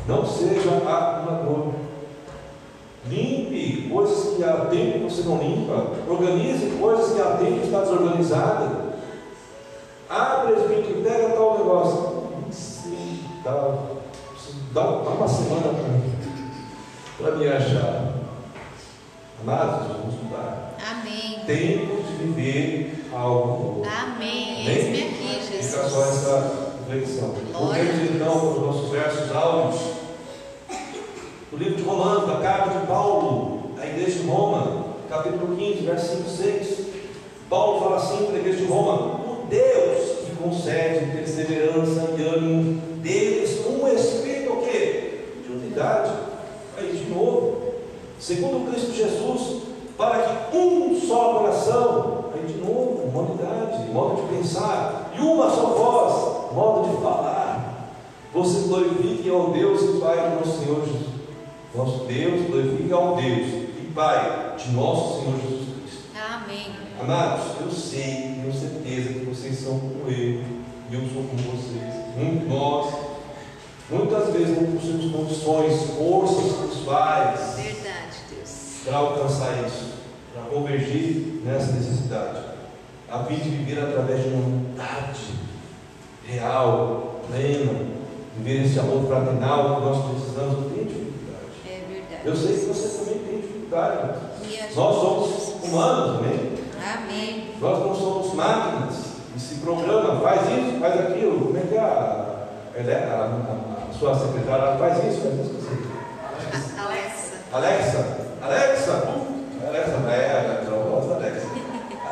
Não 0.05 0.25
seja 0.25 0.71
acumulador. 0.71 1.73
Limpe 3.07 3.89
coisas 3.89 4.35
que 4.35 4.43
há 4.43 4.65
tempo 4.65 5.09
você 5.09 5.21
não 5.21 5.37
limpa. 5.37 5.91
Organize 6.05 6.77
coisas 6.77 7.13
que 7.13 7.21
há 7.21 7.37
tempo 7.37 7.63
está 7.63 7.79
desorganizada. 7.79 8.87
Ah, 10.09 10.43
presbítero, 10.45 11.01
pega 11.01 11.29
tal 11.29 11.57
negócio. 11.59 12.23
Sim, 12.51 13.19
tal. 13.41 13.95
Dá 14.73 14.89
uma 14.89 15.27
semana 15.27 15.69
para 15.69 16.16
me 17.19 17.47
achar. 17.47 18.13
Amados, 19.41 19.87
vamos 19.87 20.15
mudar. 20.23 20.77
Amém. 20.91 21.39
Tempo 21.45 22.03
de 22.03 22.23
viver 22.23 23.05
algo 23.13 23.47
novo. 23.47 23.83
Amém. 23.85 24.67
Eis-me 24.67 25.01
aqui, 25.03 25.39
Fica 25.41 25.63
Jesus. 25.63 25.91
só 25.91 26.01
essa 26.03 26.75
reflexão. 26.87 27.35
A 27.53 27.57
Voltemos 27.57 28.11
então 28.11 28.39
para 28.39 28.49
os 28.49 28.61
nossos 28.61 28.91
versos 28.91 29.35
áureos. 29.35 29.81
O 31.51 31.55
livro 31.55 31.75
de 31.75 31.83
Romanos, 31.83 32.29
a 32.29 32.41
carta 32.41 32.79
de 32.79 32.87
Paulo, 32.87 33.71
à 33.81 33.85
igreja 33.85 34.19
de 34.19 34.27
Roma, 34.27 34.85
capítulo 35.09 35.55
15, 35.55 35.85
verso 35.85 36.17
5 36.17 36.23
e 36.27 36.37
6. 36.37 36.87
Paulo 37.49 37.79
fala 37.79 37.97
assim 37.97 38.25
para 38.25 38.35
a 38.35 38.39
igreja 38.39 38.57
de 38.57 38.65
Roma: 38.65 38.93
O 38.95 39.47
Deus 39.49 40.25
que 40.25 40.35
concede 40.35 41.11
perseverança 41.11 42.15
e 42.17 42.21
ânimo 42.21 42.81
deles, 43.01 43.65
um 43.65 43.87
espírito 43.87 44.53
o 44.53 44.63
quê? 44.63 45.25
De 45.45 45.51
unidade. 45.53 46.36
Aí 46.77 46.91
de 46.95 47.09
novo. 47.13 47.57
Segundo 48.19 48.71
Cristo 48.71 48.93
Jesus, 48.93 49.63
para 49.97 50.23
que 50.23 50.57
um 50.57 50.99
só 50.99 51.39
coração, 51.39 52.25
aí 52.33 52.45
de 52.51 52.59
novo, 52.59 53.09
uma 53.11 53.21
unidade, 53.23 53.89
modo 53.91 54.21
de 54.21 54.37
pensar, 54.37 55.11
e 55.17 55.21
uma 55.21 55.49
só 55.49 55.65
voz, 55.65 56.53
modo 56.53 56.89
de 56.89 57.01
falar. 57.01 57.93
Você 58.33 58.67
glorifique 58.67 59.29
ao 59.29 59.51
Deus 59.51 59.81
e 59.81 59.99
Pai 59.99 60.29
do 60.29 60.35
nosso 60.35 60.59
Senhor 60.59 60.85
Jesus. 60.85 61.17
Nosso 61.73 62.05
Deus 62.05 62.47
glorifique 62.47 62.93
ao 62.93 63.15
Deus 63.15 63.47
e 63.47 63.91
Pai 63.95 64.55
de 64.57 64.71
nosso 64.71 65.19
Senhor 65.19 65.35
Jesus 65.41 65.69
Cristo. 65.69 66.03
Amém. 66.15 66.67
Amados, 66.99 67.45
eu 67.61 67.71
sei, 67.71 68.35
tenho 68.41 68.53
certeza 68.53 69.13
que 69.13 69.25
vocês 69.25 69.57
são 69.57 69.79
como 69.79 70.07
eu, 70.07 70.41
e 70.89 70.93
eu 70.93 71.01
sou 71.01 71.23
como 71.23 71.57
vocês. 71.57 71.93
Um 72.17 72.37
de 72.37 72.45
nós, 72.45 72.93
muitas 73.89 74.33
vezes 74.33 74.61
não 74.61 74.71
possuímos 74.71 75.11
condições, 75.11 75.89
forças 75.97 76.51
pessoais 76.69 77.39
Verdade, 77.55 78.17
Deus. 78.35 78.51
para 78.85 78.97
alcançar 78.97 79.63
isso, 79.65 79.93
para 80.33 80.43
convergir 80.43 81.41
nessa 81.45 81.71
necessidade, 81.73 82.39
a 83.09 83.23
fim 83.23 83.35
de 83.35 83.49
viver 83.49 83.81
através 83.81 84.23
de 84.23 84.29
uma 84.29 84.45
unidade 84.45 85.21
real, 86.25 87.21
plena, 87.29 87.85
viver 88.37 88.65
esse 88.65 88.79
amor 88.79 89.07
fraternal 89.07 89.75
que 89.75 89.81
nós 89.85 90.05
precisamos. 90.11 90.73
Tenho 90.73 90.85
dificuldade. 90.85 91.47
É 91.65 91.81
verdade. 91.89 92.21
Eu 92.25 92.35
sei 92.35 92.57
que 92.59 92.65
você 92.65 92.97
também 93.05 93.19
tem 93.23 93.41
dificuldade. 93.41 94.19
Nós 94.75 94.95
somos 94.95 95.63
humanos, 95.63 96.17
amém? 96.19 96.57
Amém. 96.95 97.51
Nós 97.59 97.79
não 97.79 97.95
somos 97.95 98.33
máquinas 98.35 98.95
que 99.33 99.39
se 99.39 99.55
programa, 99.55 100.19
faz 100.21 100.41
isso, 100.41 100.79
faz 100.79 100.99
aquilo. 100.99 101.45
Como 101.47 101.57
é 101.57 101.61
que 101.61 101.75
é 101.75 101.79
a, 101.79 101.83
a, 102.75 102.79
a- 102.79 103.23
a 103.23 103.76
sua 103.99 104.15
secretária 104.15 104.63
ela 104.63 104.77
faz 104.77 104.97
isso, 105.05 105.21
faz 105.21 105.33
isso? 105.35 105.55
esqueci. 105.59 106.77
A- 106.77 106.83
Alexa. 106.83 107.37
Alexa, 107.51 108.17
Alexa, 108.41 108.91
Alexa, 109.67 110.11
é, 110.11 110.63
eu 110.67 110.91
gosto 110.91 111.09
da 111.09 111.15
Alexa. 111.15 111.47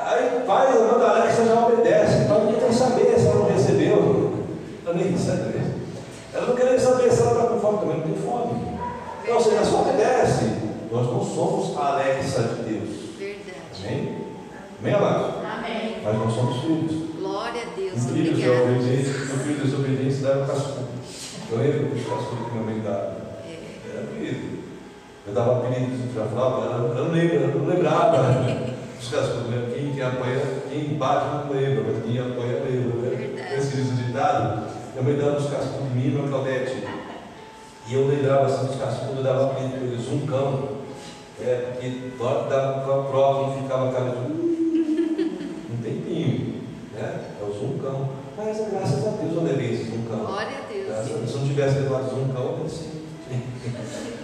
Aí 0.06 0.44
faz, 0.46 0.76
manda 0.76 1.06
a 1.06 1.22
Alexa 1.22 1.46
já 1.46 1.66
obedece, 1.68 2.18
então 2.24 2.46
ninguém 2.46 2.60
quer 2.62 2.74
saber 2.74 3.16
se 3.18 3.26
ela 3.28 3.36
não 3.36 3.46
recebeu. 3.56 4.34
Ela 4.86 4.96
nem 4.96 5.12
recebe. 5.12 5.62
Ela 6.34 6.48
não 6.48 6.56
quer 6.56 6.66
nem 6.66 6.80
saber 6.80 7.12
se 7.12 7.22
ela 7.22 7.32
está 7.32 7.44
com 7.48 7.60
fome, 7.60 7.78
também 7.80 7.98
não 7.98 8.04
tem 8.04 8.16
fome. 8.16 8.62
Então, 9.24 9.36
ou 9.36 9.42
seja, 9.42 9.56
ela 9.58 9.66
só 9.66 9.82
obedece. 9.82 10.46
Nós 10.92 11.08
não 11.08 11.26
somos 11.26 11.78
a 11.78 11.94
Alexa 11.94 12.42
de 12.44 12.64
Deus. 12.64 12.90
Verdade. 13.18 13.86
Amém? 13.86 14.18
Amém, 14.80 14.94
amados? 14.94 15.32
Amém. 15.44 15.98
Mas 16.04 16.18
nós 16.18 16.34
somos 16.34 16.62
filhos. 16.62 17.16
Glória 17.20 17.62
a 17.64 17.76
Deus. 17.76 17.94
Um 18.06 18.10
filho 18.14 18.34
de 18.36 18.50
obediência, 18.50 19.12
um 19.12 19.40
filho 19.40 19.56
de 19.56 19.62
desobediência 19.64 20.28
dava 20.28 20.46
cascudo. 20.54 20.74
Eu 21.56 21.62
lembro 21.62 21.95
dos 21.95 22.06
cascudos 22.06 22.47
que 22.47 22.51
minha 22.51 22.66
mãe 22.66 22.82
dava. 22.84 23.16
É. 23.47 23.89
Era 23.89 24.03
apelido. 24.03 24.56
Eu 25.26 25.34
dava 25.34 25.58
apelido, 25.58 26.14
falava, 26.14 26.66
ela, 26.66 26.76
ela 26.76 27.06
não 27.06 27.12
lembra, 27.14 27.36
ela 27.36 27.56
não 27.56 27.66
lembrava. 27.66 28.76
Os 28.99 29.08
cascudos, 29.10 29.49
né? 29.49 29.72
quem, 29.74 29.93
quem 29.93 30.03
apanha, 30.03 30.41
quem 30.70 30.97
bate 30.97 31.47
não 31.47 31.53
lembra, 31.53 31.84
mas 31.88 32.03
quem 32.03 32.20
apanha 32.20 32.62
lembra. 32.64 33.10
Né? 33.10 33.16
Verdade. 33.16 33.56
Esse 33.56 33.82
ditado. 33.82 34.76
Minha 34.93 35.03
mãe 35.03 35.18
dava 35.18 35.38
uns 35.38 35.49
cascudos 35.49 35.89
de 35.89 35.95
mim, 35.97 36.10
meu 36.10 36.28
Claudete. 36.28 36.84
E 37.88 37.93
eu 37.93 38.08
lembrava 38.08 38.45
assim, 38.45 38.66
dos 38.68 38.76
cascudos, 38.76 39.18
eu 39.18 39.24
dava 39.24 39.45
apelido 39.45 39.78
para 39.78 39.88
eles, 39.88 40.08
um 40.10 40.26
cão. 40.28 40.70
É, 41.41 41.72
porque 41.72 42.14
na 42.18 42.26
hora 42.26 42.43
que 42.43 42.49
dava 42.49 42.82
para 42.82 42.95
a 42.95 43.03
prova, 43.03 43.53
quem 43.53 43.64
ficava 43.64 43.91
cara 43.91 44.10
de 44.10 44.32
um 44.32 45.78
tempinho, 45.82 46.62
né? 46.93 47.20
É 47.41 47.43
o 47.43 47.53
zuncão. 47.53 48.10
Mas 48.38 48.58
graças 48.70 49.08
a 49.08 49.10
Deus 49.12 49.34
eu 49.34 49.43
levei 49.43 49.74
esse 49.74 49.91
zuncão. 49.91 50.26
Glória 50.26 50.58
a 50.58 50.72
Deus. 50.72 50.88
Graças 50.88 51.12
a 51.12 51.18
Deus. 51.18 51.30
Se 51.30 51.36
eu 51.36 51.41
não 51.41 51.47
tivesse 51.47 51.80
levado 51.80 52.10
zuncão, 52.10 52.43
eu 52.43 52.58
não 52.60 52.70
sei 52.70 52.95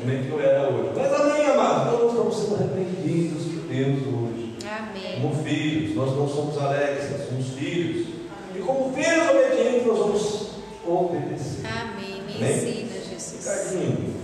como 0.01 0.13
é 0.13 0.17
que 0.17 0.29
eu 0.29 0.41
era 0.41 0.67
hoje. 0.67 0.91
Mas 0.95 1.13
amém, 1.13 1.45
amados. 1.45 1.99
Nós 1.99 2.11
estamos 2.11 2.35
sendo 2.35 2.57
repreendidos 2.57 3.43
por 3.43 3.61
Deus 3.67 3.99
hoje. 3.99 4.55
Amém. 4.65 5.21
Como 5.21 5.43
filhos, 5.43 5.95
nós 5.95 6.17
não 6.17 6.27
somos 6.27 6.57
Alexas, 6.57 7.27
somos 7.29 7.47
filhos. 7.49 8.07
E 8.55 8.59
como 8.59 8.91
filhos 8.93 9.29
obedientes, 9.29 9.85
nós 9.85 9.97
vamos 9.99 10.51
obedecer. 10.87 11.65
Amém. 11.67 12.23
Me 12.23 12.35
Amém? 12.35 12.57
ensina, 12.57 12.99
Jesus. 13.09 13.45
Ricardinho, 13.45 14.15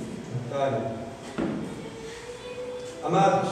Ricardo. 0.43 0.97
Amados, 3.03 3.49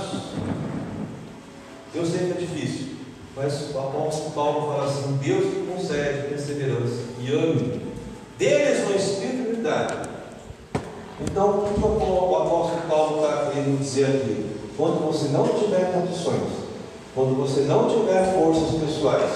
eu 1.94 2.06
sei 2.06 2.26
que 2.26 2.32
é 2.32 2.46
difícil, 2.46 2.96
mas 3.36 3.74
o 3.74 3.80
apóstolo 3.80 4.32
Paulo 4.32 4.74
fala 4.74 4.86
assim: 4.86 5.18
Deus 5.22 5.46
que 5.46 5.66
concede 5.72 6.28
perseverança 6.28 7.04
e 7.22 7.32
ânimo, 7.32 7.82
deles 8.38 8.90
no 8.90 8.96
espírito 8.96 9.44
de 9.44 9.50
unidade. 9.54 10.05
Então, 11.22 11.50
o 11.50 11.64
que 11.64 11.80
o 11.80 12.36
apóstolo 12.36 12.82
Paulo 12.90 13.24
está 13.24 13.52
querendo 13.52 13.80
dizer 13.80 14.06
aqui? 14.06 14.46
Quando 14.76 15.06
você 15.06 15.30
não 15.30 15.48
tiver 15.48 15.94
condições, 15.94 16.52
quando 17.14 17.38
você 17.38 17.62
não 17.62 17.88
tiver 17.88 18.34
forças 18.34 18.82
pessoais, 18.82 19.32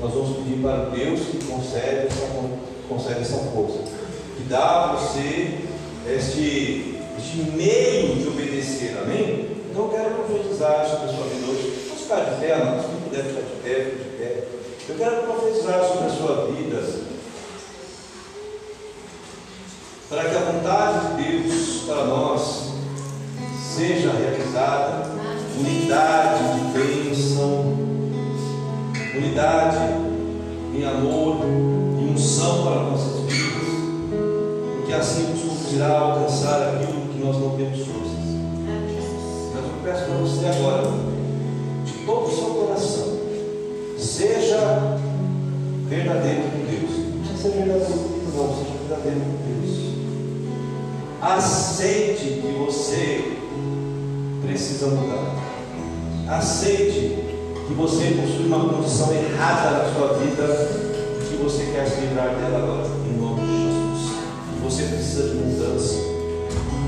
nós 0.00 0.12
vamos 0.12 0.38
pedir 0.38 0.60
para 0.60 0.86
Deus 0.86 1.20
que 1.20 1.44
concede 1.44 2.08
essa, 2.08 2.26
concede 2.88 3.20
essa 3.20 3.38
força, 3.52 3.78
que 4.36 4.42
dá 4.48 4.84
a 4.84 4.96
você 4.96 5.58
este, 6.08 7.00
este 7.16 7.36
meio 7.54 8.16
de 8.16 8.28
obedecer, 8.28 8.98
amém? 9.00 9.50
Então 9.70 9.84
eu 9.84 9.90
quero 9.90 10.14
profetizar 10.16 10.84
sobre 10.84 11.10
a 11.10 11.14
sua 11.14 11.26
vida 11.26 11.50
hoje. 11.52 11.88
Nós 11.90 12.00
ficar 12.00 12.24
de 12.24 12.40
pé, 12.40 12.54
amados, 12.54 12.86
quem 12.86 13.00
puder 13.02 13.24
ficar 13.24 13.42
de 13.42 13.62
pé, 13.62 13.74
de 13.84 14.18
pé. 14.18 14.44
Eu 14.88 14.96
quero 14.96 15.22
profetizar 15.22 15.84
sobre 15.84 16.06
a 16.06 16.10
sua 16.10 16.46
vida. 16.46 17.07
Para 20.08 20.24
que 20.24 20.36
a 20.36 20.40
vontade 20.40 21.22
de 21.22 21.42
Deus 21.42 21.82
para 21.86 22.06
nós 22.06 22.72
seja 23.76 24.10
realizada, 24.12 25.06
unidade 25.60 26.44
de 26.54 26.60
bênção, 26.78 27.76
unidade 29.14 29.76
em 30.74 30.84
amor 30.84 31.36
e 32.00 32.10
unção 32.10 32.64
para 32.64 32.82
nossas 32.84 33.20
vidas, 33.26 33.68
porque 34.78 34.94
assim 34.94 35.24
nos 35.24 35.42
conduzirá 35.42 35.88
a 35.88 36.00
alcançar 36.00 36.74
aquilo 36.74 37.08
que 37.12 37.22
nós 37.22 37.36
não 37.36 37.50
temos 37.58 37.78
forças. 37.80 38.18
Mas 39.54 39.64
eu 39.64 39.70
peço 39.84 40.04
para 40.06 40.14
você 40.14 40.46
agora, 40.46 40.90
de 41.84 41.92
todo 42.06 42.26
o 42.26 42.34
seu 42.34 42.46
coração, 42.54 43.18
seja 43.98 44.96
verdadeiro 45.86 46.44
com 46.44 46.64
Deus. 46.64 47.28
Não 47.28 47.36
ser 47.36 47.50
verdadeiro 47.50 47.92
comigo, 47.92 48.32
não, 48.34 48.48
seja 48.56 48.78
verdadeiro 48.88 49.20
com 49.20 49.36
Deus. 49.46 49.67
Aceite 51.20 52.40
que 52.40 52.64
você 52.64 53.36
precisa 54.40 54.86
mudar. 54.86 55.34
Aceite 56.28 57.18
que 57.66 57.74
você 57.74 58.16
possui 58.22 58.46
uma 58.46 58.68
condição 58.68 59.12
errada 59.12 59.78
na 59.78 59.92
sua 59.92 60.14
vida 60.14 60.44
e 61.20 61.28
que 61.28 61.42
você 61.42 61.72
quer 61.72 61.88
se 61.88 62.02
livrar 62.02 62.36
dela 62.36 62.58
agora, 62.58 62.86
em 63.04 63.20
nome 63.20 63.40
de 63.40 63.64
Jesus. 63.64 64.12
Você 64.62 64.82
precisa 64.84 65.30
de 65.30 65.34
mudança. 65.34 65.94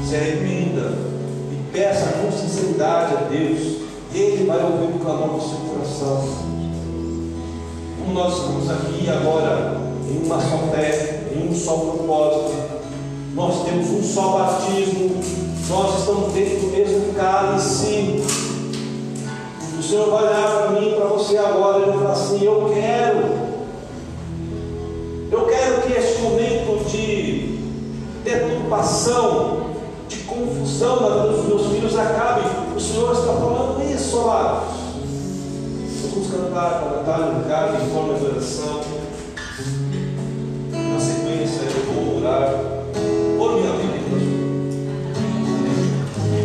Se 0.08 0.14
arrependa 0.14 0.96
e 1.50 1.72
peça 1.72 2.12
com 2.18 2.30
sinceridade 2.30 3.16
a 3.16 3.20
Deus. 3.28 3.80
Ele 4.14 4.46
vai 4.46 4.62
ouvir 4.62 4.94
o 4.94 4.98
clamor 5.00 5.40
do 5.40 5.40
seu 5.40 5.58
coração. 5.58 6.24
Como 7.98 8.14
nós 8.14 8.36
estamos 8.36 8.70
aqui 8.70 9.10
agora 9.10 9.80
em 10.08 10.24
uma 10.24 10.40
só 10.40 10.58
fé, 10.72 11.24
em 11.34 11.48
um 11.48 11.54
só 11.54 11.76
propósito, 11.76 12.69
nós 13.34 13.64
temos 13.64 13.90
um 13.90 14.02
só 14.02 14.38
batismo, 14.38 15.10
nós 15.68 16.00
estamos 16.00 16.32
dentro 16.32 16.58
do 16.58 16.66
mesmo 16.68 17.14
cálice. 17.14 18.22
O 19.78 19.82
Senhor 19.82 20.10
vai 20.10 20.24
olhar 20.24 20.50
para 20.50 20.80
mim, 20.80 20.94
para 20.94 21.06
você 21.06 21.38
agora, 21.38 21.78
e 21.78 21.86
vai 21.86 21.98
falar 21.98 22.12
assim: 22.12 22.44
Eu 22.44 22.70
quero, 22.74 23.18
eu 25.30 25.46
quero 25.46 25.82
que 25.82 25.92
este 25.92 26.22
momento 26.22 26.84
de 26.90 27.58
deturpação, 28.24 29.70
de 30.08 30.16
confusão 30.18 31.00
na 31.00 31.22
vida 31.22 31.36
dos 31.36 31.46
meus 31.46 31.66
filhos 31.68 31.96
acabe. 31.96 32.42
O 32.76 32.80
Senhor 32.80 33.12
está 33.12 33.32
falando 33.32 33.82
isso, 33.94 34.18
amados. 34.18 34.80
Vamos 36.12 36.30
cantar 36.30 37.04
Natália 37.06 37.38
Ricardo 37.38 37.84
em 37.84 37.90
forma 37.90 38.14
de 38.14 38.24
oração. 38.24 38.80
Na 40.72 41.00
sequência, 41.00 41.62
eu 41.62 41.94
vou 41.94 42.18
orar. 42.18 42.79